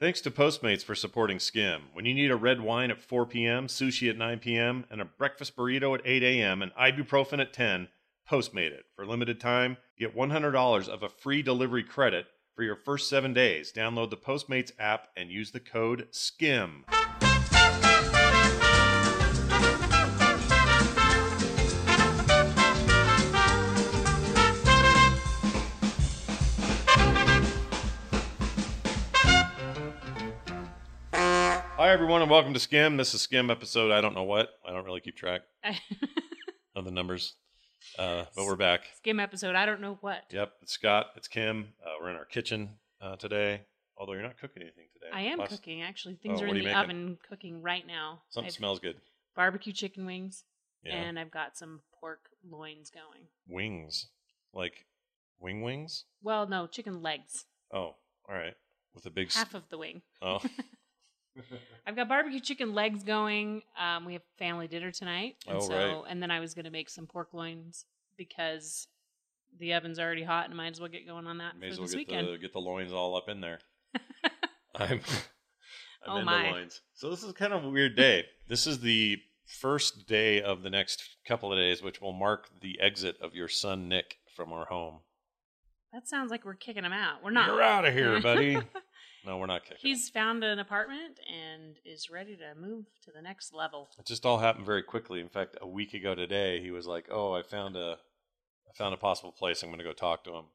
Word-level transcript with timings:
Thanks 0.00 0.20
to 0.20 0.30
Postmates 0.30 0.84
for 0.84 0.94
supporting 0.94 1.40
Skim. 1.40 1.86
When 1.92 2.04
you 2.04 2.14
need 2.14 2.30
a 2.30 2.36
red 2.36 2.60
wine 2.60 2.92
at 2.92 3.00
4 3.00 3.26
p.m., 3.26 3.66
sushi 3.66 4.08
at 4.08 4.16
9 4.16 4.38
p.m., 4.38 4.84
and 4.92 5.00
a 5.00 5.04
breakfast 5.04 5.56
burrito 5.56 5.92
at 5.92 6.02
8 6.04 6.22
a.m., 6.22 6.62
and 6.62 6.72
ibuprofen 6.74 7.40
at 7.40 7.52
10, 7.52 7.88
Postmate 8.30 8.70
it. 8.70 8.84
For 8.94 9.04
limited 9.04 9.40
time, 9.40 9.76
get 9.98 10.14
$100 10.14 10.88
of 10.88 11.02
a 11.02 11.08
free 11.08 11.42
delivery 11.42 11.82
credit 11.82 12.26
for 12.54 12.62
your 12.62 12.76
first 12.76 13.08
seven 13.10 13.34
days. 13.34 13.72
Download 13.72 14.08
the 14.08 14.16
Postmates 14.16 14.70
app 14.78 15.08
and 15.16 15.32
use 15.32 15.50
the 15.50 15.58
code 15.58 16.06
SKIM. 16.12 16.84
Hi, 31.88 31.94
everyone, 31.94 32.20
and 32.20 32.30
welcome 32.30 32.52
to 32.52 32.60
Skim. 32.60 32.98
This 32.98 33.14
is 33.14 33.22
Skim 33.22 33.50
episode 33.50 33.90
I 33.92 34.02
don't 34.02 34.14
know 34.14 34.22
what. 34.24 34.50
I 34.62 34.72
don't 34.72 34.84
really 34.84 35.00
keep 35.00 35.16
track 35.16 35.40
of 36.76 36.84
the 36.84 36.90
numbers. 36.90 37.32
Uh, 37.98 38.24
but 38.36 38.44
we're 38.44 38.56
back. 38.56 38.82
Skim 38.98 39.18
episode. 39.18 39.54
I 39.56 39.64
don't 39.64 39.80
know 39.80 39.96
what. 40.02 40.24
Yep, 40.30 40.52
it's 40.60 40.72
Scott. 40.72 41.06
It's 41.16 41.28
Kim. 41.28 41.68
Uh, 41.82 41.92
we're 41.98 42.10
in 42.10 42.16
our 42.16 42.26
kitchen 42.26 42.74
uh, 43.00 43.16
today. 43.16 43.62
Although 43.96 44.12
you're 44.12 44.22
not 44.22 44.36
cooking 44.38 44.60
anything 44.64 44.84
today. 44.92 45.06
I 45.14 45.22
am 45.32 45.38
Last- 45.38 45.48
cooking 45.48 45.80
actually. 45.80 46.16
Things 46.16 46.40
Oh, 46.42 46.44
are 46.44 46.48
what 46.48 46.56
in 46.58 46.60
are 46.60 46.64
the 46.64 46.68
you 46.68 46.76
making? 46.76 46.90
oven 46.90 47.18
cooking 47.26 47.62
right 47.62 47.86
now. 47.86 48.20
Something 48.28 48.48
I've 48.48 48.52
smells 48.52 48.80
good. 48.80 48.96
Barbecue 49.34 49.72
chicken 49.72 50.04
wings, 50.04 50.44
Yeah. 50.84 50.92
and 50.94 51.18
I've 51.18 51.30
got 51.30 51.56
some 51.56 51.80
pork 51.98 52.28
loins 52.46 52.90
going. 52.90 53.28
wings, 53.48 54.08
like 54.52 54.84
wing 55.40 55.62
wings. 55.62 56.04
Well, 56.22 56.46
no, 56.46 56.66
chicken 56.66 57.00
legs. 57.00 57.46
Oh, 57.72 57.94
all 58.28 58.34
right. 58.34 58.56
With 58.94 59.06
a 59.06 59.10
big. 59.10 59.28
s- 59.28 59.36
Half 59.36 59.54
of 59.54 59.70
the 59.70 59.78
wing. 59.78 60.02
Oh, 60.20 60.40
I've 61.86 61.96
got 61.96 62.08
barbecue 62.08 62.40
chicken 62.40 62.74
legs 62.74 63.02
going. 63.02 63.62
Um, 63.78 64.04
we 64.04 64.12
have 64.14 64.22
family 64.38 64.68
dinner 64.68 64.90
tonight, 64.90 65.36
and 65.46 65.58
Oh, 65.58 65.60
so 65.60 65.74
right. 65.74 66.02
and 66.10 66.22
then 66.22 66.30
I 66.30 66.40
was 66.40 66.54
going 66.54 66.64
to 66.66 66.70
make 66.70 66.88
some 66.90 67.06
pork 67.06 67.28
loins 67.32 67.84
because 68.16 68.86
the 69.58 69.74
oven's 69.74 69.98
already 69.98 70.22
hot, 70.24 70.46
and 70.46 70.56
might 70.56 70.72
as 70.72 70.80
well 70.80 70.88
get 70.88 71.06
going 71.06 71.26
on 71.26 71.38
that 71.38 71.58
may 71.58 71.68
as 71.68 71.78
well 71.78 71.86
this 71.86 71.92
get 71.94 71.98
weekend. 71.98 72.28
the 72.28 72.38
get 72.38 72.52
the 72.52 72.58
loins 72.60 72.92
all 72.92 73.16
up 73.16 73.28
in 73.28 73.40
there. 73.40 73.58
I'm. 74.74 75.00
I'm 76.06 76.10
Oh, 76.10 76.16
in 76.18 76.24
my. 76.26 76.42
the 76.44 76.50
loins. 76.50 76.80
So 76.94 77.10
this 77.10 77.22
is 77.24 77.32
kind 77.32 77.52
of 77.52 77.64
a 77.64 77.68
weird 77.68 77.96
day. 77.96 78.24
This 78.48 78.66
is 78.66 78.80
the 78.80 79.18
first 79.46 80.06
day 80.06 80.40
of 80.40 80.62
the 80.62 80.70
next 80.70 81.02
couple 81.26 81.52
of 81.52 81.58
days, 81.58 81.82
which 81.82 82.00
will 82.00 82.12
mark 82.12 82.48
the 82.60 82.78
exit 82.80 83.16
of 83.20 83.34
your 83.34 83.48
son 83.48 83.88
Nick 83.88 84.18
from 84.36 84.52
our 84.52 84.66
home. 84.66 85.00
that 85.92 86.06
sounds 86.08 86.30
like 86.30 86.44
we're 86.44 86.54
kicking 86.54 86.84
him 86.84 86.92
out. 86.92 87.24
We're 87.24 87.32
not. 87.32 87.48
You're 87.48 87.62
out 87.62 87.84
of 87.84 87.92
here, 87.94 88.20
buddy. 88.20 88.58
No, 89.28 89.36
we're 89.38 89.46
not 89.46 89.62
kicking. 89.62 89.76
him. 89.76 89.94
He's 89.96 90.08
found 90.08 90.42
an 90.42 90.58
apartment 90.58 91.20
and 91.32 91.76
is 91.84 92.08
ready 92.10 92.36
to 92.36 92.54
move 92.60 92.86
to 93.04 93.10
the 93.14 93.22
next 93.22 93.52
level. 93.52 93.88
It 93.98 94.06
just 94.06 94.24
all 94.26 94.38
happened 94.38 94.66
very 94.66 94.82
quickly. 94.82 95.20
In 95.20 95.28
fact, 95.28 95.56
a 95.60 95.66
week 95.68 95.94
ago 95.94 96.14
today, 96.14 96.60
he 96.60 96.70
was 96.70 96.86
like, 96.86 97.06
"Oh, 97.10 97.32
I 97.34 97.42
found 97.42 97.76
a, 97.76 97.98
I 98.68 98.72
found 98.76 98.94
a 98.94 98.98
possible 98.98 99.32
place. 99.32 99.62
I'm 99.62 99.68
going 99.68 99.78
to 99.78 99.84
go 99.84 99.92
talk 99.92 100.24
to 100.24 100.30
him." 100.30 100.46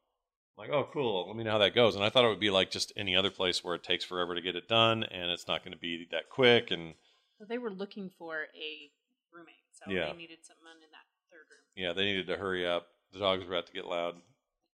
I'm 0.56 0.68
like, 0.68 0.70
"Oh, 0.70 0.88
cool. 0.92 1.26
Let 1.26 1.36
me 1.36 1.44
know 1.44 1.52
how 1.52 1.58
that 1.58 1.74
goes." 1.74 1.94
And 1.94 2.04
I 2.04 2.10
thought 2.10 2.24
it 2.24 2.28
would 2.28 2.40
be 2.40 2.50
like 2.50 2.70
just 2.70 2.92
any 2.96 3.16
other 3.16 3.30
place 3.30 3.62
where 3.64 3.74
it 3.74 3.82
takes 3.84 4.04
forever 4.04 4.34
to 4.34 4.40
get 4.42 4.56
it 4.56 4.68
done, 4.68 5.04
and 5.04 5.30
it's 5.30 5.48
not 5.48 5.64
going 5.64 5.72
to 5.72 5.78
be 5.78 6.06
that 6.10 6.28
quick. 6.30 6.70
And 6.70 6.94
So 7.38 7.44
they 7.48 7.58
were 7.58 7.70
looking 7.72 8.10
for 8.18 8.46
a 8.54 8.90
roommate, 9.32 9.64
so 9.72 9.90
Yeah. 9.90 10.10
they 10.10 10.16
needed 10.16 10.38
someone 10.44 10.76
in 10.76 10.90
that 10.92 11.06
third 11.30 11.46
room. 11.50 11.66
yeah, 11.76 11.92
they 11.92 12.04
needed 12.04 12.26
to 12.28 12.36
hurry 12.36 12.66
up. 12.66 12.86
The 13.12 13.18
dogs 13.20 13.44
were 13.44 13.52
about 13.54 13.66
to 13.66 13.72
get 13.72 13.86
loud. 13.86 14.20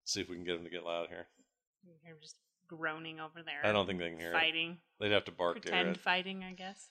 see 0.03 0.19
if 0.21 0.27
we 0.29 0.35
can 0.35 0.43
get 0.45 0.53
them 0.55 0.63
to 0.63 0.69
get 0.69 0.83
loud 0.83 1.09
here. 1.09 1.27
You 1.83 1.93
hear 2.03 2.13
'em 2.15 2.21
just 2.21 2.35
groaning 2.77 3.19
over 3.19 3.41
there. 3.45 3.59
I 3.63 3.71
don't 3.71 3.85
think 3.85 3.99
they 3.99 4.09
can 4.09 4.19
hear 4.19 4.31
it. 4.31 4.33
fighting, 4.33 4.77
They'd 4.99 5.11
have 5.11 5.25
to 5.25 5.31
bark 5.31 5.55
to 5.55 5.61
pretend 5.61 5.89
it. 5.89 5.97
fighting, 5.99 6.43
I 6.43 6.53
guess. 6.53 6.89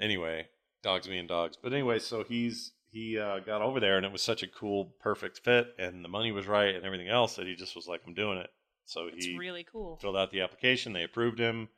anyway, 0.00 0.48
dogs 0.82 1.06
being 1.06 1.26
dogs. 1.26 1.56
But 1.62 1.72
anyway, 1.72 1.98
so 1.98 2.24
he's 2.24 2.72
he 2.90 3.18
uh, 3.18 3.38
got 3.40 3.62
over 3.62 3.78
there, 3.80 3.96
and 3.96 4.04
it 4.06 4.12
was 4.12 4.22
such 4.22 4.42
a 4.42 4.48
cool, 4.48 4.94
perfect 5.00 5.38
fit, 5.38 5.74
and 5.78 6.04
the 6.04 6.08
money 6.08 6.32
was 6.32 6.46
right, 6.48 6.74
and 6.74 6.84
everything 6.84 7.08
else 7.08 7.36
that 7.36 7.46
he 7.46 7.54
just 7.54 7.76
was 7.76 7.86
like, 7.86 8.00
"I'm 8.06 8.14
doing 8.14 8.38
it." 8.38 8.50
So 8.84 9.06
It's 9.06 9.24
he 9.26 9.36
really 9.38 9.64
cool. 9.70 9.98
filled 10.00 10.16
out 10.16 10.32
the 10.32 10.40
application. 10.40 10.92
They 10.92 11.04
approved 11.04 11.38
him. 11.38 11.68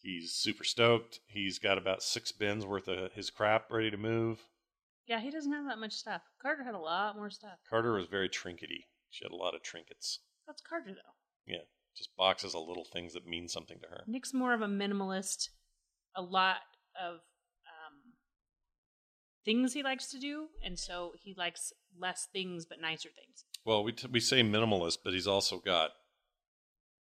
He's 0.00 0.32
super 0.34 0.62
stoked. 0.64 1.20
He's 1.26 1.58
got 1.58 1.78
about 1.78 2.02
six 2.02 2.30
bins 2.32 2.64
worth 2.66 2.86
of 2.88 3.12
his 3.12 3.30
crap 3.30 3.70
ready 3.70 3.90
to 3.90 3.96
move. 3.96 4.38
Yeah, 5.06 5.20
he 5.20 5.30
doesn't 5.30 5.50
have 5.52 5.64
that 5.66 5.78
much 5.78 5.94
stuff. 5.94 6.20
Carter 6.40 6.62
had 6.64 6.74
a 6.74 6.78
lot 6.78 7.16
more 7.16 7.30
stuff. 7.30 7.58
Carter 7.68 7.94
was 7.94 8.06
very 8.06 8.28
trinkety. 8.28 8.84
She 9.10 9.24
had 9.24 9.32
a 9.32 9.36
lot 9.36 9.54
of 9.54 9.62
trinkets. 9.62 10.20
That's 10.46 10.60
Carter 10.60 10.90
though. 10.92 11.14
Yeah, 11.46 11.62
just 11.98 12.16
boxes 12.16 12.54
of 12.54 12.66
little 12.66 12.84
things 12.90 13.12
that 13.14 13.26
mean 13.26 13.48
something 13.48 13.78
to 13.80 13.88
her. 13.88 14.04
Nick's 14.06 14.32
more 14.32 14.54
of 14.54 14.62
a 14.62 14.66
minimalist. 14.66 15.48
A 16.16 16.22
lot 16.22 16.56
of 17.00 17.16
um, 17.16 18.14
things 19.44 19.72
he 19.74 19.82
likes 19.82 20.10
to 20.10 20.18
do, 20.18 20.46
and 20.64 20.78
so 20.78 21.12
he 21.22 21.34
likes 21.36 21.72
less 21.98 22.26
things 22.32 22.64
but 22.66 22.80
nicer 22.80 23.08
things. 23.10 23.44
Well, 23.64 23.84
we 23.84 23.92
t- 23.92 24.08
we 24.10 24.20
say 24.20 24.42
minimalist, 24.42 24.98
but 25.04 25.12
he's 25.12 25.26
also 25.26 25.58
got 25.58 25.90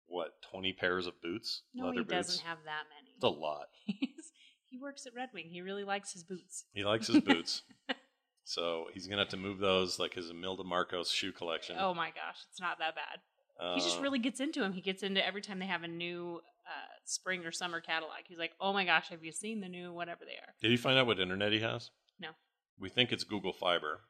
what 0.07 0.33
twenty 0.49 0.71
pairs 0.73 1.07
of 1.07 1.21
boots, 1.21 1.63
No, 1.73 1.85
leather 1.87 1.93
he 1.99 2.03
boots. 2.03 2.11
doesn't 2.11 2.45
have 2.45 2.59
that 2.65 2.83
many. 2.95 3.11
It's 3.15 3.23
a 3.23 3.27
lot. 3.29 3.67
He's, 3.85 4.31
he 4.69 4.77
works 4.77 5.05
at 5.05 5.13
Red 5.15 5.29
Wing. 5.33 5.49
He 5.51 5.61
really 5.61 5.83
likes 5.83 6.13
his 6.13 6.23
boots. 6.23 6.65
He 6.73 6.83
likes 6.83 7.07
his 7.07 7.21
boots. 7.21 7.63
So 8.47 8.85
he's 8.93 9.07
gonna 9.07 9.23
have 9.23 9.29
to 9.29 9.37
move 9.37 9.57
those 9.57 9.97
like 9.97 10.13
his 10.13 10.29
Imelda 10.29 10.63
Marcos 10.63 11.09
shoe 11.11 11.31
collection. 11.31 11.77
Oh 11.79 11.95
my 11.95 12.09
gosh, 12.09 12.37
it's 12.51 12.61
not 12.61 12.77
that 12.77 12.93
bad. 12.93 13.17
He 13.75 13.81
just 13.81 13.99
Uh, 13.99 14.01
really 14.01 14.19
gets 14.19 14.39
into 14.39 14.63
him. 14.63 14.73
He 14.73 14.81
gets 14.81 15.03
into 15.03 15.25
every 15.25 15.41
time 15.41 15.59
they 15.59 15.65
have 15.65 15.83
a 15.83 15.87
new 15.87 16.41
uh, 16.65 16.69
spring 17.05 17.45
or 17.45 17.51
summer 17.51 17.79
catalog. 17.81 18.17
He's 18.25 18.37
like, 18.39 18.53
"Oh 18.59 18.73
my 18.73 18.85
gosh, 18.85 19.09
have 19.09 19.23
you 19.23 19.31
seen 19.31 19.61
the 19.61 19.69
new 19.69 19.93
whatever 19.93 20.25
they 20.25 20.33
are?" 20.37 20.53
Did 20.61 20.71
he 20.71 20.77
find 20.77 20.97
out 20.97 21.07
what 21.07 21.19
internet 21.19 21.51
he 21.51 21.59
has? 21.59 21.91
No, 22.19 22.29
We 22.79 22.89
think 22.89 23.11
it's 23.11 23.23
Google 23.23 23.53
Fiber. 23.53 24.01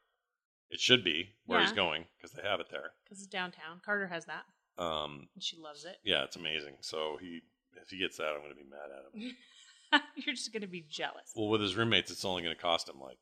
It 0.69 0.79
should 0.79 1.03
be 1.03 1.35
where 1.45 1.61
he's 1.61 1.71
going 1.71 2.05
because 2.17 2.31
they 2.31 2.41
have 2.41 2.59
it 2.59 2.67
there. 2.71 2.91
because 3.03 3.19
it's 3.19 3.27
downtown. 3.27 3.81
Carter 3.85 4.07
has 4.07 4.25
that, 4.25 4.45
Um, 4.81 5.27
and 5.35 5.43
she 5.43 5.57
loves 5.57 5.85
it. 5.85 5.97
yeah, 6.03 6.23
it's 6.23 6.35
amazing. 6.35 6.77
So 6.81 7.17
he, 7.21 7.41
if 7.81 7.89
he 7.89 7.97
gets 7.99 8.17
that, 8.17 8.29
I'm 8.33 8.39
going 8.41 8.49
to 8.49 8.55
be 8.55 8.63
mad 8.69 8.89
at 8.89 9.21
him. 9.21 10.01
You're 10.25 10.35
just 10.35 10.51
gonna 10.51 10.67
be 10.67 10.81
jealous. 10.89 11.31
well, 11.35 11.47
with 11.49 11.61
his 11.61 11.75
roommates, 11.75 12.09
it's 12.11 12.25
only 12.25 12.41
going 12.41 12.55
to 12.55 12.61
cost 12.61 12.89
him 12.89 12.99
like 12.99 13.19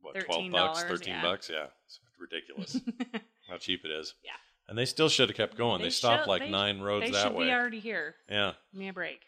what 0.00 0.14
twelve 0.24 0.50
bucks, 0.50 0.82
$13, 0.84 0.88
thirteen 0.88 1.14
yeah. 1.14 1.22
bucks. 1.22 1.50
Yeah, 1.50 1.66
it's 1.86 2.00
ridiculous 2.18 2.78
how 3.48 3.58
cheap 3.58 3.84
it 3.84 3.90
is. 3.90 4.14
Yeah. 4.24 4.30
And 4.72 4.78
they 4.78 4.86
still 4.86 5.10
should 5.10 5.28
have 5.28 5.36
kept 5.36 5.58
going. 5.58 5.82
They, 5.82 5.90
stopped 5.90 6.22
should- 6.22 6.30
like 6.30 6.40
they- 6.44 6.48
nine 6.50 6.80
roads 6.80 7.04
They 7.04 7.10
that 7.12 7.24
should 7.24 7.34
way. 7.34 7.44
be 7.44 7.50
already 7.52 7.78
here. 7.78 8.14
yeah. 8.26 8.52
Give 8.72 8.80
me 8.80 8.88
a 8.88 8.92
break. 8.94 9.20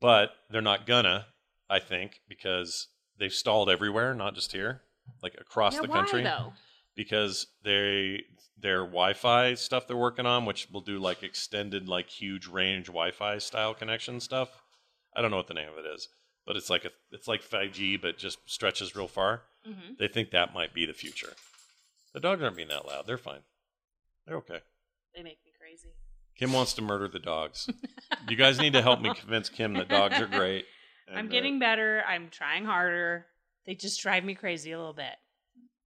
But 0.00 0.30
they're 0.48 0.62
not 0.62 0.86
gonna, 0.86 1.26
I 1.68 1.78
think, 1.78 2.22
because 2.26 2.88
they've 3.18 3.30
stalled 3.30 3.68
everywhere, 3.68 4.14
not 4.14 4.34
just 4.34 4.52
here, 4.52 4.80
like 5.22 5.34
across 5.38 5.74
yeah, 5.74 5.82
the 5.82 5.88
why 5.88 5.96
country. 5.96 6.22
though? 6.22 6.54
Because 6.96 7.48
they 7.64 8.22
their 8.56 8.78
Wi-Fi 8.78 9.52
stuff 9.56 9.86
they're 9.86 9.94
working 9.94 10.24
on, 10.24 10.46
which 10.46 10.68
will 10.72 10.80
do 10.80 10.98
like 10.98 11.22
extended, 11.22 11.86
like 11.86 12.08
huge 12.08 12.46
range 12.46 12.86
Wi-Fi 12.86 13.36
style 13.36 13.74
connection 13.74 14.20
stuff. 14.20 14.62
I 15.14 15.20
don't 15.20 15.30
know 15.30 15.36
what 15.36 15.48
the 15.48 15.54
name 15.54 15.68
of 15.68 15.76
it 15.84 15.86
is, 15.86 16.08
but 16.46 16.56
it's 16.56 16.70
like 16.70 16.86
a 16.86 16.92
it's 17.12 17.28
like 17.28 17.42
5G, 17.42 18.00
but 18.00 18.16
just 18.16 18.38
stretches 18.46 18.96
real 18.96 19.06
far. 19.08 19.42
hmm 19.66 19.92
They 19.98 20.08
think 20.08 20.30
that 20.30 20.54
might 20.54 20.72
be 20.72 20.86
the 20.86 20.94
future. 20.94 21.34
The 22.14 22.20
dogs 22.20 22.42
aren't 22.42 22.56
being 22.56 22.68
that 22.68 22.86
loud. 22.86 23.06
They're 23.06 23.18
fine. 23.18 23.42
They're 24.26 24.36
okay. 24.38 24.60
They 25.18 25.24
make 25.24 25.38
me 25.44 25.50
crazy. 25.58 25.88
Kim 26.38 26.52
wants 26.52 26.74
to 26.74 26.82
murder 26.82 27.08
the 27.08 27.18
dogs. 27.18 27.68
you 28.28 28.36
guys 28.36 28.60
need 28.60 28.74
to 28.74 28.82
help 28.82 29.00
me 29.00 29.12
convince 29.12 29.48
Kim 29.48 29.72
that 29.74 29.88
dogs 29.88 30.20
are 30.20 30.28
great. 30.28 30.64
I'm 31.10 31.18
and, 31.18 31.28
uh, 31.28 31.32
getting 31.32 31.58
better. 31.58 32.04
I'm 32.06 32.28
trying 32.30 32.64
harder. 32.64 33.26
They 33.66 33.74
just 33.74 34.00
drive 34.00 34.22
me 34.22 34.36
crazy 34.36 34.70
a 34.70 34.78
little 34.78 34.92
bit. 34.92 35.16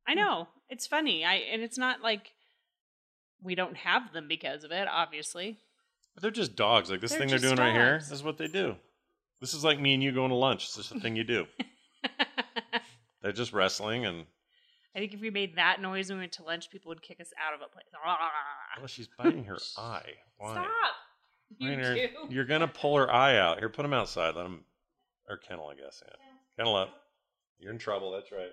I 0.07 0.13
know. 0.13 0.49
It's 0.69 0.87
funny. 0.87 1.25
I 1.25 1.37
and 1.37 1.63
it's 1.63 1.79
not 1.79 2.03
like 2.03 2.33
we 3.43 3.55
don't 3.55 3.77
have 3.79 4.13
them 4.13 4.29
because 4.29 4.65
of 4.65 4.71
it, 4.71 4.87
obviously. 4.87 5.57
But 6.15 6.21
they're 6.21 6.31
just 6.31 6.55
dogs. 6.55 6.91
Like 6.91 7.01
this 7.01 7.13
They're 7.13 7.21
thing 7.21 7.29
they're 7.29 7.39
just 7.39 7.57
doing 7.57 7.67
right 7.67 7.73
here. 7.73 7.93
dogs. 7.93 8.11
This 8.11 8.19
is 8.19 8.25
what 8.25 8.37
they 8.37 8.49
do. 8.49 8.77
This 9.41 9.55
is 9.55 9.65
like 9.65 9.81
me 9.81 9.95
and 9.95 10.03
you 10.03 10.13
going 10.13 10.29
to 10.29 10.37
lunch. 10.37 10.65
It's 10.65 10.77
just 10.77 10.93
a 10.93 11.01
thing 11.01 11.17
you 11.17 11.25
do. 11.25 11.47
They're 13.23 13.33
just 13.33 13.55
wrestling 13.55 14.05
and 14.05 14.27
I 14.95 14.99
think 14.99 15.15
if 15.15 15.21
we 15.21 15.31
made 15.31 15.57
that 15.57 15.81
noise 15.81 16.09
when 16.11 16.19
we 16.19 16.23
went 16.25 16.33
to 16.33 16.43
lunch, 16.43 16.71
people 16.71 16.91
would 16.91 17.03
kick 17.03 17.21
us 17.21 17.31
out 17.43 17.55
of 17.55 17.61
a 17.61 17.69
place. 17.73 17.87
oh, 18.83 18.87
she's 18.87 19.09
biting 19.19 19.45
her 19.45 19.57
eye. 19.79 20.03
Why? 20.39 20.53
Stop! 20.53 20.67
You 21.59 21.69
Rainer, 21.71 21.95
do. 21.95 22.09
You're 22.31 22.45
gonna 22.45 22.69
pull 22.69 22.97
her 22.97 23.11
eye 23.13 23.37
out. 23.39 23.59
Here, 23.59 23.69
put 23.69 23.85
him 23.85 23.93
outside. 23.93 24.35
Let 24.37 24.47
him 24.47 24.65
or 25.29 25.37
kennel, 25.37 25.69
I 25.69 25.75
guess. 25.75 26.03
Yeah, 26.07 26.15
kennel 26.57 26.77
up. 26.77 26.91
You're 27.59 27.73
in 27.73 27.79
trouble. 27.79 28.11
That's 28.13 28.33
right. 28.33 28.51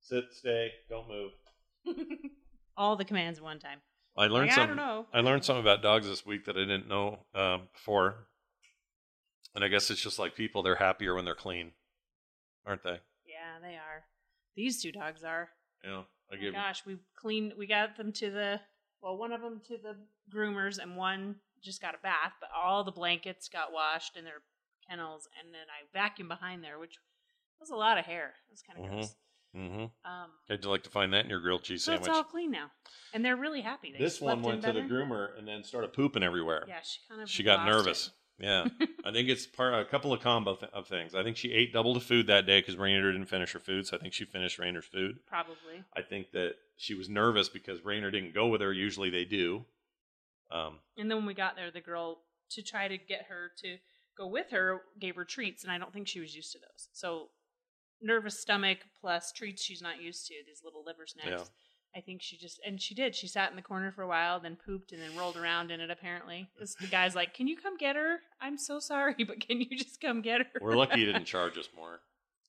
Sit, 0.00 0.24
stay, 0.32 0.72
don't 0.88 1.06
move. 1.08 1.30
All 2.76 2.96
the 2.96 3.04
commands 3.04 3.38
at 3.38 3.44
one 3.44 3.58
time. 3.58 3.78
I 4.16 4.26
learned 4.26 4.48
Like, 4.48 4.52
I 4.52 4.54
something. 4.62 4.76
don't 4.76 4.86
know. 4.86 5.06
I 5.14 5.20
learned 5.20 5.44
something 5.44 5.60
about 5.62 5.82
dogs 5.82 6.06
this 6.06 6.26
week 6.26 6.46
that 6.46 6.56
I 6.56 6.60
didn't 6.60 6.88
know 6.88 7.20
um, 7.34 7.68
before, 7.72 8.26
and 9.54 9.62
I 9.62 9.68
guess 9.68 9.90
it's 9.90 10.02
just 10.02 10.18
like 10.18 10.34
people. 10.34 10.62
They're 10.62 10.74
happier 10.76 11.14
when 11.14 11.24
they're 11.24 11.34
clean, 11.34 11.72
aren't 12.66 12.82
they? 12.82 12.98
Yeah, 13.26 13.58
they 13.62 13.76
are. 13.76 14.04
These 14.60 14.82
two 14.82 14.92
dogs 14.92 15.24
are. 15.24 15.48
Yeah. 15.82 15.90
I 15.90 15.94
Oh 16.02 16.04
my 16.32 16.36
give. 16.36 16.52
gosh, 16.52 16.84
we 16.84 16.98
cleaned. 17.16 17.54
We 17.56 17.66
got 17.66 17.96
them 17.96 18.12
to 18.12 18.30
the 18.30 18.60
well, 19.02 19.16
one 19.16 19.32
of 19.32 19.40
them 19.40 19.62
to 19.68 19.78
the 19.78 19.96
groomers, 20.30 20.76
and 20.78 20.96
one 20.98 21.36
just 21.62 21.80
got 21.80 21.94
a 21.94 21.98
bath. 22.02 22.34
But 22.40 22.50
all 22.54 22.84
the 22.84 22.92
blankets 22.92 23.48
got 23.48 23.72
washed 23.72 24.18
in 24.18 24.24
their 24.24 24.42
kennels, 24.86 25.26
and 25.42 25.54
then 25.54 25.62
I 25.70 25.98
vacuumed 25.98 26.28
behind 26.28 26.62
there, 26.62 26.78
which 26.78 26.98
was 27.58 27.70
a 27.70 27.74
lot 27.76 27.96
of 27.96 28.04
hair. 28.04 28.34
It 28.48 28.50
was 28.52 28.62
kind 28.62 28.78
of 28.78 28.84
Mhm. 28.84 28.90
gross. 28.90 29.16
Mm-hmm. 29.56 30.08
Um, 30.10 30.30
I'd 30.50 30.64
like 30.66 30.82
to 30.84 30.90
find 30.90 31.12
that 31.14 31.24
in 31.24 31.30
your 31.30 31.40
grilled 31.40 31.64
cheese 31.64 31.82
so 31.82 31.92
sandwich? 31.92 32.08
it's 32.08 32.16
all 32.16 32.22
clean 32.24 32.50
now, 32.50 32.70
and 33.14 33.24
they're 33.24 33.36
really 33.36 33.62
happy. 33.62 33.90
They 33.92 33.98
this 33.98 34.20
one 34.20 34.42
went 34.42 34.62
to 34.62 34.72
the 34.74 34.82
groomer 34.82 35.36
and 35.38 35.48
then 35.48 35.64
started 35.64 35.92
pooping 35.94 36.22
everywhere. 36.22 36.64
Yeah, 36.68 36.82
she 36.82 37.00
kind 37.08 37.22
of 37.22 37.30
she 37.30 37.42
got 37.42 37.64
nervous. 37.66 38.10
Yeah, 38.40 38.66
I 39.04 39.12
think 39.12 39.28
it's 39.28 39.46
part 39.46 39.74
a 39.74 39.84
couple 39.84 40.12
of 40.12 40.20
combo 40.20 40.56
th- 40.56 40.72
of 40.72 40.86
things. 40.88 41.14
I 41.14 41.22
think 41.22 41.36
she 41.36 41.52
ate 41.52 41.72
double 41.72 41.92
the 41.94 42.00
food 42.00 42.26
that 42.28 42.46
day 42.46 42.60
because 42.60 42.76
Rainer 42.76 43.12
didn't 43.12 43.26
finish 43.28 43.52
her 43.52 43.58
food, 43.58 43.86
so 43.86 43.96
I 43.96 44.00
think 44.00 44.14
she 44.14 44.24
finished 44.24 44.58
Rainer's 44.58 44.86
food. 44.86 45.18
Probably. 45.28 45.84
I 45.94 46.02
think 46.02 46.32
that 46.32 46.54
she 46.76 46.94
was 46.94 47.08
nervous 47.08 47.48
because 47.48 47.84
Rainer 47.84 48.10
didn't 48.10 48.34
go 48.34 48.46
with 48.48 48.62
her. 48.62 48.72
Usually 48.72 49.10
they 49.10 49.24
do. 49.26 49.66
Um, 50.50 50.78
And 50.96 51.10
then 51.10 51.18
when 51.18 51.26
we 51.26 51.34
got 51.34 51.54
there, 51.54 51.70
the 51.70 51.80
girl 51.80 52.22
to 52.50 52.62
try 52.62 52.88
to 52.88 52.96
get 52.98 53.26
her 53.28 53.52
to 53.58 53.76
go 54.16 54.26
with 54.26 54.50
her 54.50 54.82
gave 54.98 55.16
her 55.16 55.24
treats, 55.24 55.62
and 55.62 55.72
I 55.72 55.78
don't 55.78 55.92
think 55.92 56.08
she 56.08 56.20
was 56.20 56.34
used 56.34 56.52
to 56.52 56.58
those. 56.58 56.88
So 56.92 57.28
nervous 58.02 58.40
stomach 58.40 58.78
plus 59.00 59.32
treats 59.32 59.62
she's 59.62 59.82
not 59.82 60.00
used 60.00 60.26
to 60.28 60.34
these 60.46 60.62
little 60.64 60.82
liver 60.84 61.06
snacks. 61.06 61.28
Yeah. 61.28 61.44
I 61.94 62.00
think 62.00 62.22
she 62.22 62.36
just 62.36 62.60
and 62.64 62.80
she 62.80 62.94
did. 62.94 63.14
She 63.16 63.26
sat 63.26 63.50
in 63.50 63.56
the 63.56 63.62
corner 63.62 63.90
for 63.90 64.02
a 64.02 64.08
while, 64.08 64.38
then 64.40 64.56
pooped, 64.56 64.92
and 64.92 65.02
then 65.02 65.16
rolled 65.16 65.36
around 65.36 65.70
in 65.72 65.80
it. 65.80 65.90
Apparently, 65.90 66.48
this, 66.58 66.74
the 66.80 66.86
guy's 66.86 67.14
like, 67.16 67.34
"Can 67.34 67.48
you 67.48 67.56
come 67.56 67.76
get 67.76 67.96
her? 67.96 68.18
I'm 68.40 68.56
so 68.58 68.78
sorry, 68.78 69.14
but 69.26 69.40
can 69.40 69.60
you 69.60 69.76
just 69.76 70.00
come 70.00 70.22
get 70.22 70.40
her?" 70.42 70.60
we're 70.60 70.76
lucky 70.76 71.00
he 71.00 71.06
didn't 71.06 71.24
charge 71.36 71.58
us 71.58 71.68
more. 71.74 72.00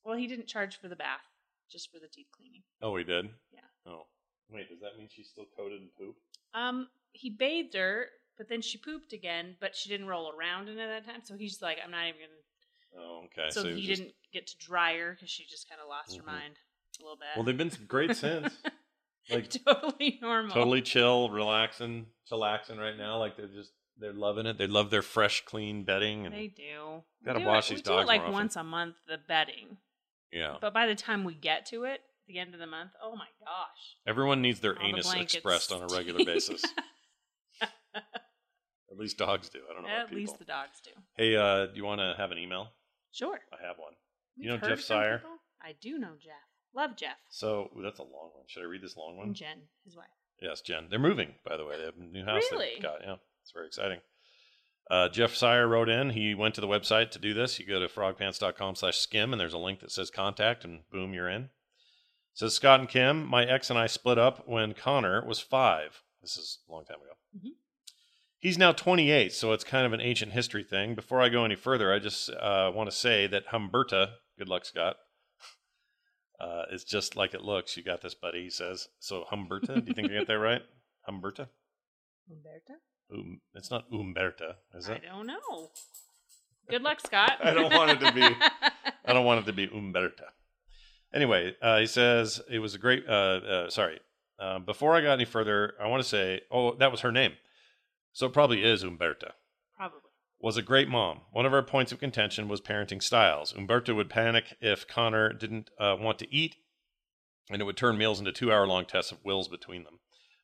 well, 0.04 0.16
he 0.16 0.26
didn't 0.28 0.46
charge 0.46 0.78
for 0.80 0.88
the 0.88 0.94
bath, 0.96 1.26
just 1.70 1.90
for 1.90 1.98
the 1.98 2.06
teeth 2.06 2.28
cleaning. 2.36 2.62
Oh, 2.80 2.94
he 2.96 3.02
did. 3.04 3.30
Yeah. 3.52 3.60
Oh, 3.86 4.06
wait. 4.50 4.68
Does 4.68 4.80
that 4.80 4.96
mean 4.96 5.08
she's 5.10 5.28
still 5.28 5.46
coated 5.56 5.82
in 5.82 5.88
poop? 5.98 6.14
Um, 6.54 6.86
he 7.12 7.28
bathed 7.30 7.74
her, 7.74 8.06
but 8.38 8.48
then 8.48 8.62
she 8.62 8.78
pooped 8.78 9.12
again, 9.12 9.56
but 9.60 9.74
she 9.74 9.88
didn't 9.88 10.06
roll 10.06 10.32
around 10.38 10.68
in 10.68 10.78
it 10.78 10.86
that 10.86 11.04
time. 11.04 11.22
So 11.24 11.36
he's 11.36 11.60
like, 11.60 11.78
"I'm 11.84 11.90
not 11.90 12.06
even 12.06 12.20
gonna." 12.20 13.04
Oh, 13.04 13.22
okay. 13.24 13.48
so, 13.50 13.64
was 13.64 13.74
he 13.74 13.86
just- 13.86 14.02
didn't 14.02 14.14
get 14.32 14.46
to 14.46 14.54
dry 14.58 14.96
her 14.98 15.12
because 15.14 15.30
she 15.30 15.44
just 15.50 15.68
kind 15.68 15.80
of 15.80 15.88
lost 15.88 16.12
Mhm. 16.14 16.18
her 16.20 16.26
mind 16.30 16.54
a 17.00 17.02
little 17.02 17.16
bit. 17.16 17.26
Well, 17.34 17.44
they've 17.44 17.56
been 17.56 17.72
great 17.88 18.14
since. 18.16 18.52
Like 19.30 19.50
totally 19.66 20.18
normal. 20.20 20.52
totally 20.54 20.82
chill, 20.82 21.30
relaxing, 21.30 22.06
chillaxing 22.30 22.78
right 22.78 22.96
now. 22.96 23.18
Like 23.18 23.36
they're 23.36 23.46
just 23.46 23.72
they're 23.98 24.12
loving 24.12 24.46
it. 24.46 24.58
They 24.58 24.66
love 24.66 24.90
their 24.90 25.02
fresh, 25.02 25.44
clean 25.44 25.84
bedding, 25.84 26.26
and 26.26 26.34
They 26.34 26.48
do. 26.48 27.02
We 27.20 27.26
Gotta 27.26 27.38
do 27.40 27.44
wash 27.46 27.70
it, 27.70 27.74
these 27.74 27.78
we 27.78 27.82
do 27.82 27.90
dogs 27.90 28.04
it 28.04 28.06
like 28.08 28.20
more 28.20 28.26
often. 28.28 28.34
once 28.34 28.56
a 28.56 28.64
month, 28.64 28.96
the 29.06 29.18
bedding. 29.28 29.76
yeah, 30.32 30.56
But 30.60 30.74
by 30.74 30.86
the 30.86 30.94
time 30.96 31.22
we 31.24 31.34
get 31.34 31.66
to 31.66 31.84
it, 31.84 32.00
the 32.26 32.38
end 32.38 32.54
of 32.54 32.60
the 32.60 32.66
month, 32.66 32.90
oh 33.02 33.14
my 33.14 33.26
gosh. 33.44 33.96
everyone 34.06 34.42
needs 34.42 34.60
their 34.60 34.76
All 34.78 34.86
anus 34.86 35.06
blankets. 35.06 35.34
expressed 35.34 35.70
on 35.72 35.82
a 35.82 35.86
regular 35.94 36.24
basis. 36.24 36.62
At 37.94 38.98
least 38.98 39.16
dogs 39.18 39.48
do. 39.48 39.60
I 39.70 39.72
don't 39.74 39.82
know. 39.84 39.88
about 39.88 40.10
At 40.10 40.14
least 40.14 40.38
the 40.38 40.44
dogs 40.44 40.80
do. 40.84 40.90
Hey, 41.16 41.34
uh, 41.36 41.66
do 41.66 41.72
you 41.76 41.84
want 41.84 42.00
to 42.00 42.14
have 42.18 42.30
an 42.30 42.38
email? 42.38 42.68
Sure. 43.10 43.38
I 43.52 43.66
have 43.66 43.76
one. 43.78 43.92
You've 44.36 44.44
You 44.44 44.50
know 44.60 44.68
Jeff 44.68 44.80
Sire? 44.80 45.18
people? 45.18 45.36
I 45.62 45.72
do 45.80 45.98
know 45.98 46.12
Jeff. 46.22 46.32
Love 46.74 46.96
Jeff. 46.96 47.16
So 47.30 47.70
ooh, 47.76 47.82
that's 47.82 47.98
a 47.98 48.02
long 48.02 48.30
one. 48.34 48.44
Should 48.46 48.62
I 48.62 48.66
read 48.66 48.82
this 48.82 48.96
long 48.96 49.16
one? 49.16 49.28
And 49.28 49.36
Jen, 49.36 49.58
his 49.84 49.96
wife. 49.96 50.06
Yes, 50.40 50.60
Jen. 50.60 50.86
They're 50.90 50.98
moving, 50.98 51.34
by 51.44 51.56
the 51.56 51.64
way. 51.64 51.76
They 51.78 51.84
have 51.84 51.96
a 51.96 52.02
new 52.02 52.24
house 52.24 52.42
Really? 52.50 52.70
they've 52.74 52.82
got. 52.82 53.00
Yeah, 53.02 53.16
it's 53.42 53.52
very 53.52 53.66
exciting. 53.66 53.98
Uh, 54.90 55.08
Jeff 55.08 55.34
Sire 55.34 55.68
wrote 55.68 55.88
in. 55.88 56.10
He 56.10 56.34
went 56.34 56.54
to 56.56 56.60
the 56.60 56.66
website 56.66 57.10
to 57.12 57.18
do 57.18 57.32
this. 57.34 57.58
You 57.60 57.66
go 57.66 57.78
to 57.78 57.86
frogpants.com 57.86 58.74
slash 58.74 58.96
skim, 58.98 59.32
and 59.32 59.38
there's 59.40 59.52
a 59.52 59.58
link 59.58 59.80
that 59.80 59.92
says 59.92 60.10
contact, 60.10 60.64
and 60.64 60.80
boom, 60.90 61.14
you're 61.14 61.28
in. 61.28 61.42
It 61.44 61.50
says 62.34 62.54
Scott 62.54 62.80
and 62.80 62.88
Kim, 62.88 63.24
my 63.24 63.44
ex 63.44 63.70
and 63.70 63.78
I 63.78 63.86
split 63.86 64.18
up 64.18 64.48
when 64.48 64.74
Connor 64.74 65.24
was 65.24 65.38
five. 65.38 66.02
This 66.20 66.36
is 66.36 66.58
a 66.68 66.72
long 66.72 66.84
time 66.84 66.96
ago. 66.96 67.12
Mhm. 67.38 67.52
He's 68.38 68.58
now 68.58 68.72
28, 68.72 69.32
so 69.32 69.52
it's 69.52 69.62
kind 69.62 69.86
of 69.86 69.92
an 69.92 70.00
ancient 70.00 70.32
history 70.32 70.64
thing. 70.64 70.96
Before 70.96 71.20
I 71.22 71.28
go 71.28 71.44
any 71.44 71.54
further, 71.54 71.92
I 71.92 72.00
just 72.00 72.28
uh, 72.30 72.72
want 72.74 72.90
to 72.90 72.96
say 72.96 73.28
that 73.28 73.46
Humberta, 73.52 74.14
good 74.36 74.48
luck, 74.48 74.64
Scott, 74.64 74.96
uh, 76.42 76.64
is 76.72 76.84
just 76.84 77.16
like 77.16 77.34
it 77.34 77.42
looks. 77.42 77.76
You 77.76 77.82
got 77.82 78.00
this, 78.02 78.14
buddy, 78.14 78.42
he 78.44 78.50
says. 78.50 78.88
So 78.98 79.24
Humberta, 79.30 79.76
do 79.76 79.84
you 79.86 79.94
think 79.94 80.10
I 80.10 80.14
get 80.14 80.26
that 80.26 80.38
right? 80.38 80.62
Humberta? 81.08 81.48
Humberta? 82.30 82.76
Um, 83.12 83.40
it's 83.54 83.70
not 83.70 83.84
Umberta, 83.92 84.56
is 84.74 84.88
it? 84.88 85.02
I 85.04 85.14
don't 85.14 85.26
know. 85.26 85.70
Good 86.70 86.82
luck, 86.82 87.00
Scott. 87.00 87.38
I 87.42 87.52
don't 87.52 87.72
want 87.72 87.90
it 87.90 88.00
to 88.06 88.12
be- 88.12 88.22
I 89.04 89.12
don't 89.12 89.24
want 89.24 89.40
it 89.40 89.46
to 89.46 89.52
be 89.52 89.66
Umberta. 89.68 90.26
Anyway, 91.14 91.54
uh, 91.60 91.78
he 91.78 91.86
says 91.86 92.40
it 92.50 92.58
was 92.60 92.74
a 92.74 92.78
great. 92.78 93.04
Uh, 93.06 93.12
uh, 93.12 93.70
sorry. 93.70 94.00
Uh, 94.38 94.58
before 94.58 94.96
I 94.96 95.02
got 95.02 95.12
any 95.12 95.24
further, 95.26 95.74
I 95.80 95.86
want 95.88 96.02
to 96.02 96.08
say, 96.08 96.40
oh, 96.50 96.74
that 96.76 96.90
was 96.90 97.00
her 97.00 97.12
name. 97.12 97.32
So 98.12 98.26
it 98.26 98.32
probably 98.32 98.64
is 98.64 98.82
Umberta. 98.82 99.32
Probably. 99.76 100.00
Was 100.42 100.56
a 100.56 100.62
great 100.62 100.88
mom. 100.88 101.20
One 101.30 101.46
of 101.46 101.54
our 101.54 101.62
points 101.62 101.92
of 101.92 102.00
contention 102.00 102.48
was 102.48 102.60
parenting 102.60 103.00
styles. 103.00 103.54
Umberto 103.56 103.94
would 103.94 104.10
panic 104.10 104.56
if 104.60 104.88
Connor 104.88 105.32
didn't 105.32 105.70
uh, 105.78 105.96
want 105.96 106.18
to 106.18 106.34
eat, 106.34 106.56
and 107.48 107.62
it 107.62 107.64
would 107.64 107.76
turn 107.76 107.96
meals 107.96 108.18
into 108.18 108.32
two 108.32 108.50
hour 108.50 108.66
long 108.66 108.84
tests 108.84 109.12
of 109.12 109.24
wills 109.24 109.46
between 109.46 109.84
them. 109.84 110.00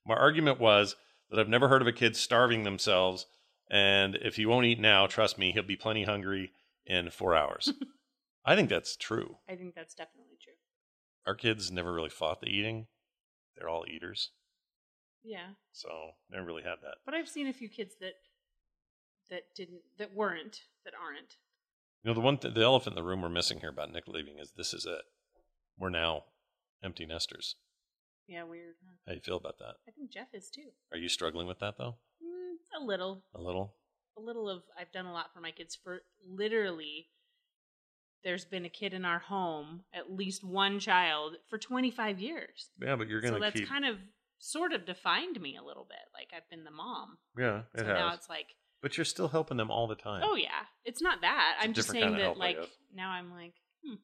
My 0.07 0.15
argument 0.15 0.61
was 0.61 0.95
that 1.31 1.41
I've 1.41 1.49
never 1.49 1.67
heard 1.67 1.83
of 1.83 1.89
a 1.89 1.93
kid 1.93 2.15
starving 2.15 2.63
themselves, 2.63 3.27
and 3.69 4.15
if 4.15 4.37
he 4.37 4.47
won't 4.47 4.67
eat 4.67 4.79
now, 4.79 5.09
trust 5.09 5.37
me, 5.37 5.51
he'll 5.51 5.65
be 5.65 5.75
plenty 5.75 6.05
hungry 6.05 6.53
in 6.87 7.11
four 7.11 7.35
hours. 7.35 7.73
I 8.47 8.55
think 8.55 8.69
that's 8.69 8.97
true. 8.97 9.39
I 9.49 9.57
think 9.57 9.75
that's 9.75 9.95
definitely 9.95 10.39
true. 10.41 10.55
Our 11.27 11.35
kids 11.35 11.73
never 11.73 11.93
really 11.93 12.09
fought 12.09 12.41
the 12.41 12.47
eating, 12.47 12.87
they're 13.57 13.69
all 13.69 13.85
eaters. 13.89 14.31
Yeah. 15.25 15.49
So 15.73 15.89
never 16.31 16.47
really 16.47 16.63
had 16.63 16.77
that. 16.83 16.99
But 17.05 17.15
I've 17.15 17.29
seen 17.29 17.49
a 17.49 17.53
few 17.53 17.69
kids 17.69 17.97
that 18.01 18.13
that 19.31 19.43
didn't 19.55 19.81
that 19.99 20.15
weren't 20.15 20.61
that 20.85 20.95
aren't. 20.95 21.37
You 22.05 22.11
know, 22.11 22.15
the 22.15 22.21
one 22.21 22.39
th- 22.39 22.55
the 22.55 22.63
elephant 22.63 22.97
in 22.97 23.03
the 23.03 23.09
room 23.09 23.23
we're 23.23 23.29
missing 23.29 23.61
here 23.61 23.71
about 23.71 23.93
Nick 23.93 24.07
leaving 24.07 24.39
is 24.39 24.53
this 24.57 24.73
is 24.73 24.87
it. 24.87 25.03
We're 25.79 25.91
now 25.91 26.25
empty 26.83 27.07
nesters. 27.07 27.57
Yeah, 28.27 28.45
weird. 28.45 28.75
huh? 28.85 28.95
How 29.07 29.13
do 29.13 29.17
you 29.17 29.23
feel 29.23 29.37
about 29.37 29.59
that? 29.59 29.77
I 29.89 29.91
think 29.93 30.11
Jeff 30.11 30.29
is 30.35 30.51
too. 30.51 30.69
Are 30.93 30.99
you 30.99 31.09
struggling 31.09 31.47
with 31.47 31.59
that 31.61 31.77
though? 31.79 31.97
Mm, 32.23 32.81
a 32.81 32.85
little. 32.85 33.25
A 33.35 33.41
little? 33.41 33.75
A 34.17 34.21
little 34.21 34.49
of 34.49 34.63
I've 34.79 34.93
done 34.93 35.07
a 35.07 35.13
lot 35.13 35.33
for 35.33 35.41
my 35.41 35.51
kids 35.51 35.77
for 35.83 36.03
literally 36.29 37.09
there's 38.25 38.45
been 38.45 38.65
a 38.65 38.69
kid 38.69 38.93
in 38.95 39.05
our 39.05 39.21
home, 39.21 39.83
at 39.95 40.11
least 40.13 40.43
one 40.43 40.81
child, 40.81 41.37
for 41.49 41.57
25 41.57 42.19
years. 42.21 42.71
Yeah, 42.83 42.97
but 42.97 43.09
you're 43.09 43.21
gonna 43.21 43.35
So 43.35 43.41
that's 43.41 43.61
keep. 43.61 43.69
kind 43.69 43.85
of 43.85 43.97
sort 44.41 44.73
of 44.73 44.85
defined 44.85 45.41
me 45.41 45.57
a 45.57 45.63
little 45.63 45.87
bit. 45.89 45.99
Like 46.13 46.29
I've 46.37 46.49
been 46.51 46.65
the 46.65 46.71
mom. 46.73 47.19
Yeah, 47.39 47.61
it 47.75 47.81
so 47.81 47.85
has. 47.87 47.95
now 47.95 48.15
it's 48.15 48.29
like, 48.29 48.49
but 48.83 48.97
you're 48.97 49.05
still 49.05 49.29
helping 49.29 49.57
them 49.57 49.71
all 49.71 49.87
the 49.87 49.95
time. 49.95 50.23
oh 50.25 50.37
yeah, 50.37 50.67
it's 50.85 51.03
not 51.03 51.21
that. 51.23 51.57
It's 51.59 51.67
I'm 51.67 51.73
just 51.75 51.91
saying 51.91 52.05
kinda 52.05 52.19
that 52.19 52.25
help, 52.25 52.39
like 52.39 52.59
now 52.95 53.11
I'm 53.11 53.31
like, 53.31 53.55
hmm, 53.85 53.95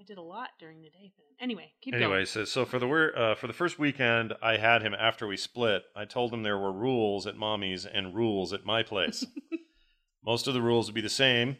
I 0.00 0.04
did 0.04 0.18
a 0.18 0.22
lot 0.22 0.50
during 0.58 0.82
the 0.82 0.90
day 0.90 1.12
for 1.14 1.22
them. 1.22 1.36
Anyway, 1.40 1.72
keep 1.80 1.94
anyway, 1.94 2.16
going. 2.16 2.26
so 2.26 2.44
so 2.44 2.64
for 2.64 2.78
the 2.78 2.88
uh, 2.88 3.34
for 3.34 3.46
the 3.46 3.52
first 3.52 3.78
weekend 3.78 4.34
I 4.42 4.56
had 4.56 4.82
him 4.82 4.94
after 4.94 5.26
we 5.26 5.36
split, 5.36 5.84
I 5.96 6.04
told 6.04 6.32
him 6.32 6.42
there 6.42 6.58
were 6.58 6.72
rules 6.72 7.26
at 7.26 7.36
mommy's 7.36 7.86
and 7.86 8.14
rules 8.14 8.52
at 8.52 8.64
my 8.64 8.82
place. 8.82 9.24
Most 10.24 10.46
of 10.46 10.54
the 10.54 10.62
rules 10.62 10.86
would 10.86 10.94
be 10.94 11.00
the 11.00 11.08
same, 11.08 11.56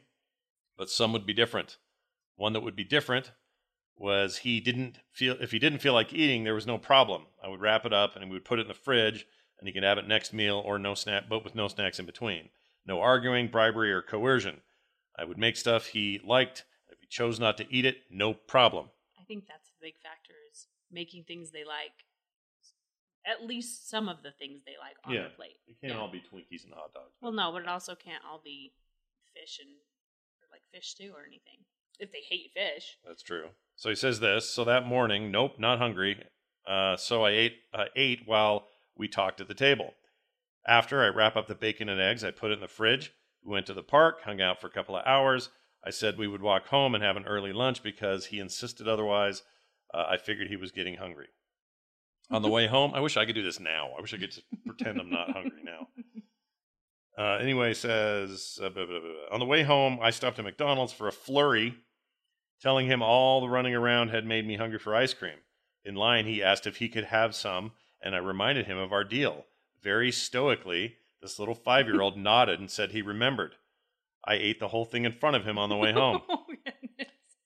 but 0.77 0.91
some 0.91 1.13
would 1.13 1.27
be 1.27 1.33
different. 1.33 1.79
One 2.37 2.53
that 2.53 2.61
would 2.61 2.77
be 2.77 2.85
different 2.85 3.33
was 3.97 4.39
he 4.39 4.61
didn't 4.61 4.99
feel 5.11 5.37
if 5.41 5.51
he 5.51 5.59
didn't 5.59 5.81
feel 5.81 5.95
like 5.95 6.13
eating, 6.13 6.45
there 6.45 6.55
was 6.55 6.67
no 6.67 6.79
problem. 6.79 7.27
I 7.43 7.49
would 7.49 7.61
wrap 7.61 7.85
it 7.85 7.93
up 7.93 8.15
and 8.15 8.25
we 8.31 8.37
would 8.37 8.45
put 8.45 8.59
it 8.59 8.63
in 8.63 8.69
the 8.69 8.75
fridge, 8.75 9.27
and 9.59 9.67
he 9.69 9.73
could 9.73 9.83
have 9.83 9.99
it 9.99 10.07
next 10.09 10.33
meal 10.33 10.63
or 10.65 10.79
no 10.79 10.95
snack, 10.95 11.25
but 11.29 11.45
with 11.45 11.55
no 11.55 11.69
snacks 11.69 11.99
in 11.99 12.07
between. 12.07 12.49
No 12.87 13.01
arguing, 13.01 13.49
bribery, 13.49 13.93
or 13.93 14.03
coercion. 14.03 14.61
I 15.19 15.25
would 15.25 15.39
make 15.39 15.57
stuff 15.57 15.87
he 15.87 16.21
liked. 16.25 16.65
If 16.89 16.99
he 17.01 17.07
chose 17.09 17.39
not 17.41 17.57
to 17.59 17.67
eat 17.75 17.85
it, 17.85 17.99
no 18.11 18.35
problem. 18.35 18.87
I 19.21 19.25
think 19.25 19.45
that's 19.47 19.69
the 19.69 19.77
big 19.87 19.95
factor 20.03 20.35
is 20.53 20.67
making 20.91 21.25
things 21.25 21.51
they 21.51 21.65
like. 21.65 21.93
At 23.27 23.45
least 23.45 23.91
some 23.91 24.09
of 24.09 24.23
the 24.23 24.31
things 24.31 24.63
they 24.65 24.77
like 24.81 24.97
on 25.05 25.13
Yeah. 25.13 25.25
the 25.25 25.31
plate. 25.31 25.61
It 25.67 25.79
can't 25.81 25.93
Yeah. 25.95 25.99
all 26.01 26.09
be 26.09 26.21
Twinkies 26.21 26.65
and 26.65 26.73
hot 26.73 26.95
dogs. 26.95 27.13
Well, 27.21 27.33
no, 27.33 27.53
but 27.53 27.63
it 27.63 27.69
also 27.69 27.95
can't 27.95 28.25
all 28.25 28.39
be 28.39 28.73
fish 29.35 29.59
and 29.59 29.77
like 30.51 30.63
fish 30.73 30.89
stew 30.89 31.13
or 31.15 31.27
anything. 31.27 31.65
If 31.99 32.11
they 32.13 32.21
hate 32.23 32.53
fish, 32.53 32.97
That's 33.05 33.23
true. 33.23 33.51
So 33.77 33.91
he 33.91 33.97
says 33.97 34.21
this. 34.21 34.49
So 34.49 34.65
that 34.65 34.87
morning, 34.87 35.31
nope, 35.31 35.59
not 35.59 35.79
hungry. 35.79 36.25
Uh, 36.65 36.97
so 36.97 37.25
I 37.25 37.31
ate 37.31 37.65
uh, 37.75 37.87
ate 37.97 38.27
while 38.27 38.68
we 38.99 39.09
talked 39.09 39.41
at 39.41 39.49
the 39.49 39.55
table. 39.55 39.95
After 40.67 41.03
I 41.03 41.09
wrap 41.09 41.37
up 41.37 41.47
the 41.47 41.55
bacon 41.55 41.89
and 41.89 42.01
eggs, 42.01 42.25
I 42.25 42.31
put 42.31 42.51
it 42.51 42.55
in 42.55 42.61
the 42.61 42.69
fridge. 42.69 43.13
We 43.45 43.53
went 43.53 43.67
to 43.67 43.75
the 43.75 43.83
park, 43.83 44.23
hung 44.25 44.41
out 44.41 44.61
for 44.61 44.67
a 44.67 44.71
couple 44.71 44.97
of 44.97 45.07
hours. 45.07 45.49
I 45.85 45.91
said 45.91 46.19
we 46.19 46.29
would 46.29 46.43
walk 46.43 46.67
home 46.69 46.95
and 46.95 47.03
have 47.03 47.17
an 47.17 47.25
early 47.25 47.53
lunch 47.53 47.83
because 47.83 48.27
he 48.27 48.41
insisted 48.41 48.89
otherwise. 48.89 49.43
Uh, 49.95 50.05
I 50.09 50.17
figured 50.19 50.49
he 50.49 50.57
was 50.57 50.73
getting 50.73 50.97
hungry. 50.97 51.29
On 52.31 52.43
the 52.43 52.51
way 52.51 52.67
home, 52.69 52.93
I 52.95 53.01
wish 53.01 53.17
I 53.17 53.25
could 53.25 53.37
do 53.37 53.43
this 53.43 53.61
now. 53.61 53.91
I 53.97 54.01
wish 54.01 54.13
I 54.13 54.19
could 54.19 54.33
just 54.33 54.45
pretend 54.67 55.01
I'm 55.01 55.11
not 55.11 55.31
hungry 55.31 55.63
now. 55.65 55.89
Uh, 57.17 57.37
anyway, 57.41 57.75
says 57.75 58.61
uh, 58.63 58.69
blah, 58.69 58.87
blah, 58.87 59.01
blah, 59.01 59.11
on 59.33 59.41
the 59.41 59.45
way 59.45 59.65
home, 59.65 59.99
I 60.01 60.11
stopped 60.11 60.39
at 60.39 60.45
McDonald's 60.45 60.93
for 60.93 61.09
a 61.09 61.13
flurry, 61.13 61.75
telling 62.63 62.87
him 62.87 63.03
all 63.03 63.41
the 63.41 63.49
running 63.49 63.75
around 63.75 64.11
had 64.11 64.25
made 64.25 64.47
me 64.47 64.55
hungry 64.55 64.79
for 64.79 64.95
ice 64.95 65.15
cream. 65.15 65.39
In 65.85 65.97
line, 65.97 66.27
he 66.27 66.45
asked 66.45 66.65
if 66.65 66.77
he 66.77 66.89
could 66.89 67.07
have 67.07 67.35
some, 67.35 67.73
and 68.03 68.15
I 68.15 68.19
reminded 68.19 68.67
him 68.67 68.79
of 68.79 68.93
our 68.93 69.05
deal. 69.05 69.47
Very 69.83 70.11
stoically, 70.13 70.97
this 71.21 71.39
little 71.39 71.55
five 71.55 71.87
year 71.87 72.01
old 72.01 72.17
nodded 72.19 72.61
and 72.61 72.71
said 72.71 72.93
he 72.93 73.03
remembered. 73.03 73.55
I 74.25 74.35
ate 74.35 74.61
the 74.61 74.69
whole 74.69 74.85
thing 74.85 75.05
in 75.05 75.13
front 75.13 75.37
of 75.37 75.45
him 75.45 75.59
on 75.59 75.69
the 75.69 75.77
way 75.77 75.93
home. 75.93 76.23
oh. 76.29 76.45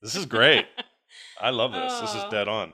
This 0.02 0.16
is 0.16 0.26
great. 0.26 0.66
I 1.40 1.50
love 1.50 1.72
this. 1.72 2.00
This 2.00 2.14
is 2.16 2.24
dead 2.28 2.48
on. 2.48 2.72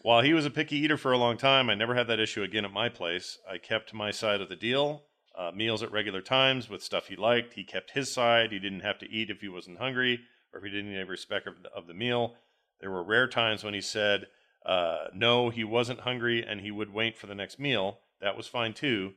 While 0.00 0.22
he 0.22 0.32
was 0.32 0.46
a 0.46 0.50
picky 0.50 0.78
eater 0.78 0.96
for 0.96 1.12
a 1.12 1.18
long 1.18 1.36
time, 1.36 1.68
I 1.68 1.74
never 1.74 1.94
had 1.94 2.08
that 2.08 2.18
issue 2.18 2.42
again 2.42 2.64
at 2.64 2.72
my 2.72 2.88
place. 2.88 3.38
I 3.48 3.58
kept 3.58 3.92
my 3.92 4.10
side 4.10 4.40
of 4.40 4.48
the 4.48 4.56
deal. 4.56 5.02
Uh, 5.38 5.52
meals 5.54 5.82
at 5.82 5.92
regular 5.92 6.22
times 6.22 6.70
with 6.70 6.82
stuff 6.82 7.08
he 7.08 7.14
liked. 7.14 7.52
He 7.52 7.62
kept 7.62 7.90
his 7.90 8.10
side. 8.10 8.52
He 8.52 8.58
didn't 8.58 8.80
have 8.80 8.98
to 9.00 9.10
eat 9.10 9.28
if 9.28 9.42
he 9.42 9.48
wasn't 9.48 9.78
hungry 9.78 10.20
or 10.52 10.58
if 10.58 10.64
he 10.64 10.70
didn't 10.70 10.94
have 10.94 11.10
respect 11.10 11.46
of 11.46 11.62
the, 11.62 11.68
of 11.72 11.86
the 11.86 11.94
meal. 11.94 12.36
There 12.80 12.90
were 12.90 13.04
rare 13.04 13.28
times 13.28 13.62
when 13.62 13.74
he 13.74 13.82
said 13.82 14.28
uh, 14.66 15.06
no, 15.14 15.48
he 15.50 15.64
wasn't 15.64 16.00
hungry 16.00 16.44
and 16.46 16.60
he 16.60 16.70
would 16.70 16.92
wait 16.92 17.16
for 17.16 17.26
the 17.26 17.34
next 17.34 17.58
meal. 17.58 18.00
That 18.20 18.36
was 18.36 18.46
fine 18.46 18.74
too, 18.74 19.12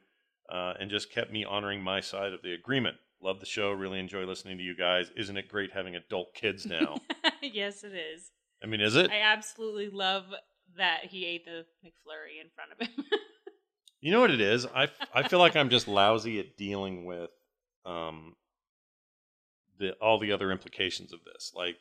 uh, 0.52 0.74
and 0.80 0.90
just 0.90 1.12
kept 1.12 1.32
me 1.32 1.44
honoring 1.44 1.82
my 1.82 2.00
side 2.02 2.34
of 2.34 2.42
the 2.42 2.54
agreement. 2.54 2.98
Love 3.22 3.40
the 3.40 3.46
show. 3.46 3.72
Really 3.72 4.00
enjoy 4.00 4.26
listening 4.26 4.58
to 4.58 4.64
you 4.64 4.76
guys. 4.76 5.12
Isn't 5.18 5.38
it 5.38 5.50
great 5.50 5.72
having 5.74 5.96
adult 5.96 6.34
kids 6.34 6.66
now? 6.66 6.98
yes, 7.42 7.84
it 7.84 7.94
is. 7.94 8.32
I 8.64 8.68
mean, 8.68 8.82
is 8.82 8.96
it? 8.96 9.10
I 9.10 9.22
absolutely 9.22 9.90
love 9.90 10.26
that 10.78 11.06
he 11.06 11.26
ate 11.26 11.46
the 11.46 11.66
McFlurry 11.84 12.40
in 12.42 12.50
front 12.56 12.72
of 12.74 12.88
him. 12.88 13.06
You 14.02 14.14
know 14.14 14.22
what 14.22 14.32
it 14.32 14.40
is? 14.40 14.66
I, 14.66 14.88
I 15.14 15.28
feel 15.28 15.40
like 15.40 15.58
I'm 15.58 15.70
just 15.70 15.86
lousy 15.88 16.40
at 16.40 16.56
dealing 16.56 17.04
with 17.04 17.32
um 17.86 18.36
the 19.78 19.92
all 20.02 20.20
the 20.20 20.32
other 20.32 20.52
implications 20.52 21.12
of 21.12 21.20
this. 21.26 21.52
Like 21.54 21.76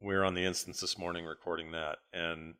we 0.00 0.14
are 0.14 0.24
on 0.24 0.34
the 0.34 0.44
instance 0.44 0.80
this 0.80 0.98
morning 0.98 1.24
recording 1.24 1.72
that, 1.72 1.98
and 2.12 2.54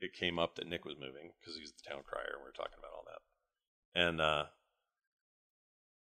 it 0.00 0.12
came 0.12 0.38
up 0.38 0.54
that 0.56 0.66
Nick 0.66 0.84
was 0.84 0.94
moving 0.98 1.32
because 1.40 1.56
he's 1.58 1.72
the 1.72 1.90
town 1.90 2.02
crier, 2.06 2.32
and 2.34 2.40
we 2.40 2.44
were 2.48 2.52
talking 2.52 2.78
about 2.78 2.92
all 2.96 3.04
that. 3.06 4.00
And 4.00 4.20
uh 4.20 4.44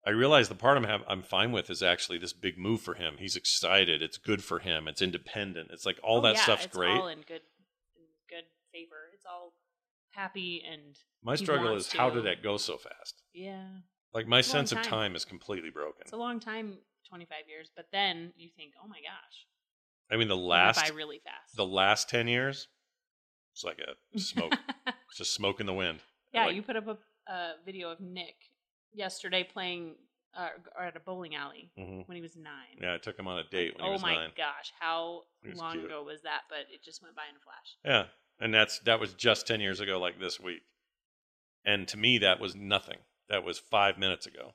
I 0.06 0.12
realize 0.12 0.48
the 0.48 0.56
part 0.56 0.78
I'm 0.78 0.86
have, 0.86 1.02
I'm 1.10 1.22
fine 1.22 1.52
with 1.52 1.70
is 1.70 1.84
actually 1.84 2.18
this 2.18 2.32
big 2.32 2.58
move 2.58 2.80
for 2.82 2.94
him. 2.94 3.16
He's 3.20 3.36
excited. 3.36 4.02
It's 4.02 4.18
good 4.18 4.42
for 4.42 4.60
him. 4.60 4.88
It's 4.88 5.02
independent. 5.02 5.70
It's 5.74 5.86
like 5.86 6.00
all 6.02 6.20
Oh, 6.20 6.22
that 6.22 6.36
yeah, 6.36 6.42
stuff's 6.44 6.66
it's 6.66 6.78
great. 6.78 6.92
all 6.92 7.10
in 7.10 7.20
good, 7.28 7.42
in 7.98 8.04
good 8.30 8.46
favor. 8.72 9.10
It's 9.14 9.26
all 9.26 9.54
happy 10.12 10.64
and 10.70 10.96
My 11.24 11.36
struggle 11.36 11.76
is 11.76 11.92
how 11.92 12.10
did 12.10 12.24
that 12.26 12.42
go 12.42 12.58
so 12.58 12.78
fast? 12.78 13.22
yeah. 13.34 13.68
Like 14.14 14.28
my 14.28 14.40
sense 14.42 14.72
of 14.72 14.78
time. 14.78 14.86
time 14.86 15.16
is 15.16 15.26
completely 15.26 15.70
broken. 15.70 16.02
It's 16.02 16.14
a 16.14 16.18
long 16.18 16.40
time, 16.40 16.78
twenty 17.08 17.26
five 17.26 17.48
years, 17.50 17.70
but 17.76 17.88
then 17.92 18.32
you 18.38 18.50
think, 18.56 18.74
oh 18.84 18.88
my 18.88 18.98
gosh, 18.98 19.46
I 20.12 20.16
mean, 20.18 20.28
the 20.28 20.38
last 20.38 20.82
by 20.90 20.96
really 20.96 21.20
fast. 21.24 21.56
the 21.56 21.66
last 21.66 22.10
ten 22.10 22.28
years, 22.28 22.68
it's 23.54 23.64
like 23.64 23.80
a 23.80 24.20
smoke. 24.20 24.54
it's 25.10 25.18
just 25.18 25.34
smoke 25.34 25.60
in 25.60 25.66
the 25.66 25.74
wind. 25.74 26.00
yeah, 26.34 26.46
Like- 26.46 26.56
you 26.56 26.62
put 26.62 26.76
up 26.76 26.88
a, 26.88 26.98
a 27.32 27.54
video 27.66 27.90
of 27.92 28.00
Nick 28.00 28.36
yesterday 28.94 29.44
playing 29.44 29.96
uh, 30.38 30.50
or 30.78 30.84
at 30.86 30.96
a 30.96 31.00
bowling 31.00 31.36
alley 31.36 31.72
Mhm. 31.78 32.08
when 32.08 32.16
he 32.16 32.22
was 32.22 32.36
nine. 32.36 32.78
Yeah, 32.80 32.94
I 32.94 32.98
took 33.00 33.18
him 33.18 33.28
on 33.28 33.40
a 33.40 33.44
date 33.50 33.76
when 33.76 33.84
oh 33.84 33.88
he 33.88 33.92
was 33.94 34.02
my 34.02 34.28
gosh, 34.38 34.72
how 34.80 35.24
long 35.56 35.74
cute. 35.74 35.86
ago 35.86 36.04
was 36.04 36.22
that? 36.24 36.42
But 36.50 36.60
it 36.72 36.84
just 36.84 37.02
went 37.02 37.16
by 37.16 37.24
in 37.30 37.36
a 37.36 37.40
flash. 37.40 37.76
Yeah, 37.84 38.06
and 38.44 38.54
that's 38.54 38.80
that 38.82 39.00
was 39.00 39.14
just 39.14 39.48
ten 39.48 39.60
years 39.62 39.80
ago, 39.80 40.00
like 40.00 40.20
this 40.20 40.40
week. 40.40 40.62
And 41.66 41.88
to 41.90 41.98
me, 41.98 42.20
that 42.20 42.40
was 42.40 42.56
nothing. 42.56 43.00
That 43.30 43.44
was 43.44 43.58
five 43.60 43.98
minutes 43.98 44.26
ago. 44.26 44.54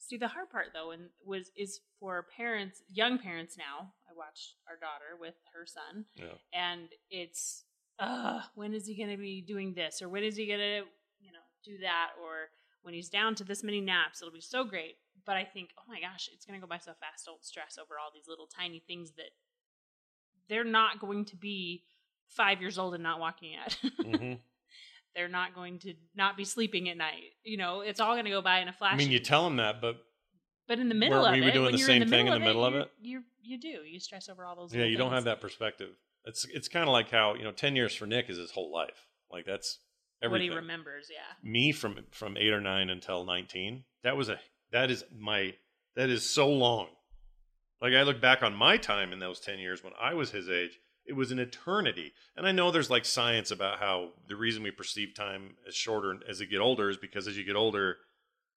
See, 0.00 0.16
the 0.16 0.28
hard 0.28 0.50
part 0.50 0.66
though, 0.72 0.90
and 0.92 1.10
was 1.24 1.50
is 1.56 1.80
for 2.00 2.26
parents, 2.36 2.82
young 2.88 3.18
parents 3.18 3.56
now. 3.58 3.92
I 4.08 4.14
watched 4.16 4.54
our 4.68 4.76
daughter 4.76 5.16
with 5.20 5.34
her 5.54 5.66
son, 5.66 6.06
Yeah. 6.16 6.34
and 6.52 6.88
it's, 7.10 7.64
uh, 7.98 8.40
when 8.54 8.74
is 8.74 8.86
he 8.86 8.94
going 8.96 9.10
to 9.10 9.16
be 9.16 9.40
doing 9.42 9.74
this, 9.74 10.00
or 10.00 10.08
when 10.08 10.22
is 10.22 10.36
he 10.36 10.46
going 10.46 10.60
to, 10.60 10.82
you 11.20 11.32
know, 11.32 11.44
do 11.64 11.78
that, 11.78 12.10
or 12.22 12.50
when 12.82 12.94
he's 12.94 13.08
down 13.08 13.34
to 13.36 13.44
this 13.44 13.62
many 13.64 13.80
naps, 13.80 14.22
it'll 14.22 14.32
be 14.32 14.40
so 14.40 14.64
great. 14.64 14.96
But 15.26 15.36
I 15.36 15.44
think, 15.44 15.70
oh 15.78 15.82
my 15.88 16.00
gosh, 16.00 16.30
it's 16.32 16.46
going 16.46 16.58
to 16.58 16.64
go 16.64 16.68
by 16.70 16.78
so 16.78 16.92
fast. 17.00 17.26
Don't 17.26 17.44
stress 17.44 17.76
over 17.78 17.94
all 17.98 18.10
these 18.14 18.28
little 18.28 18.46
tiny 18.46 18.78
things 18.86 19.10
that 19.16 19.30
they're 20.48 20.64
not 20.64 21.00
going 21.00 21.24
to 21.26 21.36
be 21.36 21.84
five 22.28 22.60
years 22.60 22.78
old 22.78 22.94
and 22.94 23.02
not 23.02 23.20
walking 23.20 23.52
yet. 23.52 23.76
hmm 24.04 24.34
they're 25.18 25.26
not 25.28 25.52
going 25.52 25.80
to 25.80 25.94
not 26.14 26.36
be 26.36 26.44
sleeping 26.44 26.88
at 26.88 26.96
night. 26.96 27.32
You 27.42 27.56
know, 27.56 27.80
it's 27.80 27.98
all 27.98 28.14
going 28.14 28.24
to 28.26 28.30
go 28.30 28.40
by 28.40 28.60
in 28.60 28.68
a 28.68 28.72
flash. 28.72 28.92
I 28.92 28.96
mean, 28.96 29.10
you 29.10 29.18
tell 29.18 29.44
him 29.44 29.56
that, 29.56 29.80
but 29.80 29.96
But 30.68 30.78
in 30.78 30.88
the 30.88 30.94
middle 30.94 31.24
of 31.24 31.32
we 31.32 31.42
it, 31.42 31.52
doing 31.52 31.72
the 31.72 31.78
same 31.78 32.00
the 32.00 32.06
thing 32.06 32.28
in 32.28 32.32
the 32.32 32.38
middle 32.38 32.64
of 32.64 32.76
it? 32.76 32.88
You 33.00 33.22
you 33.42 33.58
do. 33.58 33.68
You 33.68 33.98
stress 33.98 34.28
over 34.28 34.44
all 34.46 34.54
those. 34.54 34.72
yeah, 34.72 34.84
you 34.84 34.96
don't 34.96 35.12
have 35.12 35.24
that 35.24 35.40
perspective. 35.40 35.90
It's 36.24 36.44
it's 36.54 36.68
kind 36.68 36.84
of 36.84 36.92
like 36.92 37.10
how 37.10 37.34
you 37.34 37.42
know 37.42 37.50
ten 37.50 37.74
years 37.74 37.94
for 37.94 38.06
Nick 38.06 38.30
is 38.30 38.36
his 38.38 38.52
whole 38.52 38.72
life. 38.72 39.08
Like 39.30 39.44
that's 39.44 39.80
everything. 40.22 40.50
What 40.50 40.52
he 40.52 40.56
remembers, 40.56 41.08
yeah. 41.10 41.50
me 41.50 41.72
from 41.72 41.98
from 42.12 42.36
eight 42.36 42.52
or 42.52 42.60
nine 42.60 42.88
until 42.88 43.24
nineteen. 43.24 43.84
That 44.04 44.16
was 44.16 44.28
a 44.28 44.38
that 44.70 44.90
is 44.90 45.02
my 45.18 45.54
that 45.96 46.10
is 46.10 46.22
so 46.22 46.48
long. 46.48 46.86
Like 47.82 47.94
I 47.94 48.02
look 48.02 48.20
back 48.20 48.44
on 48.44 48.54
my 48.54 48.76
time 48.76 49.12
in 49.12 49.18
those 49.18 49.40
ten 49.40 49.58
years 49.58 49.82
when 49.82 49.94
I 50.00 50.14
was 50.14 50.30
his 50.30 50.48
age, 50.48 50.78
it 51.08 51.16
was 51.16 51.30
an 51.30 51.38
eternity. 51.38 52.12
And 52.36 52.46
I 52.46 52.52
know 52.52 52.70
there's 52.70 52.90
like 52.90 53.04
science 53.04 53.50
about 53.50 53.78
how 53.78 54.10
the 54.28 54.36
reason 54.36 54.62
we 54.62 54.70
perceive 54.70 55.14
time 55.14 55.56
as 55.66 55.74
shorter 55.74 56.18
as 56.28 56.40
you 56.40 56.46
get 56.46 56.60
older 56.60 56.90
is 56.90 56.98
because 56.98 57.26
as 57.26 57.36
you 57.36 57.44
get 57.44 57.56
older, 57.56 57.96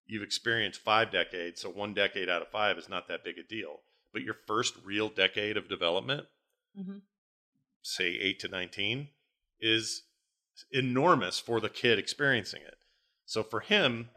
you've 0.05 0.23
experienced 0.23 0.81
five 0.81 1.11
decades, 1.11 1.61
so 1.61 1.69
one 1.69 1.93
decade 1.93 2.29
out 2.29 2.41
of 2.41 2.49
five 2.49 2.77
is 2.77 2.89
not 2.89 3.07
that 3.07 3.23
big 3.23 3.37
a 3.37 3.43
deal. 3.43 3.79
But 4.11 4.23
your 4.23 4.35
first 4.45 4.75
real 4.83 5.07
decade 5.09 5.57
of 5.57 5.69
development, 5.69 6.27
hmm 6.77 6.97
say 7.83 8.05
eight 8.05 8.39
to 8.39 8.47
19 8.47 9.07
is 9.59 10.03
enormous 10.71 11.39
for 11.39 11.59
the 11.59 11.67
kid 11.67 11.97
experiencing 11.97 12.61
it. 12.61 12.77
So 13.25 13.41
for 13.41 13.61
him, 13.61 14.09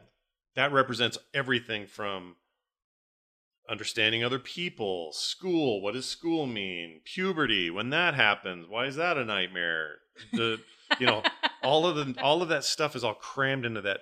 that 0.55 0.71
represents 0.71 1.17
everything 1.33 1.87
from 1.87 2.35
understanding 3.69 4.23
other 4.23 4.39
people, 4.39 5.11
school, 5.13 5.81
what 5.81 5.93
does 5.93 6.05
school 6.05 6.45
mean, 6.45 7.01
puberty, 7.03 7.69
when 7.69 7.89
that 7.89 8.13
happens, 8.13 8.67
why 8.67 8.85
is 8.85 8.95
that 8.95 9.17
a 9.17 9.25
nightmare? 9.25 9.95
The 10.31 10.59
you 10.99 11.07
know, 11.07 11.23
all 11.63 11.87
of 11.87 11.95
the 11.95 12.21
all 12.21 12.41
of 12.41 12.49
that 12.49 12.63
stuff 12.63 12.95
is 12.95 13.03
all 13.03 13.15
crammed 13.15 13.65
into 13.65 13.81
that 13.81 14.01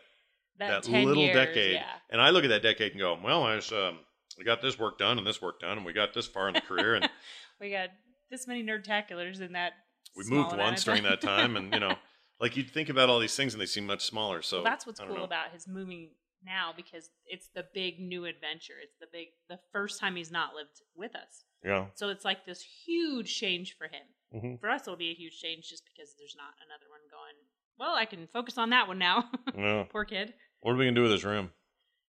that, 0.59 0.83
10 0.83 1.05
little 1.05 1.23
years, 1.23 1.35
decade. 1.35 1.73
Yeah. 1.73 1.85
And 2.09 2.21
I 2.21 2.29
look 2.29 2.43
at 2.43 2.49
that 2.49 2.61
decade 2.61 2.91
and 2.91 3.01
go, 3.01 3.17
well, 3.23 3.43
I 3.43 3.55
just, 3.55 3.73
um, 3.73 3.99
we 4.37 4.43
got 4.43 4.61
this 4.61 4.77
work 4.77 4.99
done 4.99 5.17
and 5.17 5.25
this 5.25 5.41
work 5.41 5.59
done 5.59 5.77
and 5.77 5.85
we 5.85 5.93
got 5.93 6.13
this 6.13 6.27
far 6.27 6.47
in 6.47 6.53
the 6.53 6.61
career 6.61 6.95
and 6.95 7.09
we 7.59 7.71
got 7.71 7.89
this 8.29 8.47
many 8.47 8.63
nerd 8.63 8.85
nerdtaculars 8.85 9.41
in 9.41 9.53
that. 9.53 9.73
we 10.15 10.23
moved 10.25 10.55
once 10.55 10.83
during 10.83 11.03
that 11.03 11.21
time 11.21 11.57
and 11.57 11.73
you 11.73 11.79
know 11.79 11.95
Like 12.43 12.57
you'd 12.57 12.69
think 12.69 12.89
about 12.89 13.09
all 13.09 13.19
these 13.19 13.35
things 13.37 13.53
and 13.53 13.61
they 13.61 13.65
seem 13.65 13.85
much 13.85 14.05
smaller. 14.05 14.41
So 14.41 14.57
well, 14.57 14.65
that's 14.65 14.85
what's 14.85 14.99
cool 14.99 15.15
know. 15.15 15.23
about 15.23 15.51
his 15.53 15.65
moving 15.65 16.09
now 16.45 16.71
because 16.75 17.09
it's 17.25 17.49
the 17.55 17.65
big 17.73 17.99
new 17.99 18.25
adventure. 18.25 18.73
It's 18.81 18.95
the 18.99 19.07
big 19.11 19.27
the 19.49 19.59
first 19.71 19.99
time 19.99 20.15
he's 20.15 20.31
not 20.31 20.53
lived 20.55 20.81
with 20.95 21.15
us. 21.15 21.43
Yeah. 21.63 21.87
So 21.95 22.09
it's 22.09 22.25
like 22.25 22.45
this 22.45 22.61
huge 22.85 23.33
change 23.35 23.75
for 23.77 23.85
him. 23.87 24.03
Mhm. 24.33 24.59
For 24.59 24.69
us, 24.69 24.81
it'll 24.81 24.97
be 24.97 25.11
a 25.11 25.15
huge 25.15 25.39
change 25.39 25.69
just 25.69 25.83
because 25.85 26.15
there's 26.17 26.35
not 26.35 26.53
another 26.65 26.89
one 26.89 27.01
going. 27.09 27.35
Well, 27.77 27.95
I 27.95 28.05
can 28.05 28.27
focus 28.27 28.57
on 28.57 28.69
that 28.71 28.87
one 28.87 28.97
now. 28.99 29.29
Yeah. 29.57 29.83
Poor 29.89 30.05
kid. 30.05 30.33
What 30.61 30.71
are 30.73 30.75
we 30.75 30.85
gonna 30.85 30.95
do 30.95 31.03
with 31.03 31.11
this 31.11 31.23
room? 31.23 31.51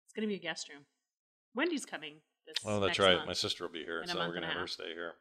It's 0.04 0.12
gonna 0.14 0.26
be 0.28 0.34
a 0.34 0.38
guest 0.38 0.68
room. 0.68 0.84
Wendy's 1.54 1.86
coming. 1.86 2.20
This 2.46 2.56
Oh, 2.64 2.80
that's 2.80 2.98
right. 2.98 3.16
month 3.16 3.26
My 3.26 3.32
sister 3.32 3.64
will 3.64 3.72
be 3.72 3.84
here, 3.84 4.02
In 4.02 4.08
so 4.08 4.18
we're 4.18 4.32
gonna 4.34 4.46
have 4.46 4.56
her 4.56 4.66
stay 4.66 4.92
here. 4.94 5.14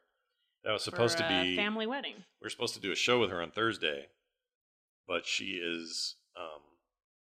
That 0.64 0.72
was 0.72 0.84
supposed 0.84 1.16
to 1.18 1.26
be 1.28 1.34
a 1.34 1.42
be 1.42 1.56
family 1.56 1.86
wedding. 1.86 2.24
We 2.40 2.46
are 2.46 2.50
supposed 2.50 2.74
to 2.74 2.80
do 2.80 2.92
a 2.92 2.96
show 2.96 3.18
with 3.20 3.30
her 3.30 3.40
on 3.42 3.50
Thursday, 3.50 4.08
but 5.06 5.26
she 5.26 5.60
is 5.62 6.16
um 6.36 6.60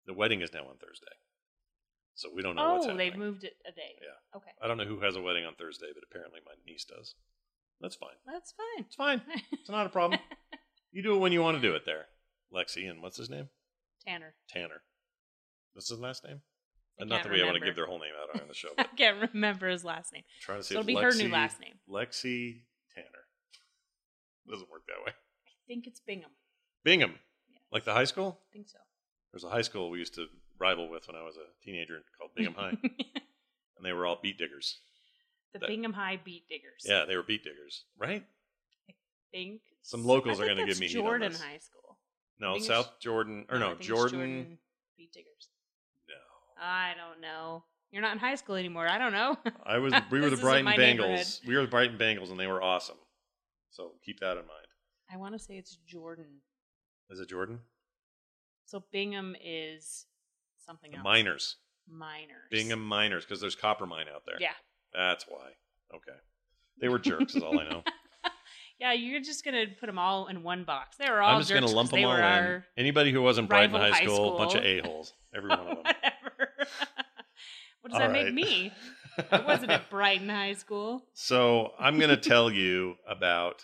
the 0.06 0.14
wedding 0.14 0.40
is 0.40 0.52
now 0.52 0.66
on 0.68 0.76
Thursday. 0.78 1.12
So 2.16 2.30
we 2.34 2.42
don't 2.42 2.54
know 2.56 2.74
what's 2.74 2.86
Oh, 2.86 2.90
happening. 2.90 3.10
they've 3.10 3.18
moved 3.18 3.44
it 3.44 3.54
a 3.66 3.72
day. 3.72 3.96
Yeah. 4.00 4.36
Okay, 4.38 4.50
I 4.62 4.68
don't 4.68 4.76
know 4.76 4.84
who 4.84 5.00
has 5.00 5.16
a 5.16 5.20
wedding 5.20 5.44
on 5.44 5.54
Thursday, 5.56 5.88
but 5.94 6.04
apparently 6.08 6.40
my 6.46 6.52
niece 6.66 6.84
does. 6.84 7.14
That's 7.80 7.96
fine. 7.96 8.14
that's 8.24 8.52
fine. 8.52 8.84
It's 8.86 8.94
fine. 8.94 9.20
It's 9.52 9.68
not 9.68 9.86
a 9.86 9.88
problem. 9.90 10.20
you 10.92 11.02
do 11.02 11.16
it 11.16 11.18
when 11.18 11.32
you 11.32 11.42
want 11.42 11.56
to 11.56 11.60
do 11.60 11.74
it 11.74 11.82
there. 11.84 12.06
Lexi 12.54 12.88
and 12.88 13.02
what's 13.02 13.16
his 13.16 13.28
name? 13.28 13.48
Tanner. 14.06 14.34
Tanner. 14.48 14.82
What's 15.72 15.88
his 15.88 15.98
last 15.98 16.24
name? 16.24 16.40
I 16.98 17.02
And 17.02 17.10
not 17.10 17.16
can't 17.22 17.24
that 17.24 17.32
we 17.32 17.38
want 17.42 17.54
to 17.56 17.60
remember. 17.60 17.66
give 17.66 17.74
their 17.76 17.86
whole 17.86 17.98
name 17.98 18.12
out 18.22 18.40
on 18.40 18.46
the 18.46 18.54
show. 18.54 18.68
I 18.78 18.82
But 18.84 18.96
can't 18.96 19.32
remember 19.32 19.68
his 19.68 19.84
last 19.84 20.12
name. 20.12 20.22
trying 20.40 20.58
to 20.60 20.62
see 20.64 20.74
So 20.74 20.80
if 20.80 20.88
it'll 20.88 21.00
be 21.00 21.02
her 21.02 21.10
Lexi- 21.10 21.24
new 21.24 21.32
last 21.32 21.58
name. 21.60 21.74
Lexi 21.90 22.60
Tanner. 22.94 23.26
Doesn't 24.48 24.70
work 24.70 24.82
that 24.86 25.04
way. 25.04 25.12
I 25.12 25.50
think 25.66 25.86
it's 25.88 26.00
Bingham. 26.00 26.30
Bingham. 26.84 27.14
Yes. 27.50 27.60
Like 27.72 27.84
the 27.84 27.92
high 27.94 28.04
school? 28.04 28.38
I 28.48 28.52
think 28.52 28.68
so. 28.68 28.78
There's 29.32 29.44
a 29.44 29.48
high 29.48 29.62
school 29.62 29.90
we 29.90 29.98
used 29.98 30.14
to 30.14 30.26
rival 30.58 30.88
with 30.88 31.06
when 31.08 31.16
I 31.16 31.22
was 31.22 31.36
a 31.36 31.64
teenager 31.64 32.02
called 32.18 32.30
Bingham 32.34 32.54
High, 32.54 32.70
and 32.82 33.84
they 33.84 33.92
were 33.92 34.06
all 34.06 34.18
beet 34.22 34.38
diggers. 34.38 34.78
the 35.52 35.58
That- 35.60 35.68
Bingham 35.68 35.92
High 35.92 36.18
Beet 36.24 36.48
Diggers. 36.48 36.84
Yeah, 36.84 37.04
they 37.06 37.16
were 37.16 37.22
beet 37.22 37.44
diggers, 37.44 37.84
right? 37.98 38.24
I 38.88 38.92
think 39.32 39.60
Some 39.82 40.04
locals 40.04 40.40
I 40.40 40.44
are 40.44 40.48
gonna 40.48 40.60
give 40.60 40.68
that's 40.78 40.80
me 40.80 40.88
heat 40.88 40.98
on 40.98 41.04
Jordan 41.04 41.32
this. 41.32 41.40
High 41.40 41.58
School. 41.58 41.98
No, 42.40 42.58
South 42.58 42.98
Jordan 43.00 43.46
or 43.48 43.58
no, 43.58 43.68
think 43.70 43.78
it's 43.80 43.88
Jordan. 43.88 44.58
Beet 44.96 45.12
Diggers. 45.12 45.48
No, 46.08 46.14
I 46.64 46.92
don't 46.96 47.20
know. 47.20 47.64
You're 47.90 48.02
not 48.02 48.12
in 48.12 48.18
high 48.18 48.34
school 48.34 48.56
anymore. 48.56 48.88
I 48.88 48.98
don't 48.98 49.12
know. 49.12 49.36
I 49.64 49.78
was. 49.78 49.92
We 50.10 50.20
were 50.20 50.30
the 50.30 50.36
Brighton. 50.36 50.66
Bengals. 50.72 51.40
We 51.46 51.54
were 51.56 51.62
the 51.62 51.68
Brighton 51.68 51.96
Bengals, 51.98 52.30
and 52.30 52.38
they 52.40 52.46
were 52.48 52.60
awesome. 52.62 52.96
So 53.70 53.92
keep 54.04 54.18
that 54.20 54.32
in 54.32 54.38
mind. 54.38 54.66
I 55.12 55.16
want 55.16 55.34
to 55.34 55.38
say 55.38 55.54
it's 55.54 55.76
Jordan. 55.86 56.40
Is 57.10 57.20
it 57.20 57.28
Jordan? 57.28 57.60
So 58.66 58.82
Bingham 58.92 59.36
is 59.44 60.06
something 60.64 60.90
The 60.92 60.98
else. 60.98 61.04
Miners, 61.04 61.56
Miners. 61.88 62.48
Bingham 62.50 62.84
Miners, 62.84 63.24
because 63.24 63.40
there's 63.40 63.54
copper 63.54 63.86
mine 63.86 64.06
out 64.14 64.22
there. 64.26 64.36
Yeah. 64.40 64.52
that's 64.92 65.24
why. 65.28 65.50
Okay, 65.94 66.18
they 66.80 66.88
were 66.88 66.98
jerks. 66.98 67.34
is 67.36 67.42
all 67.42 67.58
I 67.60 67.68
know. 67.68 67.82
Yeah, 68.80 68.92
you're 68.92 69.20
just 69.20 69.44
gonna 69.44 69.66
put 69.78 69.86
them 69.86 70.00
all 70.00 70.26
in 70.26 70.42
one 70.42 70.64
box. 70.64 70.96
They 70.96 71.08
were 71.08 71.22
all 71.22 71.36
I'm 71.36 71.40
just 71.40 71.48
jerks 71.48 71.60
gonna 71.60 71.72
lump 71.72 71.90
them 71.90 72.04
all 72.04 72.16
in. 72.16 72.64
Anybody 72.76 73.12
who 73.12 73.22
wasn't 73.22 73.48
Brighton 73.48 73.72
rival 73.72 73.86
High 73.88 73.98
high 73.98 74.04
School, 74.04 74.36
bunch 74.36 74.56
of 74.56 74.64
a 74.64 74.80
holes. 74.80 75.12
Every 75.34 75.48
one 75.48 75.60
of 75.60 75.66
them. 75.66 75.76
whatever. 75.84 76.52
what 77.80 77.92
does 77.92 77.94
All 77.94 77.98
that 78.00 78.10
right. 78.10 78.24
make 78.24 78.34
me? 78.34 78.72
I 79.30 79.40
wasn't 79.40 79.70
at 79.70 79.88
Brighton 79.90 80.28
High 80.28 80.54
School. 80.54 81.04
So 81.12 81.70
I'm 81.78 81.98
going 81.98 82.10
to 82.10 82.16
tell 82.16 82.50
you 82.50 82.96
about 83.08 83.62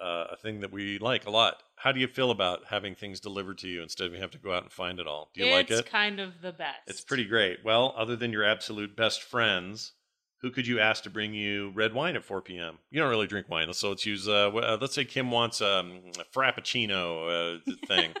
uh, 0.00 0.26
a 0.32 0.36
thing 0.36 0.60
that 0.60 0.72
we 0.72 0.98
like 0.98 1.26
a 1.26 1.30
lot. 1.30 1.62
How 1.76 1.92
do 1.92 2.00
you 2.00 2.06
feel 2.06 2.30
about 2.30 2.60
having 2.68 2.94
things 2.94 3.20
delivered 3.20 3.58
to 3.58 3.68
you 3.68 3.82
instead 3.82 4.06
of 4.06 4.14
you 4.14 4.20
have 4.20 4.30
to 4.32 4.38
go 4.38 4.52
out 4.52 4.62
and 4.62 4.72
find 4.72 4.98
it 4.98 5.06
all? 5.06 5.30
Do 5.34 5.44
you 5.44 5.52
like 5.52 5.70
it? 5.70 5.80
it's 5.80 5.88
kind 5.88 6.20
of 6.20 6.40
the 6.42 6.52
best. 6.52 6.80
It's 6.86 7.00
pretty 7.00 7.24
great. 7.24 7.58
Well, 7.64 7.94
other 7.96 8.16
than 8.16 8.32
your 8.32 8.44
absolute 8.44 8.96
best 8.96 9.22
friends, 9.22 9.92
who 10.40 10.50
could 10.50 10.66
you 10.66 10.78
ask 10.78 11.02
to 11.04 11.10
bring 11.10 11.32
you 11.32 11.72
red 11.74 11.94
wine 11.94 12.16
at 12.16 12.24
4 12.24 12.42
p.m.? 12.42 12.78
You 12.90 13.00
don't 13.00 13.10
really 13.10 13.26
drink 13.26 13.48
wine, 13.48 13.72
so 13.72 13.88
let's 13.88 14.04
use. 14.04 14.28
Uh, 14.28 14.50
uh, 14.50 14.78
let's 14.80 14.94
say 14.94 15.04
Kim 15.04 15.30
wants 15.30 15.60
um, 15.60 16.02
a 16.18 16.24
frappuccino 16.36 17.56
uh, 17.56 17.72
thing. 17.86 18.12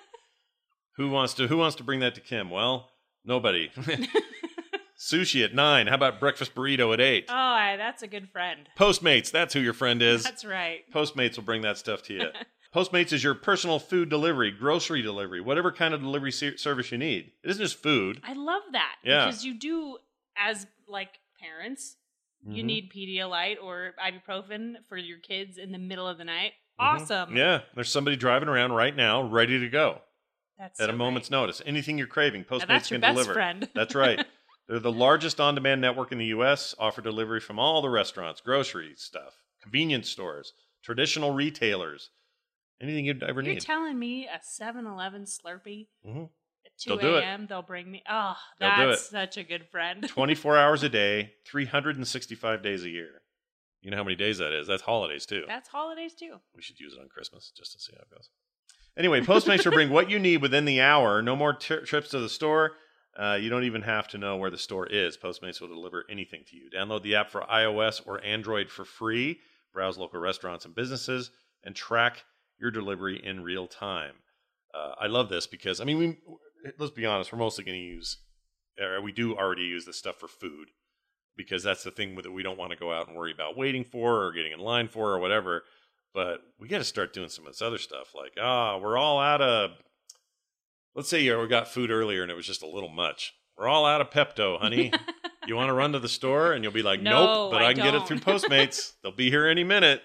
who 0.96 1.10
wants 1.10 1.34
to? 1.34 1.48
Who 1.48 1.58
wants 1.58 1.76
to 1.76 1.84
bring 1.84 2.00
that 2.00 2.14
to 2.14 2.20
Kim? 2.20 2.50
Well, 2.50 2.90
nobody. 3.24 3.70
Sushi 4.98 5.44
at 5.44 5.54
nine. 5.54 5.86
How 5.88 5.94
about 5.96 6.20
breakfast 6.20 6.54
burrito 6.54 6.92
at 6.92 7.00
eight? 7.00 7.26
Oh, 7.28 7.34
I, 7.34 7.76
that's 7.76 8.02
a 8.02 8.06
good 8.06 8.28
friend. 8.30 8.68
Postmates. 8.78 9.30
That's 9.30 9.52
who 9.54 9.60
your 9.60 9.72
friend 9.72 10.00
is. 10.02 10.22
That's 10.22 10.44
right. 10.44 10.80
Postmates 10.92 11.36
will 11.36 11.44
bring 11.44 11.62
that 11.62 11.78
stuff 11.78 12.02
to 12.04 12.14
you. 12.14 12.28
Postmates 12.74 13.12
is 13.12 13.22
your 13.22 13.34
personal 13.34 13.78
food 13.78 14.08
delivery, 14.08 14.50
grocery 14.50 15.00
delivery, 15.02 15.40
whatever 15.40 15.70
kind 15.70 15.94
of 15.94 16.00
delivery 16.00 16.32
ser- 16.32 16.56
service 16.56 16.90
you 16.90 16.98
need. 16.98 17.32
It 17.44 17.50
isn't 17.50 17.62
just 17.62 17.80
food. 17.82 18.20
I 18.24 18.32
love 18.34 18.62
that 18.72 18.96
Yeah. 19.04 19.26
because 19.26 19.44
you 19.44 19.54
do, 19.58 19.98
as 20.36 20.66
like 20.88 21.10
parents, 21.40 21.96
you 22.46 22.62
Mhm. 22.62 22.66
need 22.66 22.92
Pedialyte 22.92 23.62
or 23.62 23.94
ibuprofen 24.04 24.74
for 24.88 24.96
your 24.96 25.18
kids 25.18 25.56
in 25.56 25.70
the 25.72 25.78
middle 25.78 26.06
of 26.08 26.18
the 26.18 26.24
night. 26.24 26.52
Mhm. 26.80 26.84
Awesome. 26.84 27.36
Yeah, 27.36 27.60
there's 27.74 27.88
somebody 27.90 28.16
driving 28.16 28.48
around 28.48 28.72
right 28.72 28.94
now, 28.94 29.22
ready 29.22 29.58
to 29.60 29.68
go 29.68 30.02
That's 30.58 30.80
at 30.80 30.88
so 30.88 30.92
a 30.92 30.96
moment's 30.96 31.30
notice. 31.30 31.62
Anything 31.64 31.96
you're 31.96 32.06
craving, 32.08 32.44
Now, 32.50 32.56
Postmates 32.58 32.66
that's 32.66 32.90
your 32.90 32.96
can 32.96 33.00
best 33.02 33.14
deliver. 33.14 33.34
friend. 33.34 33.68
That's 33.74 33.94
right. 33.94 34.24
They're 34.68 34.78
the 34.78 34.90
largest 34.92 35.40
on-demand 35.40 35.80
network 35.80 36.10
in 36.12 36.18
the 36.18 36.26
U.S. 36.26 36.74
Offer 36.78 37.02
delivery 37.02 37.40
from 37.40 37.58
all 37.58 37.82
the 37.82 37.90
restaurants, 37.90 38.40
grocery 38.40 38.94
stuff, 38.96 39.34
convenience 39.62 40.08
stores, 40.08 40.52
traditional 40.82 41.32
retailers, 41.32 42.10
anything 42.80 43.04
you'd 43.04 43.22
ever 43.22 43.42
need. 43.42 43.48
You're 43.48 43.54
need. 43.56 43.62
telling 43.62 43.98
me 43.98 44.26
a 44.26 44.38
7-Eleven 44.38 45.24
Slurpee 45.24 45.88
Mhm. 46.06 46.30
at 46.64 46.78
2 46.78 46.90
They'll 46.90 46.98
do 46.98 47.16
it. 47.16 47.24
a.m. 47.24 47.46
They'll 47.46 47.60
bring 47.62 47.90
me. 47.90 48.02
Oh, 48.08 48.36
They'll 48.58 48.76
do 48.76 48.86
that's 48.88 49.10
such 49.10 49.36
a 49.36 49.44
good 49.44 49.66
friend. 49.68 50.02
24 50.08 50.56
hours 50.56 50.82
a 50.82 50.88
day, 50.88 51.34
365 51.46 52.62
days 52.62 52.84
a 52.84 52.88
year. 52.90 53.20
You 53.82 53.90
know 53.90 53.98
how 53.98 54.04
many 54.04 54.16
days 54.16 54.38
that 54.38 54.52
is? 54.52 54.66
That's 54.66 54.82
holidays 54.82 55.26
too. 55.26 55.44
that's 55.46 55.68
holidays 55.68 56.14
too. 56.14 56.36
We 56.56 56.62
should 56.62 56.80
use 56.80 56.94
it 56.94 57.00
on 57.00 57.08
Christmas 57.10 57.52
just 57.54 57.72
to 57.72 57.78
see 57.78 57.92
how 57.94 58.00
it 58.00 58.10
goes. 58.10 58.30
Anyway, 58.96 59.20
Postmates 59.20 59.64
will 59.66 59.72
bring 59.72 59.90
what 59.90 60.08
you 60.08 60.18
need 60.18 60.40
within 60.40 60.64
the 60.64 60.80
hour. 60.80 61.20
No 61.20 61.36
more 61.36 61.52
tri 61.52 61.78
trips 61.84 62.08
to 62.10 62.18
the 62.18 62.28
store. 62.30 62.72
Uh, 63.16 63.38
you 63.40 63.48
don't 63.48 63.64
even 63.64 63.82
have 63.82 64.08
to 64.08 64.18
know 64.18 64.36
where 64.36 64.50
the 64.50 64.58
store 64.58 64.86
is. 64.86 65.16
Postmates 65.16 65.60
will 65.60 65.68
deliver 65.68 66.04
anything 66.10 66.42
to 66.48 66.56
you. 66.56 66.68
Download 66.74 67.02
the 67.02 67.14
app 67.14 67.30
for 67.30 67.42
iOS 67.42 68.02
or 68.06 68.22
Android 68.24 68.68
for 68.70 68.84
free. 68.84 69.38
Browse 69.72 69.98
local 69.98 70.20
restaurants 70.20 70.64
and 70.64 70.74
businesses 70.74 71.30
and 71.64 71.74
track 71.74 72.24
your 72.60 72.70
delivery 72.70 73.20
in 73.24 73.42
real 73.42 73.66
time. 73.66 74.14
Uh, 74.72 74.94
I 75.00 75.06
love 75.06 75.28
this 75.28 75.46
because 75.46 75.80
I 75.80 75.84
mean, 75.84 75.98
we 75.98 76.18
let's 76.78 76.92
be 76.92 77.06
honest, 77.06 77.32
we're 77.32 77.38
mostly 77.38 77.64
going 77.64 77.78
to 77.78 77.84
use, 77.84 78.18
or 78.80 79.00
we 79.00 79.12
do 79.12 79.36
already 79.36 79.62
use 79.62 79.84
this 79.84 79.98
stuff 79.98 80.16
for 80.16 80.28
food 80.28 80.68
because 81.36 81.62
that's 81.62 81.84
the 81.84 81.90
thing 81.90 82.14
that 82.16 82.32
we 82.32 82.42
don't 82.42 82.58
want 82.58 82.70
to 82.70 82.76
go 82.76 82.92
out 82.92 83.08
and 83.08 83.16
worry 83.16 83.32
about 83.32 83.56
waiting 83.56 83.84
for 83.84 84.24
or 84.24 84.32
getting 84.32 84.52
in 84.52 84.60
line 84.60 84.88
for 84.88 85.12
or 85.12 85.18
whatever. 85.18 85.64
But 86.12 86.40
we 86.60 86.68
got 86.68 86.78
to 86.78 86.84
start 86.84 87.12
doing 87.12 87.28
some 87.28 87.46
of 87.46 87.52
this 87.52 87.62
other 87.62 87.78
stuff. 87.78 88.14
Like, 88.14 88.32
ah, 88.40 88.78
we're 88.78 88.96
all 88.96 89.18
out 89.18 89.40
of. 89.40 89.70
Let's 90.94 91.08
say 91.08 91.22
you 91.22 91.46
got 91.48 91.68
food 91.68 91.90
earlier 91.90 92.22
and 92.22 92.30
it 92.30 92.34
was 92.34 92.46
just 92.46 92.62
a 92.62 92.68
little 92.68 92.88
much. 92.88 93.34
We're 93.56 93.68
all 93.68 93.86
out 93.86 94.00
of 94.00 94.10
Pepto, 94.10 94.60
honey. 94.60 94.92
you 95.46 95.56
want 95.56 95.68
to 95.68 95.74
run 95.74 95.92
to 95.92 95.98
the 95.98 96.08
store? 96.08 96.52
And 96.52 96.62
you'll 96.64 96.72
be 96.72 96.82
like, 96.82 97.02
No, 97.02 97.24
nope, 97.24 97.52
but 97.52 97.62
I 97.62 97.68
I, 97.68 97.74
can 97.74 97.82
get 97.82 97.94
it 97.94 98.06
through 98.06 98.20
Postmates. 98.20 98.92
They'll 99.02 99.12
be 99.12 99.30
here 99.30 99.46
any 99.46 99.64
minute. 99.64 100.02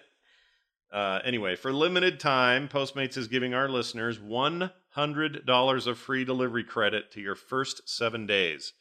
Uh, 0.91 1.19
anyway, 1.23 1.55
for 1.55 1.71
limited 1.71 2.19
time, 2.19 2.67
Postmates 2.67 3.17
is 3.17 3.27
giving 3.27 3.53
our 3.53 3.69
listeners 3.69 4.17
$100 4.17 5.87
of 5.87 5.97
free 5.99 6.25
delivery 6.25 6.63
credit 6.63 7.11
to 7.11 7.21
your 7.21 7.35
first 7.35 7.87
seven 7.87 8.25
days. 8.25 8.73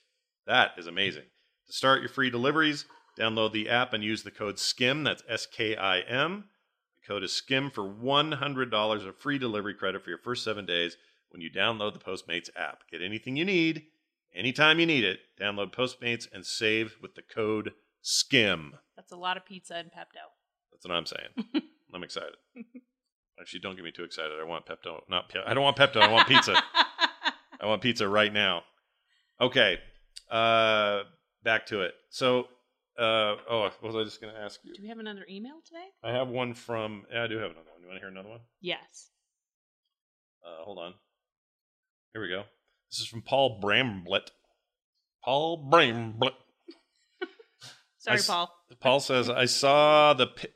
That 0.46 0.70
is 0.78 0.86
amazing. 0.86 1.24
To 1.66 1.72
start 1.72 2.00
your 2.00 2.08
free 2.08 2.30
deliveries, 2.30 2.86
download 3.18 3.52
the 3.52 3.68
app 3.68 3.92
and 3.92 4.02
use 4.02 4.22
the 4.22 4.30
code 4.30 4.58
SKIM. 4.58 5.04
That's 5.04 5.22
S 5.28 5.44
K 5.44 5.76
I 5.76 6.00
M. 6.00 6.44
The 7.02 7.06
code 7.06 7.22
is 7.22 7.32
SKIM 7.32 7.70
for 7.70 7.84
$100 7.84 9.06
of 9.06 9.16
free 9.18 9.38
delivery 9.38 9.74
credit 9.74 10.02
for 10.02 10.08
your 10.08 10.18
first 10.18 10.42
seven 10.42 10.64
days 10.64 10.96
when 11.30 11.40
you 11.40 11.50
download 11.50 11.92
the 11.92 11.98
Postmates 11.98 12.48
app. 12.56 12.82
Get 12.90 13.02
anything 13.02 13.36
you 13.36 13.44
need, 13.44 13.84
anytime 14.34 14.80
you 14.80 14.86
need 14.86 15.04
it. 15.04 15.20
Download 15.40 15.72
Postmates 15.72 16.26
and 16.32 16.44
save 16.44 16.96
with 17.00 17.14
the 17.14 17.22
code 17.22 17.72
SKIM. 18.02 18.72
That's 18.96 19.12
a 19.12 19.16
lot 19.16 19.36
of 19.36 19.44
pizza 19.44 19.74
and 19.76 19.88
Pepto. 19.88 20.24
That's 20.72 20.86
what 20.86 20.94
I'm 20.94 21.06
saying. 21.06 21.62
I'm 21.94 22.02
excited. 22.02 22.36
Actually, 23.40 23.60
don't 23.60 23.76
get 23.76 23.84
me 23.84 23.92
too 23.92 24.04
excited. 24.04 24.38
I 24.40 24.44
want 24.44 24.66
Pepto. 24.66 25.00
Not 25.08 25.32
I 25.46 25.54
don't 25.54 25.64
want 25.64 25.76
Pepto. 25.76 26.00
I 26.00 26.10
want 26.10 26.28
pizza. 26.28 26.54
I 27.60 27.66
want 27.66 27.82
pizza 27.82 28.08
right 28.08 28.32
now. 28.32 28.62
Okay. 29.40 29.78
Uh, 30.30 31.02
back 31.42 31.66
to 31.66 31.82
it. 31.82 31.94
So, 32.10 32.44
uh, 32.98 33.36
oh, 33.48 33.70
what 33.80 33.82
was 33.82 33.96
I 33.96 34.04
just 34.04 34.20
going 34.20 34.34
to 34.34 34.40
ask 34.40 34.60
you? 34.64 34.74
Do 34.74 34.82
we 34.82 34.88
have 34.88 34.98
another 34.98 35.24
email 35.30 35.60
today? 35.66 35.86
I 36.02 36.12
have 36.12 36.28
one 36.28 36.54
from. 36.54 37.04
Yeah, 37.12 37.24
I 37.24 37.26
do 37.26 37.36
have 37.36 37.50
another 37.50 37.70
one. 37.72 37.82
You 37.82 37.88
want 37.88 37.96
to 37.96 38.00
hear 38.00 38.10
another 38.10 38.28
one? 38.28 38.40
Yes. 38.60 39.10
Uh, 40.44 40.64
hold 40.64 40.78
on. 40.78 40.94
Here 42.12 42.22
we 42.22 42.28
go. 42.28 42.44
This 42.90 43.00
is 43.00 43.06
from 43.06 43.22
Paul 43.22 43.60
Bramblett. 43.60 44.30
Paul 45.24 45.68
Bramblett. 45.70 46.32
Sorry, 47.98 48.18
s- 48.18 48.26
Paul. 48.26 48.50
Paul 48.80 49.00
says, 49.00 49.28
"I 49.28 49.44
saw 49.44 50.14
the 50.14 50.26
pi- 50.28 50.48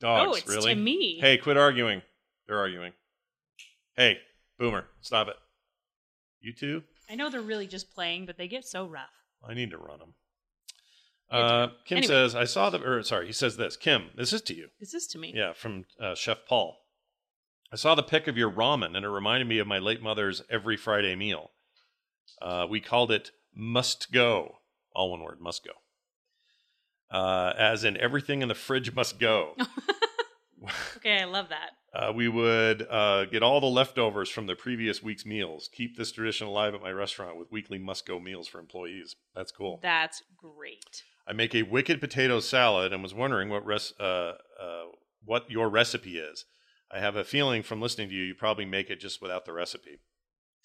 dogs. 0.00 0.30
oh, 0.30 0.34
it's 0.36 0.48
really? 0.48 0.74
to 0.74 0.80
me. 0.80 1.18
Hey, 1.20 1.36
quit 1.38 1.56
arguing. 1.56 2.02
They're 2.46 2.58
arguing. 2.58 2.92
Hey, 3.96 4.18
Boomer, 4.58 4.86
stop 5.00 5.28
it. 5.28 5.36
You 6.40 6.52
too? 6.52 6.82
I 7.10 7.14
know 7.16 7.30
they're 7.30 7.40
really 7.40 7.66
just 7.66 7.92
playing, 7.92 8.26
but 8.26 8.36
they 8.38 8.48
get 8.48 8.64
so 8.64 8.86
rough. 8.86 9.08
I 9.46 9.54
need 9.54 9.70
to 9.70 9.78
run 9.78 9.98
them. 9.98 10.14
Uh. 11.30 11.68
Kim 11.86 11.98
Anyway. 11.98 12.08
says, 12.12 12.34
I 12.34 12.44
saw 12.44 12.70
the, 12.70 12.80
or 12.82 13.02
sorry, 13.02 13.26
he 13.26 13.32
says 13.32 13.56
this. 13.56 13.76
Kim, 13.76 14.10
this 14.16 14.32
is 14.32 14.40
to 14.42 14.54
you. 14.54 14.68
This 14.80 14.94
is 14.94 15.06
to 15.08 15.18
me. 15.18 15.32
Yeah, 15.34 15.52
from 15.52 15.84
uh, 16.00 16.14
Chef 16.14 16.38
Paul. 16.48 16.76
I 17.74 17.76
saw 17.76 17.96
the 17.96 18.04
pic 18.04 18.28
of 18.28 18.36
your 18.36 18.52
ramen, 18.52 18.96
and 18.96 19.04
it 19.04 19.08
reminded 19.08 19.48
me 19.48 19.58
of 19.58 19.66
my 19.66 19.80
late 19.80 20.00
mother's 20.00 20.42
every 20.48 20.76
Friday 20.76 21.16
meal. 21.16 21.50
Uh, 22.40 22.68
we 22.70 22.78
called 22.78 23.10
it 23.10 23.32
must 23.52 24.12
go, 24.12 24.58
all 24.94 25.10
one 25.10 25.22
word, 25.22 25.40
must 25.40 25.64
go. 25.64 25.72
Uh, 27.10 27.52
as 27.58 27.82
in 27.82 27.96
everything 27.96 28.42
in 28.42 28.48
the 28.48 28.54
fridge 28.54 28.94
must 28.94 29.18
go. 29.18 29.56
Okay, 30.96 31.20
I 31.20 31.24
love 31.24 31.50
that. 31.50 31.72
Uh, 31.92 32.10
we 32.10 32.26
would 32.26 32.86
uh, 32.88 33.26
get 33.26 33.42
all 33.42 33.60
the 33.60 33.66
leftovers 33.66 34.30
from 34.30 34.46
the 34.46 34.54
previous 34.54 35.02
week's 35.02 35.26
meals. 35.26 35.68
Keep 35.70 35.98
this 35.98 36.10
tradition 36.10 36.46
alive 36.46 36.72
at 36.72 36.80
my 36.80 36.90
restaurant 36.90 37.36
with 37.38 37.52
weekly 37.52 37.76
must 37.76 38.06
go 38.06 38.18
meals 38.18 38.48
for 38.48 38.60
employees. 38.60 39.14
That's 39.36 39.52
cool. 39.52 39.78
That's 39.82 40.22
great. 40.38 41.02
I 41.28 41.34
make 41.34 41.54
a 41.54 41.64
wicked 41.64 42.00
potato 42.00 42.40
salad 42.40 42.94
and 42.94 43.02
was 43.02 43.12
wondering 43.12 43.50
what 43.50 43.66
res- 43.66 43.92
uh, 44.00 44.36
uh, 44.58 44.84
what 45.22 45.50
your 45.50 45.68
recipe 45.68 46.16
is. 46.16 46.46
I 46.94 47.00
have 47.00 47.16
a 47.16 47.24
feeling 47.24 47.62
from 47.62 47.80
listening 47.80 48.08
to 48.08 48.14
you, 48.14 48.22
you 48.22 48.34
probably 48.34 48.64
make 48.64 48.88
it 48.88 49.00
just 49.00 49.20
without 49.20 49.44
the 49.44 49.52
recipe. 49.52 49.98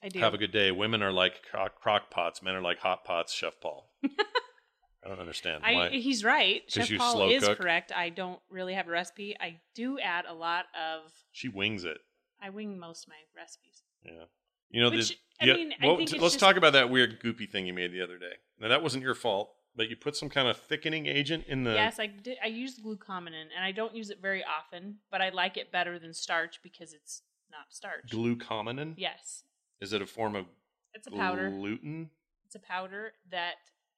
I 0.04 0.10
do. 0.10 0.20
Have 0.20 0.34
a 0.34 0.38
good 0.38 0.52
day. 0.52 0.72
Women 0.72 1.02
are 1.02 1.12
like 1.12 1.42
crock, 1.50 1.82
crock 1.82 2.12
pots. 2.12 2.42
Men 2.44 2.56
are 2.56 2.62
like 2.62 2.80
hot 2.80 3.04
pots. 3.04 3.34
Chef 3.34 3.60
Paul. 3.60 3.90
I 4.04 5.08
don't 5.08 5.20
understand 5.20 5.64
I, 5.66 5.74
why. 5.74 5.90
he's 5.90 6.24
right. 6.24 6.62
Chef 6.68 6.90
Paul 6.98 7.30
is 7.30 7.44
cook? 7.44 7.58
correct. 7.58 7.92
I 7.96 8.10
don't 8.10 8.40
really 8.50 8.76
have 8.76 8.88
a 8.88 8.92
recipe. 8.92 9.36
I 9.40 9.60
do 9.76 9.98
add 10.00 10.26
a 10.28 10.34
lot 10.34 10.66
of. 10.76 11.12
She 11.32 11.48
wings 11.50 11.84
it. 11.84 11.98
I 12.42 12.50
wing 12.52 12.78
most 12.80 13.06
of 13.06 13.10
my 13.10 13.16
recipes. 13.36 13.82
Yeah. 14.06 14.26
You 14.70 14.84
know, 14.84 14.90
Which, 14.92 15.10
the, 15.10 15.16
I 15.42 15.46
yeah, 15.48 15.54
mean, 15.54 15.74
I 15.82 15.96
think 15.96 16.10
t- 16.10 16.20
let's 16.20 16.36
just- 16.36 16.40
talk 16.40 16.58
about 16.58 16.74
that 16.74 16.90
weird 16.90 17.22
goopy 17.22 17.50
thing 17.50 17.66
you 17.66 17.74
made 17.74 17.92
the 17.92 18.02
other 18.02 18.18
day. 18.18 18.34
Now 18.60 18.68
that 18.70 18.84
wasn't 18.84 19.04
your 19.04 19.16
fault, 19.16 19.50
but 19.80 19.90
you 19.90 19.96
put 19.96 20.14
some 20.14 20.28
kind 20.28 20.50
of 20.50 20.58
thickening 20.58 21.06
agent 21.06 21.46
in 21.48 21.64
the. 21.64 21.72
yes, 21.72 22.02
I 22.02 22.08
did. 22.08 22.38
I 22.44 22.48
use 22.48 22.78
glucosamine, 22.78 23.28
and 23.56 23.64
I 23.64 23.72
don't 23.72 23.96
use 23.96 24.10
it 24.10 24.22
very 24.22 24.44
often, 24.44 24.98
but 25.10 25.22
I 25.22 25.30
like 25.30 25.56
it 25.56 25.72
better 25.72 25.98
than 25.98 26.14
starch 26.14 26.60
because 26.62 26.92
it's 26.92 27.22
not 27.50 27.62
starch. 27.70 28.04
glucosamine. 28.12 28.96
yes, 28.98 29.44
Is 29.80 29.94
it 29.94 30.02
a 30.02 30.06
form 30.06 30.36
of 30.36 30.48
it's 30.94 31.08
a 31.08 31.12
powder. 31.12 31.50
gluten? 31.50 32.10
It's 32.46 32.56
a 32.56 32.60
powder 32.60 33.14
that 33.32 33.54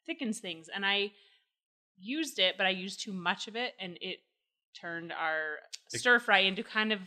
thickens 0.05 0.37
things, 0.39 0.69
and 0.73 0.85
I 0.85 1.13
used 1.97 2.37
it, 2.37 2.57
but 2.57 2.67
I 2.67 2.69
used 2.69 3.01
too 3.03 3.11
much 3.11 3.47
of 3.47 3.55
it, 3.55 3.73
and 3.79 3.97
it 4.01 4.19
turned 4.79 5.11
our 5.11 5.55
It- 5.91 5.99
stir 5.99 6.19
fry 6.19 6.39
into 6.41 6.61
kind 6.63 6.93
of 6.93 6.99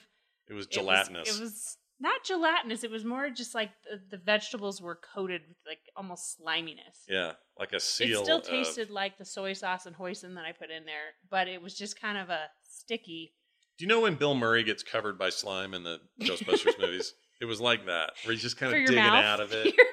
It 0.49 0.53
was 0.55 0.65
it 0.67 0.71
was- 0.71 0.75
gelatinous. 0.75 1.29
It 1.39 1.41
was, 1.41 1.79
not 2.05 2.23
gelatinous. 2.25 2.85
It 2.85 2.91
was 2.91 3.05
more 3.05 3.29
just 3.31 3.55
like 3.55 3.71
the, 3.91 4.17
the 4.17 4.23
vegetables 4.23 4.81
were 4.81 4.99
coated 5.15 5.43
with 5.49 5.57
like 5.67 5.81
almost 5.97 6.37
sliminess. 6.37 7.05
yeah, 7.09 7.33
like 7.59 7.73
a 7.73 7.81
seal. 7.81 8.21
it 8.21 8.25
still 8.25 8.39
of- 8.39 8.45
tasted 8.47 8.91
like 8.91 9.19
the 9.19 9.25
soy 9.25 9.53
sauce 9.55 9.87
and 9.87 9.97
hoisin 9.97 10.35
that 10.37 10.45
I 10.45 10.53
put 10.53 10.71
in 10.71 10.85
there, 10.85 11.15
but 11.31 11.49
it 11.49 11.61
was 11.61 11.75
just 11.77 12.01
kind 12.01 12.17
of 12.19 12.31
a 12.31 12.43
sticky. 12.63 13.33
Do 13.79 13.85
you 13.85 13.89
know 13.89 14.01
when 14.01 14.15
Bill 14.15 14.35
Murray 14.37 14.63
gets 14.63 14.85
covered 14.85 15.19
by 15.19 15.31
slime 15.31 15.75
in 15.75 15.83
the 15.83 15.99
Ghostbusters 16.21 16.79
movies? 16.81 17.13
It 17.41 17.47
was 17.47 17.61
like 17.61 17.87
that, 17.87 18.13
where 18.25 18.33
he's 18.33 18.43
just 18.43 18.57
kind 18.57 18.71
for 18.73 18.79
of 18.79 18.87
digging 18.87 19.03
mouth. 19.03 19.25
out 19.25 19.41
of 19.41 19.53
it. 19.53 19.75
You're, 19.77 19.87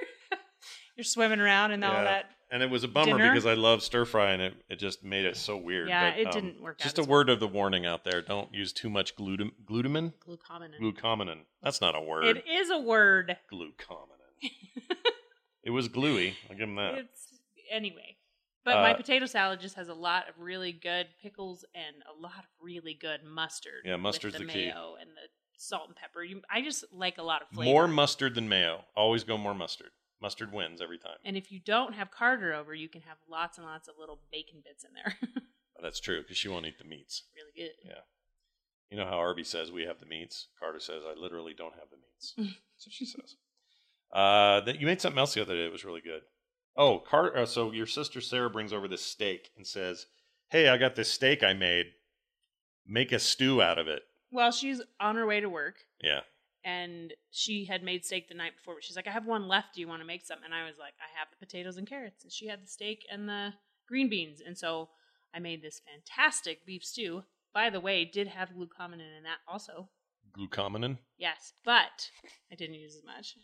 you're 0.98 1.04
swimming 1.04 1.40
around 1.40 1.72
and 1.72 1.84
all 1.84 1.94
that. 1.94 2.26
And 2.52 2.62
it 2.62 2.70
was 2.70 2.84
a 2.84 2.88
bummer 2.90 3.18
Dinner? 3.18 3.32
because 3.32 3.46
I 3.46 3.54
love 3.54 3.82
stir 3.82 4.04
fry 4.04 4.32
and 4.32 4.42
it, 4.42 4.54
it 4.70 4.78
just 4.78 5.06
made 5.06 5.24
it 5.24 5.38
so 5.38 5.56
weird. 5.56 5.88
Yeah, 5.88 6.12
but, 6.12 6.20
it 6.20 6.28
um, 6.28 6.34
didn't 6.34 6.62
work 6.62 6.78
out 6.82 6.84
Just 6.84 7.00
a 7.00 7.04
word 7.04 7.30
of 7.30 7.40
the 7.40 7.48
warning 7.48 7.86
out 7.86 8.04
there: 8.04 8.22
don't 8.22 8.54
use 8.54 8.74
too 8.74 8.90
much 8.90 9.16
glutam- 9.16 9.54
glutamine. 9.66 10.14
Glucosamine. 10.28 11.40
That's 11.64 11.80
not 11.80 11.96
a 11.96 12.02
word. 12.02 12.26
It 12.26 12.44
is 12.48 12.70
a 12.70 12.78
word. 12.78 13.38
Glucosamine. 13.52 14.50
it 15.64 15.70
was 15.70 15.88
gluey. 15.88 16.36
I'll 16.50 16.58
give 16.58 16.68
him 16.68 16.76
that. 16.76 16.96
It's 16.96 17.40
anyway. 17.72 18.18
But 18.64 18.76
my 18.76 18.92
Uh, 18.92 18.98
potato 18.98 19.26
salad 19.26 19.60
just 19.60 19.76
has 19.76 19.88
a 19.88 19.94
lot 19.94 20.30
of 20.30 20.38
really 20.38 20.72
good 20.72 21.08
pickles 21.22 21.66
and 21.74 21.96
a 22.08 22.22
lot 22.22 22.38
of 22.38 22.46
really 22.60 22.94
good 22.94 23.24
mustard. 23.24 23.82
Yeah, 23.86 23.96
mustard's 23.96 24.38
with 24.38 24.48
the, 24.48 24.54
the 24.54 24.54
key. 24.54 24.66
mayo 24.68 24.98
and 25.00 25.10
the 25.12 25.30
salt 25.58 25.88
and 25.88 25.96
pepper. 25.96 26.24
You, 26.24 26.42
I 26.50 26.62
just 26.62 26.86
like 26.92 27.18
a 27.18 27.24
lot 27.24 27.42
of 27.42 27.48
flavor. 27.50 27.72
More 27.72 27.88
mustard 27.88 28.36
than 28.36 28.50
mayo. 28.50 28.84
Always 28.96 29.24
go 29.24 29.38
more 29.38 29.56
mustard. 29.56 29.90
Mustard 30.22 30.54
wins 30.54 30.82
every 30.82 30.98
time. 30.98 31.18
and 31.26 31.36
if 31.36 31.52
you 31.52 31.60
don't 31.60 31.94
have 31.94 32.12
Carter 32.12 32.54
over, 32.54 32.74
you 32.76 32.88
can 32.88 33.02
have 33.02 33.18
lots 33.30 33.58
and 33.58 33.66
lots 33.66 33.88
of 33.88 33.96
little 34.00 34.20
bacon 34.32 34.62
bits 34.64 34.84
in 34.84 34.92
there. 34.94 35.16
That's 35.82 36.00
true 36.00 36.22
because 36.22 36.38
she 36.38 36.48
won't 36.48 36.66
eat 36.68 36.78
the 36.78 36.84
meats. 36.86 37.24
really 37.36 37.52
good. 37.68 37.76
Yeah. 37.84 38.02
You 38.92 38.98
know 38.98 39.06
how 39.06 39.18
Arby 39.18 39.44
says 39.44 39.72
we 39.72 39.84
have 39.86 40.00
the 40.00 40.06
meats? 40.06 40.48
Carter 40.60 40.80
says 40.80 41.04
I 41.08 41.20
literally 41.20 41.54
don't 41.58 41.74
have 41.76 41.90
the 41.90 41.98
meats. 41.98 42.34
What 42.84 42.94
she 42.94 43.06
says. 43.06 43.36
Uh, 44.12 44.60
that 44.62 44.80
you 44.82 44.86
made 44.88 45.00
something 45.02 45.20
else 45.20 45.34
the 45.36 45.42
other 45.42 45.56
day 45.56 45.66
It 45.66 45.72
was 45.72 45.86
really 45.86 46.02
good. 46.02 46.22
Oh, 46.76 47.00
Carter. 47.00 47.38
Uh, 47.38 47.46
so 47.46 47.72
your 47.72 47.86
sister 47.86 48.20
Sarah 48.22 48.50
brings 48.50 48.74
over 48.74 48.88
this 48.88 49.04
steak 49.06 49.50
and 49.56 49.66
says, 49.68 50.06
"Hey, 50.50 50.68
I 50.70 50.78
got 50.78 50.96
this 50.96 51.10
steak 51.12 51.44
I 51.44 51.54
made. 51.54 51.88
Make 52.88 53.12
a 53.12 53.20
stew 53.20 53.62
out 53.62 53.78
of 53.78 53.88
it." 53.88 54.02
Well, 54.32 54.52
she's 54.52 54.82
on 55.00 55.16
her 55.16 55.26
way 55.26 55.40
to 55.42 55.50
work, 55.50 55.76
Yeah. 56.02 56.22
And 56.64 57.14
she 57.32 57.66
had 57.66 57.84
made 57.84 58.06
steak 58.06 58.28
the 58.28 58.36
night 58.36 58.56
before. 58.56 58.76
But 58.76 58.84
she's 58.84 58.96
like, 58.96 59.08
"I 59.08 59.12
have 59.12 59.26
one 59.26 59.48
left. 59.48 59.76
Do 59.76 59.82
you 59.82 59.88
want 59.88 60.02
to 60.02 60.08
make 60.08 60.26
some?" 60.26 60.40
And 60.44 60.54
I 60.54 60.66
was 60.66 60.78
like, 60.78 60.94
"I 61.00 61.18
have 61.18 61.30
the 61.30 61.44
potatoes 61.44 61.78
and 61.78 61.88
carrots." 61.88 62.24
And 62.24 62.32
she 62.32 62.48
had 62.48 62.64
the 62.64 62.68
steak 62.68 63.06
and 63.12 63.28
the 63.28 63.54
green 63.88 64.10
beans, 64.10 64.42
and 64.46 64.58
so 64.58 64.90
I 65.34 65.40
made 65.40 65.62
this 65.62 65.82
fantastic 65.82 66.66
beef 66.66 66.84
stew. 66.84 67.24
By 67.54 67.70
the 67.70 67.80
way, 67.80 68.06
did 68.06 68.28
have 68.28 68.50
glucosamine 68.50 69.02
in 69.18 69.24
that 69.24 69.40
also. 69.48 69.90
Glucosamine. 70.38 70.98
Yes, 71.18 71.54
but 71.66 72.10
I 72.52 72.56
didn't 72.56 72.76
use 72.76 72.96
as 72.96 73.04
much. 73.04 73.36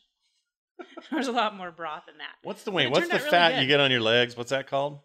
There's 1.12 1.28
a 1.28 1.32
lot 1.32 1.56
more 1.56 1.72
broth 1.72 2.04
in 2.10 2.18
that. 2.20 2.36
What's 2.44 2.64
the 2.64 2.72
wait? 2.72 2.92
What's 2.92 3.08
the 3.08 3.16
really 3.16 3.30
fat 3.30 3.56
good. 3.56 3.62
you 3.62 3.68
get 3.68 3.80
on 3.80 3.92
your 3.92 4.02
legs? 4.02 4.38
What's 4.38 4.52
that 4.52 4.68
called? 4.68 5.00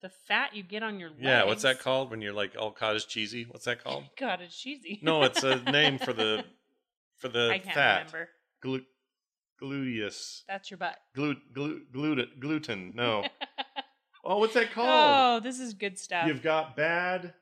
The 0.00 0.10
fat 0.26 0.54
you 0.54 0.62
get 0.62 0.82
on 0.82 0.98
your 0.98 1.10
legs. 1.10 1.20
Yeah, 1.22 1.44
what's 1.44 1.62
that 1.62 1.78
called 1.78 2.10
when 2.10 2.20
you're 2.20 2.32
like 2.32 2.56
all 2.58 2.72
cottage 2.72 3.06
cheesy? 3.06 3.44
What's 3.44 3.66
that 3.66 3.82
called? 3.84 4.04
cottage 4.18 4.56
cheesy. 4.56 4.98
no, 5.02 5.22
it's 5.22 5.42
a 5.44 5.56
name 5.70 5.98
for 5.98 6.12
the 6.12 6.44
for 7.22 7.28
the 7.28 7.50
I 7.50 7.58
can't 7.58 7.74
fat. 7.74 7.96
remember. 8.12 8.28
Glu- 8.62 8.84
gluteus. 9.62 10.42
That's 10.48 10.70
your 10.70 10.78
butt. 10.78 10.96
Glu- 11.14 11.36
glu- 11.54 11.84
gluten. 11.92 12.28
Gluten. 12.38 12.92
No. 12.94 13.24
oh, 14.24 14.38
what's 14.38 14.54
that 14.54 14.72
called? 14.72 14.88
Oh, 14.90 15.40
this 15.42 15.58
is 15.60 15.72
good 15.74 15.98
stuff. 15.98 16.26
You've 16.26 16.42
got 16.42 16.76
bad 16.76 17.32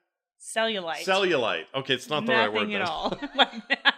Cellulite. 0.41 1.05
cellulite. 1.05 1.65
Okay, 1.75 1.95
it's 1.95 2.09
not 2.09 2.27
the 2.27 2.33
Nothing 2.33 2.55
right 2.55 2.55
word. 2.55 2.71
at 2.71 2.79
then. 2.79 2.83
all 2.83 3.19
like 3.37 3.69
that. 3.69 3.95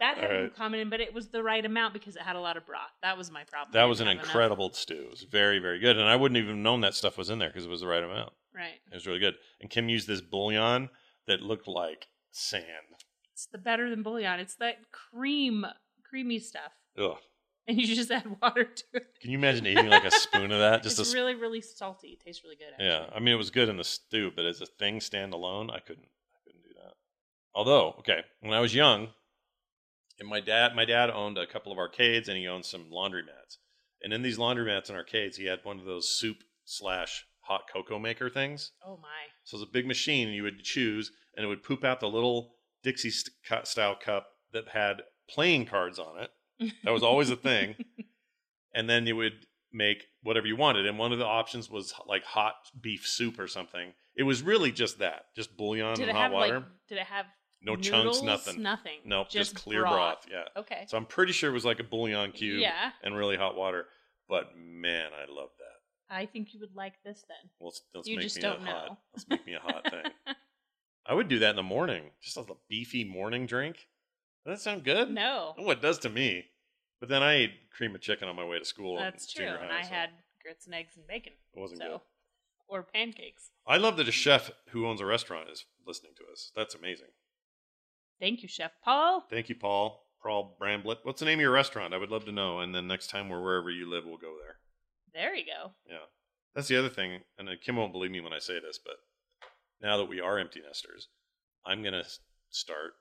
That 0.00 0.18
had 0.18 0.24
All 0.30 0.40
right. 0.42 0.54
glucosamine 0.54 0.82
in, 0.82 0.90
but 0.90 1.00
it 1.00 1.14
was 1.14 1.28
the 1.28 1.42
right 1.42 1.64
amount 1.64 1.94
because 1.94 2.16
it 2.16 2.22
had 2.22 2.34
a 2.36 2.40
lot 2.40 2.56
of 2.56 2.66
broth. 2.66 2.90
That 3.02 3.16
was 3.16 3.30
my 3.30 3.44
problem. 3.44 3.72
that 3.72 3.82
I 3.82 3.84
was 3.86 4.00
an 4.00 4.06
didn't 4.06 4.18
have 4.18 4.24
enough. 4.26 4.34
incredible 4.34 4.72
stew. 4.72 5.02
It 5.06 5.10
was 5.10 5.22
very, 5.22 5.60
very 5.60 5.78
good, 5.78 5.96
and 5.96 6.08
I 6.08 6.16
wouldn't 6.16 6.36
even 6.36 6.62
known 6.62 6.80
that 6.80 6.94
stuff 6.94 7.16
was 7.16 7.30
in 7.30 7.38
there 7.38 7.48
because 7.48 7.64
it 7.64 7.70
was 7.70 7.80
the 7.80 7.86
right 7.86 8.02
amount. 8.02 8.32
Right. 8.54 8.74
It 8.90 8.94
was 8.94 9.06
really 9.06 9.20
good. 9.20 9.34
And 9.60 9.70
Kim 9.70 9.88
used 9.88 10.06
this 10.08 10.20
bouillon 10.20 10.90
that 11.26 11.40
looked 11.42 11.68
like 11.68 12.08
sand. 12.34 12.66
It's 13.32 13.46
the 13.46 13.58
better 13.58 13.90
than 13.90 14.02
bouillon. 14.02 14.40
It's 14.40 14.56
that 14.56 14.76
cream, 14.92 15.64
creamy 16.08 16.38
stuff, 16.38 16.72
Ugh. 16.98 17.16
and 17.66 17.80
you 17.80 17.86
just 17.86 18.10
add 18.10 18.24
water 18.40 18.64
to 18.64 18.84
it. 18.94 19.06
Can 19.20 19.30
you 19.30 19.38
imagine 19.38 19.66
eating 19.66 19.88
like 19.88 20.04
a 20.04 20.10
spoon 20.10 20.52
of 20.52 20.58
that? 20.58 20.82
Just 20.82 20.98
it's 20.98 21.10
sp- 21.10 21.14
really, 21.14 21.34
really 21.34 21.60
salty. 21.60 22.08
It 22.08 22.20
tastes 22.24 22.44
really 22.44 22.56
good. 22.56 22.68
Actually. 22.72 22.86
Yeah, 22.86 23.06
I 23.14 23.18
mean 23.20 23.34
it 23.34 23.38
was 23.38 23.50
good 23.50 23.68
in 23.68 23.76
the 23.76 23.84
stew, 23.84 24.30
but 24.34 24.44
as 24.44 24.60
a 24.60 24.66
thing 24.66 24.98
standalone, 24.98 25.70
I 25.70 25.80
couldn't. 25.80 26.06
I 26.32 26.38
couldn't 26.44 26.62
do 26.62 26.74
that. 26.76 26.94
Although, 27.54 27.94
okay, 28.00 28.20
when 28.40 28.52
I 28.52 28.60
was 28.60 28.74
young, 28.74 29.08
and 30.20 30.28
my 30.28 30.40
dad, 30.40 30.74
my 30.76 30.84
dad 30.84 31.10
owned 31.10 31.38
a 31.38 31.46
couple 31.46 31.72
of 31.72 31.78
arcades, 31.78 32.28
and 32.28 32.38
he 32.38 32.46
owned 32.46 32.64
some 32.64 32.86
laundromats. 32.92 33.58
And 34.02 34.12
in 34.12 34.22
these 34.22 34.38
laundromats 34.38 34.88
and 34.88 34.96
arcades, 34.98 35.36
he 35.36 35.46
had 35.46 35.60
one 35.62 35.78
of 35.78 35.86
those 35.86 36.08
soup 36.10 36.38
slash 36.64 37.24
hot 37.40 37.62
cocoa 37.72 37.98
maker 37.98 38.28
things. 38.30 38.72
Oh 38.86 38.98
my. 39.00 39.08
So 39.44 39.56
it 39.56 39.60
was 39.60 39.68
a 39.68 39.72
big 39.72 39.86
machine, 39.86 40.28
and 40.28 40.36
you 40.36 40.42
would 40.44 40.62
choose, 40.62 41.10
and 41.36 41.44
it 41.44 41.48
would 41.48 41.62
poop 41.62 41.84
out 41.84 42.00
the 42.00 42.08
little 42.08 42.54
Dixie 42.82 43.10
st- 43.10 43.66
style 43.66 43.96
cup 43.96 44.28
that 44.52 44.68
had 44.68 45.02
playing 45.28 45.66
cards 45.66 45.98
on 45.98 46.20
it. 46.20 46.30
That 46.84 46.92
was 46.92 47.02
always 47.02 47.30
a 47.30 47.36
thing. 47.36 47.74
and 48.74 48.88
then 48.88 49.06
you 49.06 49.16
would 49.16 49.46
make 49.72 50.04
whatever 50.22 50.46
you 50.46 50.56
wanted. 50.56 50.86
And 50.86 50.98
one 50.98 51.12
of 51.12 51.18
the 51.18 51.26
options 51.26 51.68
was 51.70 51.92
like 52.06 52.24
hot 52.24 52.54
beef 52.80 53.06
soup 53.06 53.38
or 53.38 53.48
something. 53.48 53.92
It 54.16 54.22
was 54.22 54.42
really 54.42 54.70
just 54.70 54.98
that, 55.00 55.24
just 55.34 55.56
bouillon 55.56 55.96
Did 55.96 56.08
and 56.08 56.16
hot 56.16 56.22
have 56.24 56.32
water. 56.32 56.54
like? 56.60 56.64
Did 56.88 56.98
it 56.98 57.06
have 57.06 57.26
no 57.62 57.74
chunks, 57.74 57.92
noodles? 58.20 58.22
nothing. 58.22 58.62
Nothing. 58.62 58.98
Nope, 59.04 59.28
just, 59.30 59.56
clear 59.56 59.80
broth. 59.82 60.26
Yeah. 60.30 60.44
Okay. 60.56 60.84
So 60.86 60.96
I'm 60.96 61.06
pretty 61.06 61.32
sure 61.32 61.50
it 61.50 61.54
was 61.54 61.64
like 61.64 61.80
a 61.80 61.84
bouillon 61.84 62.30
cube 62.32 62.60
Yeah. 62.60 62.90
and 63.02 63.16
really 63.16 63.36
hot 63.36 63.56
water. 63.56 63.86
But 64.28 64.56
man, 64.56 65.10
I 65.12 65.30
love 65.30 65.48
that. 65.58 66.14
I 66.14 66.26
think 66.26 66.54
you 66.54 66.60
would 66.60 66.74
like 66.76 66.94
this 67.04 67.24
then. 67.28 67.50
Well, 67.58 67.68
let's, 67.68 67.82
let's 67.94 68.08
You 68.08 68.16
make 68.16 68.24
just 68.24 68.36
me 68.36 68.42
don't 68.42 68.60
a 68.60 68.64
know. 68.64 68.70
hot. 68.70 68.98
Let's 69.14 69.28
make 69.28 69.46
me 69.46 69.54
a 69.54 69.58
hot 69.60 69.90
thing. 69.90 70.02
I 71.06 71.14
would 71.14 71.28
do 71.28 71.38
that 71.40 71.50
in 71.50 71.56
the 71.56 71.62
morning, 71.62 72.04
just 72.22 72.36
as 72.36 72.48
a 72.48 72.56
beefy 72.68 73.04
morning 73.04 73.46
drink. 73.46 73.88
Does 74.46 74.58
that 74.58 74.62
sound 74.62 74.84
good? 74.84 75.10
no. 75.10 75.54
Oh, 75.58 75.70
it 75.70 75.82
does 75.82 75.98
to 76.00 76.10
me. 76.10 76.46
But 77.00 77.08
then 77.08 77.22
I 77.22 77.34
ate 77.34 77.70
cream 77.70 77.94
of 77.94 78.00
chicken 78.00 78.28
on 78.28 78.36
my 78.36 78.44
way 78.44 78.58
to 78.58 78.64
school. 78.64 78.96
That's 78.96 79.30
true. 79.30 79.44
junior 79.44 79.58
And 79.58 79.72
I 79.72 79.82
so 79.82 79.88
had 79.88 80.10
grits 80.42 80.66
and 80.66 80.74
eggs 80.74 80.96
and 80.96 81.06
bacon. 81.06 81.32
It 81.54 81.60
wasn't 81.60 81.80
so, 81.80 81.88
good. 81.88 82.00
Or 82.68 82.82
pancakes. 82.82 83.50
I 83.66 83.76
love 83.76 83.96
that 83.98 84.08
a 84.08 84.12
chef 84.12 84.50
who 84.70 84.86
owns 84.86 85.00
a 85.00 85.06
restaurant 85.06 85.50
is 85.50 85.64
listening 85.86 86.12
to 86.16 86.32
us. 86.32 86.50
That's 86.56 86.74
amazing. 86.74 87.08
Thank 88.20 88.42
you, 88.42 88.48
Chef 88.48 88.72
Paul. 88.82 89.24
Thank 89.28 89.48
you, 89.48 89.54
Paul. 89.54 90.06
Paul 90.22 90.56
Bramblett. 90.58 90.98
What's 91.02 91.20
the 91.20 91.26
name 91.26 91.38
of 91.38 91.42
your 91.42 91.50
restaurant? 91.50 91.92
I 91.92 91.98
would 91.98 92.10
love 92.10 92.24
to 92.24 92.32
know. 92.32 92.60
And 92.60 92.74
then 92.74 92.86
next 92.86 93.10
time 93.10 93.28
we're 93.28 93.42
wherever 93.42 93.70
you 93.70 93.90
live, 93.90 94.04
we'll 94.06 94.16
go 94.16 94.34
there. 94.42 94.56
There 95.12 95.34
you 95.34 95.44
go. 95.44 95.72
Yeah. 95.86 96.06
That's 96.54 96.68
the 96.68 96.78
other 96.78 96.88
thing. 96.88 97.20
And 97.38 97.48
Kim 97.60 97.76
won't 97.76 97.92
believe 97.92 98.10
me 98.10 98.20
when 98.20 98.32
I 98.32 98.38
say 98.38 98.60
this, 98.60 98.78
but 98.82 98.96
now 99.84 99.98
that 99.98 100.06
we 100.06 100.20
are 100.20 100.38
empty 100.38 100.60
nesters, 100.66 101.08
I'm 101.64 101.82
going 101.82 101.94
to 101.94 102.04
start 102.50 102.94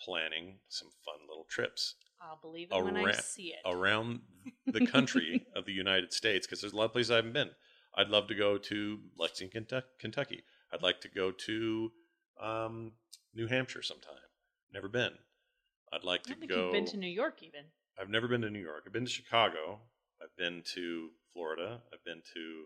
planning 0.00 0.58
some 0.68 0.88
fun 1.04 1.26
little 1.28 1.46
trips 1.48 1.94
I'll 2.20 2.38
believe 2.40 2.68
it 2.72 2.84
when 2.84 2.96
I 2.96 3.12
see 3.12 3.48
it. 3.54 3.58
around 3.66 4.20
the 4.66 4.86
country 4.92 5.46
of 5.54 5.66
the 5.66 5.72
United 5.72 6.12
States 6.12 6.46
because 6.46 6.60
there's 6.60 6.72
a 6.72 6.76
lot 6.76 6.86
of 6.86 6.92
places 6.92 7.10
I 7.10 7.16
haven't 7.16 7.34
been. 7.34 7.50
I'd 7.94 8.08
love 8.08 8.28
to 8.28 8.34
go 8.34 8.58
to 8.58 8.98
Lexington, 9.18 9.66
Kentucky. 9.98 10.42
I'd 10.72 10.82
like 10.82 11.00
to 11.02 11.08
go 11.08 11.30
to 11.30 11.92
um, 12.42 12.92
New 13.34 13.46
Hampshire 13.46 13.82
sometime. 13.82 14.14
Never 14.72 14.88
been. 14.88 15.12
I'd 15.92 16.04
like 16.04 16.24
to 16.24 16.34
go. 16.34 16.64
you've 16.64 16.72
been 16.72 16.86
to 16.86 16.96
New 16.96 17.06
York 17.06 17.42
even. 17.42 17.64
I've 18.00 18.10
never 18.10 18.28
been 18.28 18.42
to 18.42 18.50
New 18.50 18.60
York. 18.60 18.84
I've 18.86 18.92
been 18.92 19.06
to 19.06 19.10
Chicago. 19.10 19.80
I've 20.20 20.36
been 20.36 20.62
to 20.74 21.10
Florida. 21.32 21.80
I've 21.92 22.04
been 22.04 22.22
to. 22.34 22.64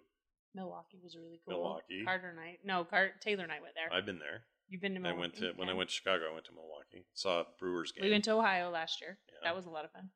Milwaukee 0.55 0.99
was 1.03 1.17
really 1.17 1.41
cool. 1.47 1.55
Milwaukee. 1.55 2.03
Carter 2.05 2.33
Night. 2.33 2.59
No, 2.65 2.85
Car- 2.85 3.13
Taylor 3.21 3.45
I 3.45 3.61
went 3.61 3.75
there. 3.75 3.97
I've 3.97 4.07
been 4.07 4.19
there. 4.19 4.43
You've 4.69 4.81
been 4.81 4.95
to 4.95 5.01
Milwaukee. 5.01 5.17
I 5.17 5.21
went 5.21 5.35
to 5.37 5.53
when 5.57 5.69
I 5.69 5.75
went 5.75 5.89
to 5.91 5.95
Chicago. 5.95 6.31
I 6.31 6.35
went 6.35 6.47
to 6.47 6.53
Milwaukee. 6.53 7.07
Saw 7.15 7.41
a 7.41 7.45
Brewers 7.59 7.93
game. 7.93 8.05
We 8.05 8.11
went 8.11 8.25
to 8.25 8.33
Ohio 8.33 8.71
last 8.71 9.01
year. 9.01 9.19
Yeah. 9.29 9.49
That 9.51 9.57
was 9.57 9.67
a 9.67 9.71
lot 9.71 9.85
of 9.85 9.93
fun. 9.93 10.11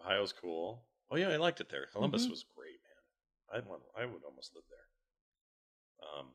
Ohio's 0.00 0.32
cool. 0.32 0.84
Oh 1.10 1.16
yeah, 1.16 1.28
I 1.28 1.36
liked 1.36 1.60
it 1.60 1.68
there. 1.70 1.86
Columbus 1.92 2.26
Mhm. 2.26 2.30
was 2.30 2.44
great, 2.56 2.78
man. 3.52 3.62
I 3.64 3.68
want. 3.68 3.82
I 3.96 4.04
would 4.04 4.22
almost 4.24 4.54
live 4.54 4.64
there. 4.68 6.08
Um, 6.20 6.34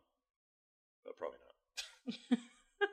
but 1.06 1.16
probably 1.18 1.38
not. 1.39 2.39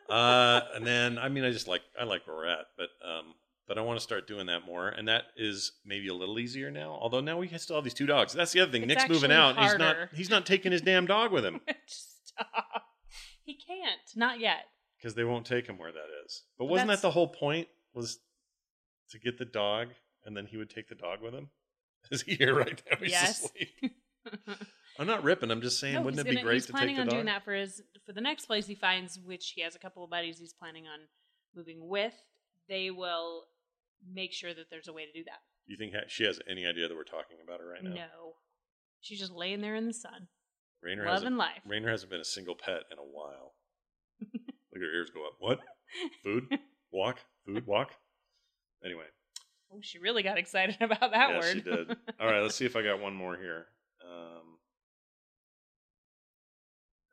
uh, 0.10 0.68
and 0.74 0.86
then 0.86 1.18
I 1.18 1.28
mean, 1.28 1.44
I 1.44 1.50
just 1.50 1.68
like 1.68 1.82
I 1.98 2.04
like 2.04 2.26
where 2.26 2.36
we're 2.36 2.46
at, 2.46 2.66
but 2.76 2.90
um, 3.04 3.34
but 3.70 3.78
I 3.78 3.82
want 3.82 4.00
to 4.00 4.02
start 4.02 4.26
doing 4.26 4.46
that 4.46 4.66
more, 4.66 4.88
and 4.88 5.06
that 5.06 5.26
is 5.36 5.70
maybe 5.86 6.08
a 6.08 6.12
little 6.14 6.40
easier 6.40 6.72
now. 6.72 6.98
Although 7.00 7.20
now 7.20 7.38
we 7.38 7.46
still 7.56 7.76
have 7.76 7.84
these 7.84 7.94
two 7.94 8.04
dogs. 8.06 8.32
That's 8.32 8.50
the 8.50 8.58
other 8.58 8.72
thing. 8.72 8.82
It's 8.82 8.88
Nick's 9.04 9.08
moving 9.08 9.30
out. 9.30 9.56
and 9.56 9.64
He's 9.64 9.78
not. 9.78 9.96
He's 10.12 10.28
not 10.30 10.44
taking 10.44 10.72
his 10.72 10.82
damn 10.82 11.06
dog 11.06 11.30
with 11.30 11.44
him 11.44 11.60
Stop. 11.86 12.82
He 13.44 13.54
can't. 13.54 14.00
Not 14.16 14.40
yet. 14.40 14.64
because 14.98 15.14
they 15.14 15.22
won't 15.22 15.46
take 15.46 15.68
him 15.68 15.78
where 15.78 15.92
that 15.92 16.08
is. 16.26 16.42
But 16.58 16.64
Well, 16.64 16.72
wasn't 16.72 16.88
that 16.90 17.00
the 17.00 17.12
whole 17.12 17.28
point? 17.28 17.68
Was 17.94 18.18
to 19.10 19.20
get 19.20 19.38
the 19.38 19.44
dog, 19.44 19.90
and 20.24 20.36
then 20.36 20.46
he 20.46 20.56
would 20.56 20.70
take 20.70 20.88
the 20.88 20.94
dog 20.96 21.20
with 21.22 21.32
him. 21.32 21.50
Is 22.10 22.22
he 22.22 22.34
here 22.34 22.54
right 22.56 22.82
now? 22.90 22.96
He's 23.00 23.10
Yes. 23.12 23.44
asleep. 23.44 23.94
I'm 24.98 25.06
not 25.06 25.22
ripping. 25.22 25.50
I'm 25.52 25.60
just 25.62 25.78
saying, 25.78 25.94
No, 25.94 26.02
wouldn't 26.02 26.20
it 26.20 26.24
be 26.28 26.34
gonna- 26.34 26.44
great 26.44 26.54
he's 26.54 26.66
to 26.66 26.72
planning 26.72 26.96
take 26.96 27.04
the 27.04 27.10
dog 27.10 27.12
on 27.12 27.16
dog? 27.18 27.24
doing 27.24 27.26
that 27.26 27.44
for 27.44 27.54
his 27.54 27.82
for 28.04 28.12
the 28.12 28.20
next 28.20 28.46
place 28.46 28.66
he 28.66 28.74
finds, 28.74 29.16
which 29.24 29.52
he 29.54 29.62
has 29.62 29.76
a 29.76 29.78
couple 29.78 30.02
of 30.02 30.10
buddies 30.10 30.40
he's 30.40 30.52
planning 30.52 30.86
on 30.88 30.98
moving 31.54 31.88
with. 31.88 32.14
They 32.68 32.90
will 32.90 33.44
make 34.12 34.32
sure 34.32 34.54
that 34.54 34.66
there's 34.70 34.88
a 34.88 34.92
way 34.92 35.06
to 35.06 35.12
do 35.12 35.24
that. 35.24 35.40
Do 35.66 35.72
you 35.72 35.78
think 35.78 35.92
ha- 35.94 36.08
she 36.08 36.24
has 36.24 36.40
any 36.48 36.66
idea 36.66 36.88
that 36.88 36.94
we're 36.96 37.04
talking 37.04 37.36
about 37.44 37.60
her 37.60 37.68
right 37.68 37.82
now? 37.84 37.90
No, 37.94 38.34
she's 39.00 39.18
just 39.20 39.32
laying 39.32 39.60
there 39.60 39.74
in 39.76 39.86
the 39.86 39.92
sun, 39.94 40.28
Rainer 40.82 41.04
loving 41.04 41.14
hasn't. 41.22 41.36
life. 41.36 41.62
Rainer 41.66 41.90
hasn't 41.90 42.10
been 42.10 42.20
a 42.20 42.24
single 42.24 42.54
pet 42.54 42.82
in 42.90 42.98
a 42.98 43.02
while. 43.02 43.54
Look 44.22 44.76
at 44.76 44.80
her 44.82 44.92
ears 44.94 45.10
go 45.12 45.26
up. 45.26 45.34
What? 45.38 45.60
Food? 46.24 46.58
Walk? 46.92 47.18
Food? 47.46 47.66
Walk? 47.66 47.92
Anyway, 48.84 49.04
Oh, 49.72 49.78
she 49.82 49.98
really 49.98 50.22
got 50.24 50.38
excited 50.38 50.76
about 50.80 51.12
that 51.12 51.30
yeah, 51.30 51.38
word. 51.38 51.52
she 51.52 51.60
did. 51.60 51.90
All 52.20 52.26
right, 52.26 52.40
let's 52.42 52.56
see 52.56 52.64
if 52.66 52.74
I 52.76 52.82
got 52.82 53.00
one 53.00 53.14
more 53.14 53.36
here. 53.36 53.66
Um, 54.04 54.58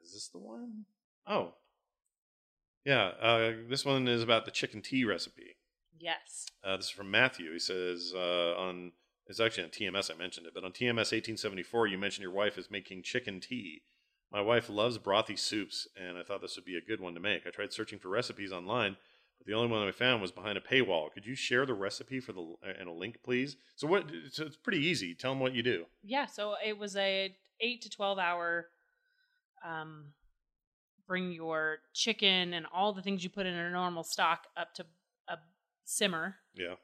is 0.03 0.13
this 0.13 0.29
the 0.29 0.39
one? 0.39 0.85
Oh, 1.27 1.53
yeah. 2.85 3.11
Uh, 3.21 3.51
this 3.69 3.85
one 3.85 4.07
is 4.07 4.23
about 4.23 4.45
the 4.45 4.51
chicken 4.51 4.81
tea 4.81 5.03
recipe. 5.03 5.46
Yes. 5.99 6.45
Uh, 6.63 6.77
this 6.77 6.87
is 6.87 6.91
from 6.91 7.11
Matthew. 7.11 7.53
He 7.53 7.59
says 7.59 8.13
uh, 8.15 8.55
on 8.57 8.91
it's 9.27 9.39
actually 9.39 9.65
on 9.65 9.69
TMS. 9.69 10.13
I 10.13 10.17
mentioned 10.17 10.47
it, 10.47 10.53
but 10.53 10.63
on 10.63 10.71
TMS 10.71 11.11
1874, 11.11 11.87
you 11.87 11.97
mentioned 11.97 12.23
your 12.23 12.31
wife 12.31 12.57
is 12.57 12.71
making 12.71 13.03
chicken 13.03 13.39
tea. 13.39 13.81
My 14.31 14.41
wife 14.41 14.69
loves 14.69 14.97
brothy 14.97 15.37
soups, 15.37 15.87
and 15.95 16.17
I 16.17 16.23
thought 16.23 16.41
this 16.41 16.55
would 16.55 16.65
be 16.65 16.77
a 16.77 16.81
good 16.81 16.99
one 16.99 17.13
to 17.13 17.19
make. 17.19 17.45
I 17.45 17.49
tried 17.49 17.73
searching 17.73 17.99
for 17.99 18.09
recipes 18.09 18.51
online, 18.51 18.97
but 19.37 19.47
the 19.47 19.53
only 19.53 19.69
one 19.69 19.87
I 19.87 19.91
found 19.91 20.21
was 20.21 20.31
behind 20.31 20.57
a 20.57 20.61
paywall. 20.61 21.11
Could 21.11 21.25
you 21.25 21.35
share 21.35 21.65
the 21.65 21.73
recipe 21.73 22.19
for 22.19 22.33
the 22.33 22.55
and 22.79 22.89
a 22.89 22.91
link, 22.91 23.19
please? 23.23 23.55
So 23.75 23.87
what? 23.87 24.09
So 24.31 24.45
it's 24.45 24.57
pretty 24.57 24.85
easy. 24.85 25.13
Tell 25.13 25.31
them 25.31 25.39
what 25.39 25.53
you 25.53 25.63
do. 25.63 25.85
Yeah, 26.03 26.25
so 26.25 26.55
it 26.65 26.77
was 26.77 26.95
a 26.95 27.33
eight 27.61 27.81
to 27.83 27.89
twelve 27.89 28.19
hour. 28.19 28.67
Um, 29.65 30.13
bring 31.07 31.31
your 31.31 31.77
chicken 31.93 32.53
and 32.53 32.65
all 32.71 32.93
the 32.93 33.01
things 33.01 33.23
you 33.23 33.29
put 33.29 33.45
in 33.45 33.55
a 33.55 33.71
normal 33.71 34.03
stock 34.03 34.47
up 34.57 34.73
to 34.75 34.85
simmer, 35.89 36.35
Yeah. 36.53 36.75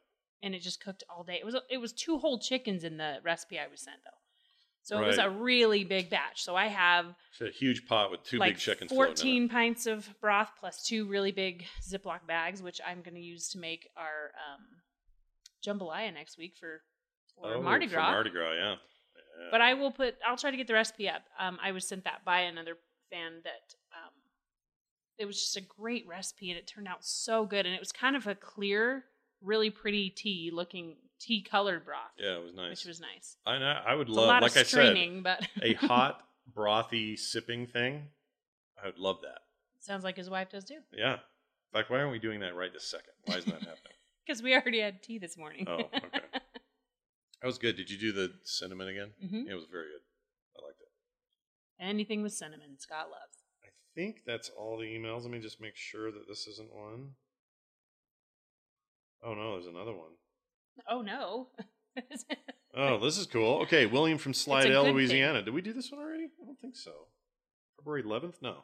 and 0.42 0.56
it 0.56 0.62
just 0.62 0.82
cooked 0.82 1.04
all 1.10 1.24
day. 1.24 1.36
It 1.36 1.46
was 1.46 1.56
it 1.70 1.78
was 1.78 1.92
two 1.94 2.18
whole 2.20 2.40
chickens 2.40 2.84
in 2.84 2.98
the 2.98 3.18
recipe 3.24 3.60
I 3.60 3.68
was 3.68 3.82
sent 3.82 3.98
though, 4.06 4.18
so 4.82 5.02
it 5.02 5.06
was 5.06 5.18
a 5.18 5.30
really 5.30 5.84
big 5.84 6.10
batch. 6.10 6.42
So 6.44 6.56
I 6.56 6.68
have 6.68 7.14
had 7.40 7.50
a 7.50 7.52
huge 7.52 7.86
pot 7.86 8.12
with 8.12 8.24
two 8.24 8.38
like 8.38 8.54
big 8.56 8.60
chickens. 8.60 8.92
floating 8.92 9.10
in 9.12 9.14
it. 9.14 9.18
fourteen 9.18 9.50
pints 9.50 9.86
of 9.88 10.10
broth 10.22 10.52
plus 10.60 10.84
two 10.86 11.06
really 11.06 11.32
big 11.32 11.66
Ziploc 11.82 12.26
bags, 12.28 12.64
which 12.64 12.80
I'm 12.86 13.02
going 13.02 13.16
to 13.16 13.22
use 13.22 13.50
to 13.50 13.58
make 13.60 13.90
our 13.98 14.32
um, 14.48 14.64
jambalaya 15.66 16.14
next 16.14 16.38
week 16.38 16.56
for 16.60 16.82
for 17.42 17.56
Oh, 17.56 17.62
Mardi 17.62 17.88
for 17.88 17.96
Gras. 17.96 18.12
Mardi 18.12 18.30
Gras, 18.30 18.54
yeah. 18.54 18.76
Yeah. 18.76 19.48
But 19.52 19.62
I 19.62 19.74
will 19.74 19.92
put. 19.92 20.16
I'll 20.26 20.38
try 20.38 20.52
to 20.52 20.58
get 20.58 20.68
the 20.68 20.74
recipe 20.76 21.10
up. 21.10 21.24
Um, 21.40 21.58
I 21.62 21.72
was 21.72 21.88
sent 21.88 22.04
that 22.04 22.24
by 22.24 22.42
another 22.42 22.78
fan 23.10 23.42
that 23.44 23.74
it 25.18 25.26
was 25.26 25.40
just 25.40 25.58
a 25.58 25.62
great 25.62 26.06
recipe 26.08 26.50
and 26.50 26.58
it 26.58 26.68
turned 26.68 26.88
out 26.88 27.04
so 27.06 27.46
good. 27.46 27.66
And 27.66 27.76
it 27.76 27.80
was 27.80 27.92
kind 27.92 28.16
of 28.16 28.28
a 28.28 28.36
clear, 28.36 29.06
really 29.42 29.70
pretty 29.70 30.10
tea 30.10 30.50
looking 30.54 30.96
tea 31.20 31.42
colored 31.42 31.86
broth, 31.86 32.12
yeah, 32.18 32.36
it 32.38 32.44
was 32.44 32.54
nice. 32.54 32.70
which 32.72 32.86
was 32.86 33.00
nice. 33.00 33.38
I, 33.46 33.56
I 33.56 33.96
would 33.96 34.10
It's 34.10 34.18
love, 34.18 34.42
like 34.42 34.58
I 34.58 34.64
said, 34.64 35.24
but 35.24 35.48
a 35.62 35.74
hot 35.88 36.20
brothy 36.54 37.18
sipping 37.18 37.68
thing. 37.68 38.08
I 38.82 38.88
would 38.88 38.98
love 38.98 39.18
that. 39.22 39.40
sounds 39.80 40.04
like 40.04 40.18
his 40.18 40.30
wife 40.30 40.50
does 40.50 40.66
too. 40.66 40.80
Yeah. 40.92 41.14
In 41.14 41.20
fact, 41.80 41.90
why 41.90 42.00
aren't 42.00 42.12
we 42.12 42.20
doing 42.20 42.42
that 42.42 42.56
right 42.56 42.72
this 42.74 42.84
second? 42.90 43.14
Why 43.26 43.38
isn't 43.38 43.50
that 43.52 43.60
happening? 43.62 43.78
Because 44.26 44.42
we 44.42 44.54
already 44.54 44.80
had 44.80 45.04
tea 45.04 45.18
this 45.20 45.38
morning. 45.38 45.66
Oh, 45.68 45.74
okay. 45.80 46.00
That 47.42 47.48
was 47.48 47.58
good. 47.58 47.76
Did 47.76 47.92
you 47.92 47.98
do 47.98 48.14
the 48.14 48.32
cinnamon 48.46 48.88
again? 48.88 49.12
Mhm. 49.22 49.50
It 49.50 49.54
was 49.54 49.66
very 49.70 49.88
good. 49.88 50.00
I 50.58 50.66
liked 50.66 50.80
it. 50.80 50.88
Anything 51.84 52.24
with 52.24 52.32
cinnamon, 52.32 52.80
Scott 52.80 53.10
loves. 53.12 53.43
I 53.96 54.00
think 54.00 54.22
that's 54.26 54.50
all 54.58 54.78
the 54.78 54.86
emails. 54.86 55.22
Let 55.24 55.32
me 55.32 55.40
just 55.40 55.62
make 55.62 55.76
sure 55.76 56.12
that 56.12 56.28
this 56.28 56.48
isn't 56.48 56.74
one. 56.74 57.10
Oh 59.24 59.34
no, 59.36 59.54
there's 59.54 59.68
another 59.68 59.94
one. 59.94 60.12
Oh 60.90 61.02
no. 61.02 61.48
Oh, 62.76 62.98
this 62.98 63.20
is 63.20 63.28
cool. 63.28 63.62
Okay, 63.62 63.86
William 63.86 64.18
from 64.18 64.34
Slidell, 64.34 64.82
good 64.82 64.88
thing. 64.88 64.96
Louisiana. 64.96 65.44
Did 65.44 65.54
we 65.54 65.62
do 65.62 65.74
this 65.74 65.92
one 65.92 66.02
already? 66.02 66.24
I 66.42 66.44
don't 66.44 66.60
think 66.60 66.76
so. 66.76 66.92
February 67.78 68.02
11th? 68.02 68.42
No. 68.42 68.64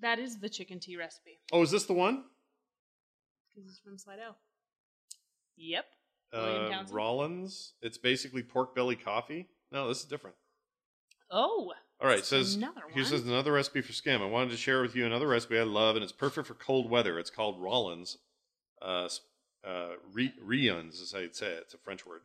that 0.00 0.18
is 0.18 0.38
the 0.38 0.48
chicken 0.48 0.80
tea 0.80 0.96
recipe. 0.96 1.40
Oh, 1.52 1.60
is 1.60 1.70
this 1.70 1.84
the 1.84 1.92
one? 1.92 2.24
Because 3.54 3.68
it's 3.68 3.80
from 3.80 3.98
Slidell. 3.98 4.34
Yep. 5.58 5.84
William 6.32 6.72
Uh, 6.72 6.84
Rollins. 6.90 7.74
It's 7.82 7.98
basically 7.98 8.42
pork 8.42 8.74
belly 8.74 8.96
confit. 8.96 9.44
No, 9.70 9.88
this 9.88 9.98
is 9.98 10.06
different. 10.06 10.36
Oh. 11.30 11.74
All 12.00 12.08
right, 12.08 12.24
says 12.24 12.54
another 12.54 12.80
here 12.94 13.02
one. 13.02 13.10
says 13.10 13.26
another 13.26 13.52
recipe 13.52 13.82
for 13.82 13.92
skim. 13.92 14.22
I 14.22 14.26
wanted 14.26 14.50
to 14.50 14.56
share 14.56 14.80
with 14.80 14.96
you 14.96 15.04
another 15.04 15.28
recipe 15.28 15.58
I 15.58 15.64
love, 15.64 15.96
and 15.96 16.02
it's 16.02 16.12
perfect 16.12 16.46
for 16.46 16.54
cold 16.54 16.90
weather. 16.90 17.18
It's 17.18 17.30
called 17.30 17.60
Rollins. 17.60 18.16
Uh, 18.80 19.08
uh, 19.66 19.90
Rions 20.14 21.02
is 21.02 21.12
how 21.12 21.18
you'd 21.18 21.36
say 21.36 21.48
it. 21.48 21.64
It's 21.64 21.74
a 21.74 21.78
French 21.78 22.06
word. 22.06 22.22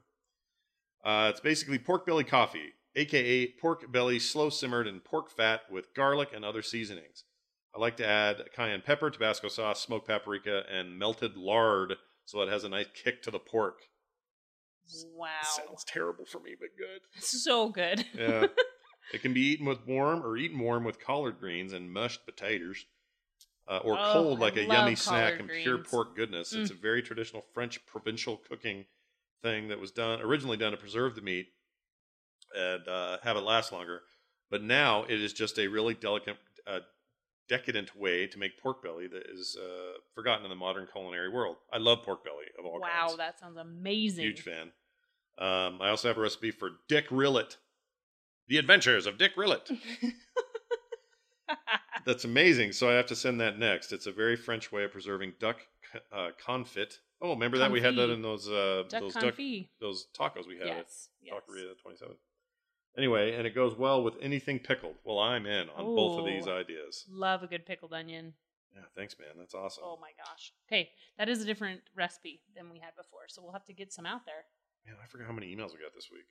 Uh, 1.04 1.28
it's 1.30 1.42
basically 1.42 1.78
pork 1.78 2.06
belly 2.06 2.24
confit, 2.24 2.72
aka 2.96 3.48
pork 3.60 3.92
belly 3.92 4.18
slow 4.18 4.50
simmered 4.50 4.88
in 4.88 5.02
pork 5.02 5.30
fat 5.30 5.62
with 5.70 5.94
garlic 5.94 6.30
and 6.34 6.46
other 6.46 6.62
seasonings. 6.62 7.26
I 7.76 7.80
like 7.80 7.98
to 7.98 8.08
add 8.08 8.44
cayenne 8.56 8.82
pepper, 8.82 9.10
Tabasco 9.10 9.50
sauce, 9.50 9.82
smoked 9.82 10.08
paprika, 10.08 10.64
and 10.72 10.98
melted 10.98 11.36
lard 11.36 11.96
so 12.24 12.42
it 12.42 12.50
has 12.50 12.64
a 12.64 12.70
nice 12.70 12.88
kick 12.94 13.22
to 13.24 13.32
the 13.32 13.40
pork. 13.40 13.82
Wow. 15.14 15.28
Sounds 15.44 15.84
terrible 15.84 16.26
for 16.26 16.40
me, 16.40 16.56
but 16.60 16.70
good. 16.78 17.02
So 17.22 17.70
good. 17.70 18.06
Yeah. 18.18 18.48
it 19.14 19.22
can 19.22 19.34
be 19.34 19.42
eaten 19.42 19.66
with 19.66 19.86
warm 19.88 20.24
or 20.26 20.38
eaten 20.38 20.60
warm 20.60 20.84
with 20.84 21.00
collard 21.00 21.40
greens 21.40 21.74
and 21.74 21.92
mushed 21.92 22.26
potatoes. 22.26 22.86
Uh, 23.68 23.80
or 23.84 23.98
Oh, 23.98 24.12
cold 24.12 24.40
like 24.40 24.58
a 24.58 24.64
yummy 24.64 24.94
snack 24.96 25.40
and 25.40 25.50
pure 25.50 25.80
pork 25.80 26.16
goodness. 26.16 26.54
It's 26.54 26.70
a 26.70 26.76
very 26.76 27.02
traditional 27.02 27.44
French 27.54 27.84
provincial 27.88 28.38
cooking 28.38 28.86
thing 29.42 29.70
that 29.70 29.80
was 29.80 29.92
done 29.92 30.22
originally 30.22 30.58
done 30.58 30.72
to 30.72 30.78
preserve 30.78 31.16
the 31.16 31.22
meat 31.22 31.48
and 32.56 32.88
uh, 32.88 33.18
have 33.24 33.38
it 33.38 33.42
last 33.42 33.72
longer. 33.72 34.02
But 34.52 34.62
now 34.62 35.04
it 35.04 35.20
is 35.20 35.34
just 35.34 35.58
a 35.58 35.68
really 35.68 35.96
delicate, 35.96 36.38
uh, 36.68 36.82
decadent 37.50 37.96
way 37.96 38.28
to 38.28 38.38
make 38.38 38.60
pork 38.62 38.84
belly 38.84 39.08
that 39.08 39.24
is 39.28 39.58
uh, 39.60 39.98
forgotten 40.14 40.46
in 40.46 40.50
the 40.50 40.56
modern 40.56 40.88
culinary 40.92 41.30
world. 41.30 41.58
I 41.74 41.78
love 41.80 42.04
pork 42.04 42.24
belly 42.24 42.46
of 42.60 42.66
all 42.66 42.80
wow, 42.80 42.88
kinds. 42.88 43.12
Wow, 43.12 43.18
that 43.18 43.40
sounds 43.40 43.58
amazing. 43.58 44.26
Huge 44.26 44.42
fan. 44.42 44.72
Um, 45.38 45.82
I 45.82 45.90
also 45.90 46.08
have 46.08 46.18
a 46.18 46.22
recipe 46.22 46.52
for 46.52 46.70
Dick 46.88 47.10
Rillet. 47.10 47.58
The 48.48 48.58
Adventures 48.58 49.06
of 49.08 49.18
Dick 49.18 49.36
Rillet. 49.36 49.76
That's 52.06 52.24
amazing. 52.26 52.72
So 52.74 52.90
I 52.90 52.94
have 52.94 53.08
to 53.08 53.16
send 53.16 53.42
that 53.42 53.58
next. 53.58 53.92
It's 53.92 54.06
a 54.06 54.12
very 54.12 54.36
French 54.36 54.72
way 54.72 54.84
of 54.84 54.92
preserving 54.92 55.34
duck 55.40 55.58
uh, 56.12 56.30
confit. 56.46 57.00
Oh, 57.22 57.32
remember 57.32 57.58
that 57.58 57.72
we 57.72 57.82
had 57.82 57.96
that 57.96 58.10
in 58.12 58.22
those 58.22 58.48
uh, 58.48 58.84
Duck 58.90 59.02
those 59.02 59.14
duck 59.14 59.36
those 59.80 60.08
tacos 60.18 60.48
we 60.48 60.58
had 60.58 60.68
Yes. 60.68 61.10
at 61.22 61.28
yes. 61.28 61.34
Taqueria 61.34 61.82
Twenty 61.82 61.98
Seven. 61.98 62.16
Anyway, 62.98 63.36
and 63.36 63.48
it 63.48 63.56
goes 63.56 63.76
well 63.76 64.04
with 64.04 64.16
anything 64.22 64.60
pickled. 64.60 64.96
Well, 65.04 65.20
I'm 65.20 65.46
in 65.46 65.68
on 65.76 65.84
both 65.96 66.20
of 66.20 66.26
these 66.26 66.48
ideas. 66.48 67.06
Love 67.10 67.44
a 67.44 67.48
good 67.48 67.66
pickled 67.66 67.94
onion. 67.94 68.34
Yeah, 68.74 68.82
thanks, 68.96 69.16
man. 69.18 69.30
That's 69.38 69.54
awesome. 69.56 69.84
Oh 69.86 69.98
my 70.00 70.12
gosh. 70.18 70.54
Okay, 70.70 70.90
that 71.18 71.30
is 71.30 71.42
a 71.42 71.46
different 71.46 71.82
recipe 71.96 72.42
than 72.56 72.70
we 72.70 72.80
had 72.80 72.96
before, 72.96 73.22
so 73.28 73.42
we'll 73.42 73.54
have 73.54 73.66
to 73.66 73.74
get 73.74 73.92
some 73.92 74.06
out 74.06 74.26
there. 74.26 74.46
Man, 74.86 74.96
I 75.02 75.08
forgot 75.08 75.28
how 75.28 75.34
many 75.34 75.48
emails 75.48 75.72
we 75.74 75.80
got 75.82 75.96
this 75.96 76.10
week. 76.12 76.26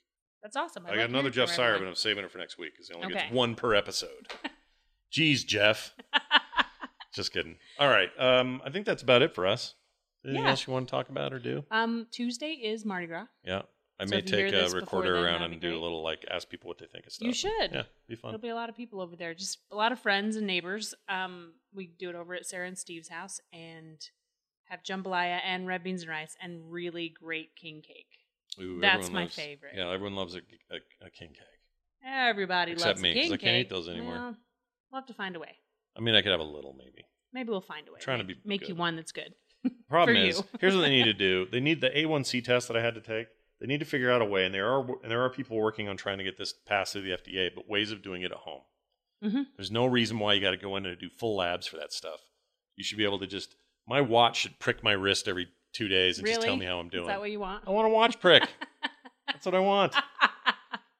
That's 0.45 0.57
awesome. 0.57 0.85
I, 0.87 0.93
I, 0.93 0.97
got 0.97 1.09
another 1.09 1.31
Jeff 1.31 1.49
Sire, 1.49 1.77
but. 1.79 1.89
I'm 1.89 1.95
saving 1.97 2.23
it 2.25 2.31
for 2.31 2.39
next 2.39 2.59
week 2.59 2.75
because 2.75 2.87
he 2.89 2.95
only 2.95 3.07
Okay. 3.07 3.15
gets 3.15 3.33
one 3.33 3.57
per 3.57 3.75
episode. 3.75 4.29
Jeez, 5.13 5.45
Jeff. 5.45 5.93
Just 7.15 7.33
kidding. 7.33 7.57
All 7.81 7.89
right. 7.89 8.11
Um, 8.19 8.61
I 8.65 8.71
think 8.71 8.87
that's 8.87 9.03
about 9.03 9.23
it 9.23 9.35
for 9.35 9.47
us. 9.47 9.75
Anything 10.25 10.43
Yeah. 10.45 10.51
else 10.51 10.67
you 10.67 10.73
want 10.73 10.87
to 10.87 10.91
talk 10.91 11.09
about 11.09 11.33
or 11.33 11.39
do? 11.39 11.65
um, 11.71 12.07
Tuesday 12.13 12.53
is 12.53 12.85
Mardi 12.85 13.07
Gras. 13.07 13.27
Yeah. 13.45 13.63
I 13.99 14.07
So 14.07 14.11
may 14.11 14.19
if 14.19 14.29
you 14.31 14.37
hear 14.37 14.47
take 14.51 14.55
a 14.55 14.63
this 14.65 14.75
before 14.75 14.81
recorder 15.01 15.15
then, 15.15 15.25
around 15.25 15.33
that'd 15.41 15.53
and 15.53 15.61
be 15.61 15.67
do 15.67 15.69
a 15.69 15.77
great. 15.77 15.83
little 15.83 16.03
like 16.03 16.25
ask 16.31 16.49
people 16.49 16.69
what 16.69 16.79
they 16.79 16.87
think 16.87 17.07
of 17.07 17.13
stuff. 17.13 17.27
You 17.27 17.33
should. 17.33 17.71
Yeah, 17.73 17.83
be 18.09 18.17
fun. 18.17 18.33
There'll 18.33 18.41
be 18.43 18.49
a 18.49 18.55
lot 18.55 18.69
of 18.69 18.77
people 18.77 19.01
over 19.01 19.15
there. 19.17 19.35
Just 19.35 19.59
a 19.71 19.77
lot 19.77 19.93
of 19.93 20.01
friends 20.01 20.35
and 20.37 20.47
neighbors. 20.47 20.95
Um, 21.09 21.53
we 21.73 21.87
do 21.87 22.09
it 22.11 22.17
over 22.17 22.35
at 22.35 22.45
Sarah 22.45 22.67
and 22.67 22.77
Steve's 22.77 23.09
house 23.09 23.41
and 23.53 24.01
have 24.65 24.83
jambalaya 24.83 25.39
and 25.45 25.67
red 25.69 25.85
beans 25.85 26.03
and 26.03 26.11
rice 26.11 26.37
and 26.43 26.73
really 26.73 27.09
great 27.09 27.55
king 27.55 27.83
cake. 27.83 28.14
Ooh, 28.61 28.81
That's 28.81 29.11
my 29.11 29.23
loves- 29.23 29.35
favorite. 29.35 29.75
Yeah, 29.77 29.91
everyone 29.91 30.15
loves 30.17 30.35
a, 30.35 30.39
a, 30.71 31.07
a 31.07 31.11
king 31.11 31.31
cake. 31.31 31.41
Everybody 32.07 32.73
Except 32.73 32.89
loves 32.91 33.03
me, 33.03 33.15
king 33.15 33.33
I 33.33 33.37
can't 33.37 33.57
eat 33.57 33.71
those 33.71 33.89
anymore. 33.89 34.15
Well, 34.15 34.37
we'll 34.93 35.01
have 35.01 35.07
to 35.07 35.15
find 35.15 35.37
a 35.37 35.41
way. 35.41 35.57
I 35.97 36.01
mean, 36.01 36.15
I 36.15 36.23
could 36.23 36.33
have 36.33 36.41
a 36.41 36.45
little 36.45 36.75
maybe. 36.79 37.07
Maybe 37.33 37.49
we'll 37.51 37.61
find 37.61 37.89
a 37.89 37.93
way. 37.93 37.99
Trying 38.01 38.19
to 38.19 38.25
make, 38.25 38.43
be 38.43 38.49
make 38.49 38.69
you 38.69 38.75
one 38.75 38.97
that's 38.97 39.13
good. 39.13 39.35
Problem 39.89 40.17
is, 40.17 40.43
here's 40.61 40.75
what 40.75 40.83
they 40.83 40.91
need 40.91 41.05
to 41.05 41.15
do. 41.15 41.47
They 41.51 41.61
need 41.61 41.81
the 41.81 41.91
A1C 41.91 42.45
test 42.45 42.69
that 42.69 42.77
I 42.77 42.83
had 42.83 42.95
to 42.95 43.01
take. 43.01 43.29
They 43.61 43.67
need 43.67 43.81
to 43.81 43.87
figure 43.87 44.11
out 44.11 44.21
a 44.21 44.25
way, 44.27 44.45
and 44.45 44.55
there 44.55 44.69
are 44.71 44.81
and 45.03 45.11
there 45.11 45.23
are 45.23 45.31
people 45.31 45.57
working 45.57 45.89
on 45.89 45.97
trying 45.97 46.19
to 46.19 46.25
get 46.25 46.37
this 46.37 46.53
passed 46.53 46.93
through 46.93 47.03
the 47.03 47.13
FDA, 47.17 47.49
but 47.55 47.69
ways 47.69 47.91
of 47.91 48.03
doing 48.03 48.23
it 48.23 48.31
at 48.33 48.39
home. 48.39 48.63
Mhm. 49.23 49.47
There's 49.57 49.71
no 49.71 49.87
reason 49.87 50.19
why 50.19 50.35
you 50.35 50.41
got 50.41 50.51
to 50.51 50.57
go 50.59 50.77
in 50.77 50.85
and 50.85 50.99
do 50.99 51.09
full 51.09 51.37
labs 51.37 51.67
for 51.67 51.77
that 51.79 51.93
stuff. 51.93 52.21
You 52.77 52.85
should 52.85 52.99
be 52.99 53.05
able 53.05 53.21
to 53.21 53.27
just. 53.27 53.55
My 53.87 54.01
watch 54.01 54.39
should 54.39 54.59
prick 54.59 54.83
my 54.83 54.93
wrist 54.93 55.29
every 55.29 55.49
two 55.75 55.89
days 55.89 56.19
and 56.19 56.25
really? 56.25 56.37
just 56.37 56.47
tell 56.47 56.57
me 56.57 56.65
how 56.65 56.79
I'm 56.79 56.89
doing. 56.89 57.05
Is 57.05 57.09
that 57.09 57.21
what 57.21 57.31
you 57.31 57.41
want? 57.41 57.65
I 57.67 57.71
want 57.71 57.87
a 57.87 57.91
watch 57.91 58.19
prick. 58.21 58.43
That's 59.27 59.45
what 59.45 59.55
I 59.55 59.61
want. 59.61 59.95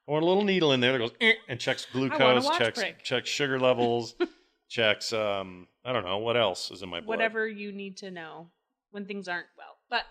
I 0.07 0.11
want 0.11 0.23
a 0.23 0.27
little 0.27 0.43
needle 0.43 0.71
in 0.73 0.81
there 0.81 0.91
that 0.91 0.99
goes 0.99 1.13
"Eh," 1.19 1.33
and 1.47 1.59
checks 1.59 1.87
glucose, 1.91 2.47
checks 2.57 2.79
prick. 2.79 3.03
checks 3.03 3.29
sugar 3.29 3.59
levels, 3.59 4.13
checks 4.69 5.11
um 5.13 5.67
I 5.83 5.93
don't 5.93 6.03
know 6.03 6.19
what 6.19 6.37
else 6.37 6.69
is 6.69 6.83
in 6.83 6.89
my 6.89 6.99
blood. 6.99 7.07
Whatever 7.07 7.47
you 7.47 7.71
need 7.71 7.97
to 7.97 8.11
know 8.11 8.49
when 8.91 9.05
things 9.05 9.27
aren't 9.27 9.47
well. 9.57 9.77
But 9.89 10.03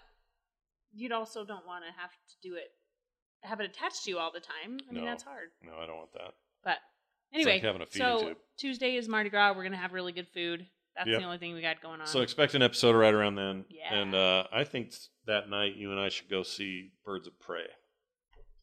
you'd 0.93 1.13
also 1.13 1.45
don't 1.45 1.67
want 1.67 1.85
to 1.85 2.01
have 2.01 2.11
to 2.11 2.49
do 2.49 2.55
it, 2.57 2.71
have 3.43 3.61
it 3.61 3.71
attached 3.71 4.05
to 4.05 4.11
you 4.11 4.19
all 4.19 4.33
the 4.33 4.41
time. 4.41 4.79
I 4.89 4.93
mean, 4.93 5.05
that's 5.05 5.23
hard. 5.23 5.51
No, 5.63 5.73
I 5.81 5.87
don't 5.87 5.97
want 5.97 6.13
that. 6.15 6.35
But 6.63 6.79
anyway, 7.33 7.55
like 7.55 7.63
having 7.63 7.83
a 7.83 7.87
feeding 7.87 8.09
so 8.09 8.29
tube. 8.29 8.37
Tuesday 8.57 8.97
is 8.97 9.09
Mardi 9.09 9.31
Gras. 9.31 9.55
We're 9.57 9.65
gonna 9.65 9.77
have 9.77 9.93
really 9.93 10.13
good 10.13 10.29
food. 10.29 10.67
That's 10.97 11.09
Yep. 11.09 11.19
the 11.21 11.25
only 11.27 11.39
thing 11.39 11.55
we 11.55 11.61
got 11.61 11.81
going 11.83 12.01
on. 12.01 12.07
So 12.07 12.21
expect 12.21 12.55
an 12.55 12.63
episode 12.63 12.95
right 12.95 13.13
around 13.13 13.35
then. 13.35 13.65
Yeah. 13.69 13.95
And 13.95 14.15
uh, 14.15 14.45
I 14.53 14.65
think 14.65 14.93
that 15.27 15.49
night 15.51 15.75
you 15.77 15.91
and 15.91 15.99
I 16.01 16.09
should 16.09 16.29
go 16.31 16.43
see 16.43 16.93
Birds 17.05 17.27
of 17.27 17.39
Prey 17.41 17.67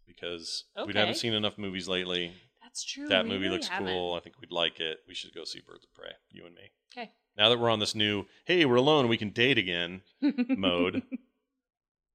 because 0.08 0.66
we 0.88 0.94
haven't 0.94 1.16
seen 1.16 1.34
enough 1.34 1.58
movies 1.58 1.88
lately. 1.88 2.34
that's 2.62 2.84
true. 2.84 3.08
that 3.08 3.26
movie 3.26 3.40
really 3.46 3.56
looks 3.56 3.68
haven't. 3.68 3.88
cool. 3.88 4.14
I 4.14 4.20
think 4.20 4.40
we'd 4.40 4.52
like 4.52 4.80
it. 4.80 5.00
We 5.08 5.14
should 5.14 5.34
go 5.34 5.44
see 5.44 5.60
Birds 5.66 5.84
of 5.86 5.94
Prey, 5.94 6.12
you 6.30 6.46
and 6.46 6.56
me. 6.56 6.72
Okay. 6.96 7.12
Now 7.38 7.50
that 7.50 7.60
we're 7.60 7.70
on 7.70 7.80
this 7.80 7.96
new, 7.96 8.26
hey, 8.46 8.66
we're 8.66 8.76
alone, 8.76 9.08
we 9.08 9.18
can 9.18 9.30
date 9.30 9.58
again 9.58 10.02
mode. 10.22 11.04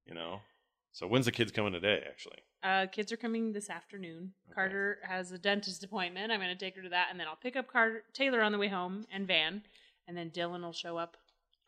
you 0.06 0.14
know. 0.14 0.40
So 0.92 1.06
when's 1.06 1.26
the 1.26 1.32
kids 1.32 1.52
coming 1.52 1.72
today? 1.74 2.02
Actually, 2.08 2.38
Uh, 2.62 2.86
kids 2.86 3.12
are 3.12 3.16
coming 3.18 3.52
this 3.52 3.68
afternoon. 3.68 4.32
Okay. 4.48 4.54
Carter 4.54 4.98
has 5.06 5.30
a 5.30 5.38
dentist 5.38 5.84
appointment. 5.84 6.32
I'm 6.32 6.40
going 6.40 6.56
to 6.56 6.64
take 6.64 6.74
her 6.76 6.82
to 6.82 6.88
that, 6.90 7.08
and 7.10 7.20
then 7.20 7.26
I'll 7.26 7.36
pick 7.36 7.54
up 7.56 7.70
Carter 7.70 8.04
Taylor 8.14 8.40
on 8.42 8.52
the 8.52 8.56
way 8.58 8.68
home 8.68 9.04
and 9.12 9.26
Van, 9.26 9.62
and 10.06 10.16
then 10.16 10.30
Dylan 10.30 10.62
will 10.62 10.72
show 10.72 10.96
up. 10.96 11.16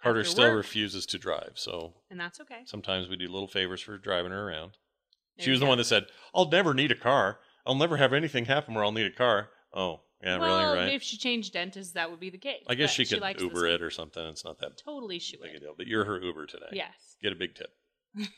Carter 0.03 0.23
still 0.23 0.51
work, 0.51 0.59
refuses 0.59 1.07
to 1.07 1.19
drive. 1.19 1.53
So 1.55 1.95
and 2.11 2.21
that's 2.21 2.41
okay. 2.41 2.61
sometimes 2.65 3.09
we 3.09 3.17
do 3.17 3.27
little 3.27 3.49
favors 3.49 3.81
for 3.81 3.99
driving 3.99 4.31
her 4.31 4.49
around. 4.49 4.77
There 5.37 5.45
she 5.45 5.51
was 5.51 5.61
the 5.61 5.67
one 5.67 5.79
that 5.79 5.85
said, 5.85 6.07
"I'll 6.35 6.49
never 6.49 6.73
need 6.73 6.93
a 6.93 6.97
car. 6.97 7.41
I'll 7.67 7.75
never 7.75 7.97
have 7.97 8.13
anything 8.13 8.45
happen 8.45 8.75
where 8.75 8.85
I'll 8.85 8.93
need 8.93 9.07
a 9.07 9.11
car." 9.11 9.51
Oh, 9.75 10.01
yeah, 10.23 10.39
well, 10.39 10.75
really, 10.75 10.79
right? 10.79 10.95
if 10.95 11.03
she 11.03 11.17
changed 11.17 11.53
dentists, 11.53 11.93
that 11.93 12.11
would 12.11 12.19
be 12.19 12.31
the 12.31 12.39
case. 12.39 12.65
I 12.67 12.75
guess 12.75 12.91
she 12.91 13.05
could 13.05 13.23
Uber 13.41 13.67
it 13.67 13.83
or 13.83 13.91
something. 13.91 14.25
It's 14.27 14.45
not 14.45 14.59
that 14.61 14.79
Totally, 14.79 15.19
she 15.19 15.37
big 15.37 15.55
a 15.55 15.61
deal. 15.61 15.75
But 15.77 15.87
you're 15.87 16.05
her 16.05 16.21
Uber 16.21 16.47
today. 16.47 16.67
Yes. 16.73 17.17
Get 17.23 17.33
a 17.33 17.37
big 17.37 17.55
tip. 17.55 17.71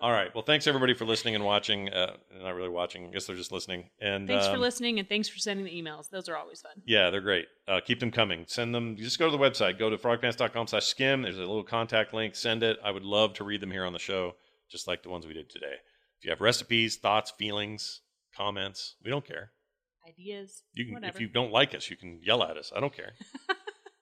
All 0.00 0.10
right. 0.12 0.32
Well, 0.34 0.44
thanks 0.44 0.66
everybody 0.66 0.94
for 0.94 1.04
listening 1.04 1.34
and 1.34 1.44
watching. 1.44 1.88
Uh, 1.88 2.16
not 2.42 2.54
really 2.54 2.68
watching. 2.68 3.06
I 3.06 3.10
guess 3.10 3.26
they're 3.26 3.36
just 3.36 3.52
listening. 3.52 3.90
And 4.00 4.28
Thanks 4.28 4.46
for 4.46 4.54
um, 4.54 4.60
listening, 4.60 4.98
and 4.98 5.08
thanks 5.08 5.28
for 5.28 5.38
sending 5.38 5.64
the 5.64 5.72
emails. 5.72 6.08
Those 6.10 6.28
are 6.28 6.36
always 6.36 6.60
fun. 6.60 6.72
Yeah, 6.86 7.10
they're 7.10 7.20
great. 7.20 7.46
Uh, 7.66 7.80
keep 7.84 8.00
them 8.00 8.10
coming. 8.10 8.44
Send 8.46 8.74
them. 8.74 8.96
Just 8.96 9.18
go 9.18 9.30
to 9.30 9.36
the 9.36 9.42
website. 9.42 9.78
Go 9.78 9.90
to 9.90 9.96
frogpants.com 9.96 10.66
slash 10.66 10.86
skim. 10.86 11.22
There's 11.22 11.36
a 11.36 11.40
little 11.40 11.64
contact 11.64 12.14
link. 12.14 12.34
Send 12.36 12.62
it. 12.62 12.78
I 12.84 12.90
would 12.90 13.04
love 13.04 13.34
to 13.34 13.44
read 13.44 13.60
them 13.60 13.70
here 13.70 13.84
on 13.84 13.92
the 13.92 13.98
show, 13.98 14.34
just 14.70 14.86
like 14.86 15.02
the 15.02 15.10
ones 15.10 15.26
we 15.26 15.34
did 15.34 15.50
today. 15.50 15.74
If 16.18 16.24
you 16.24 16.30
have 16.30 16.40
recipes, 16.40 16.96
thoughts, 16.96 17.30
feelings, 17.30 18.00
comments, 18.36 18.96
we 19.04 19.10
don't 19.10 19.26
care. 19.26 19.52
Ideas. 20.08 20.62
You 20.72 20.86
can, 20.86 20.94
whatever. 20.94 21.16
if 21.16 21.20
you 21.20 21.28
don't 21.28 21.52
like 21.52 21.74
us, 21.74 21.90
you 21.90 21.96
can 21.96 22.20
yell 22.22 22.42
at 22.42 22.56
us. 22.56 22.72
I 22.74 22.80
don't 22.80 22.94
care. 22.94 23.12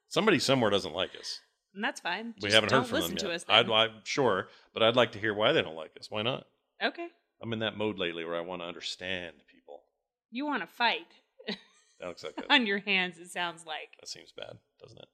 Somebody 0.08 0.38
somewhere 0.38 0.70
doesn't 0.70 0.94
like 0.94 1.10
us. 1.18 1.40
And 1.76 1.84
that's 1.84 2.00
fine. 2.00 2.34
We 2.42 2.48
Just 2.48 2.54
haven't 2.54 2.70
don't 2.70 2.80
heard 2.80 2.88
from 2.88 2.96
listen 2.96 3.10
them 3.12 3.18
to 3.18 3.26
yet. 3.28 3.34
us. 3.36 3.44
I'd, 3.48 3.70
I'm 3.70 3.90
sure, 4.02 4.48
but 4.74 4.82
I'd 4.82 4.96
like 4.96 5.12
to 5.12 5.18
hear 5.20 5.32
why 5.32 5.52
they 5.52 5.62
don't 5.62 5.76
like 5.76 5.92
us. 5.98 6.10
Why 6.10 6.22
not? 6.22 6.46
okay. 6.82 7.06
I'm 7.40 7.52
in 7.52 7.58
that 7.60 7.76
mode 7.76 7.98
lately 7.98 8.24
where 8.24 8.34
I 8.34 8.40
want 8.40 8.62
to 8.62 8.66
understand 8.66 9.34
people. 9.46 9.82
You 10.30 10.46
want 10.46 10.62
to 10.62 10.66
fight 10.66 11.06
That 12.00 12.08
looks 12.08 12.24
like 12.24 12.34
a, 12.48 12.52
on 12.52 12.66
your 12.66 12.78
hands? 12.78 13.18
It 13.18 13.30
sounds 13.30 13.64
like. 13.66 13.90
that 14.00 14.08
seems 14.08 14.32
bad, 14.36 14.56
doesn't 14.82 14.98
it? 14.98 15.08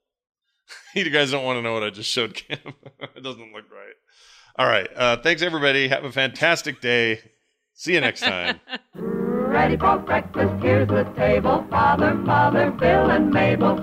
you 1.07 1.11
guys 1.11 1.31
don't 1.33 1.45
want 1.45 1.59
to 1.59 1.63
know 1.63 1.73
what 1.75 1.83
I 1.83 1.91
just 1.91 2.09
showed 2.09 2.35
Kim. 2.35 2.59
it 3.17 3.23
doesn't 3.23 3.53
look 3.53 3.65
right. 3.73 3.95
All 4.57 4.67
right. 4.67 4.89
Uh, 4.97 5.17
thanks, 5.17 5.43
everybody. 5.43 5.89
Have 5.89 6.05
a 6.05 6.13
fantastic 6.13 6.81
day. 6.81 7.21
See 7.75 7.95
you 7.95 8.01
next 8.01 8.21
time. 8.21 8.61
Ready 8.95 9.77
for 9.77 9.99
breakfast, 9.99 10.63
here's 10.63 10.89
the 10.89 11.05
table. 11.17 11.67
Father, 11.71 12.15
Mother, 12.15 12.71
Bill, 12.71 13.11
and 13.11 13.31
Mabel. 13.31 13.83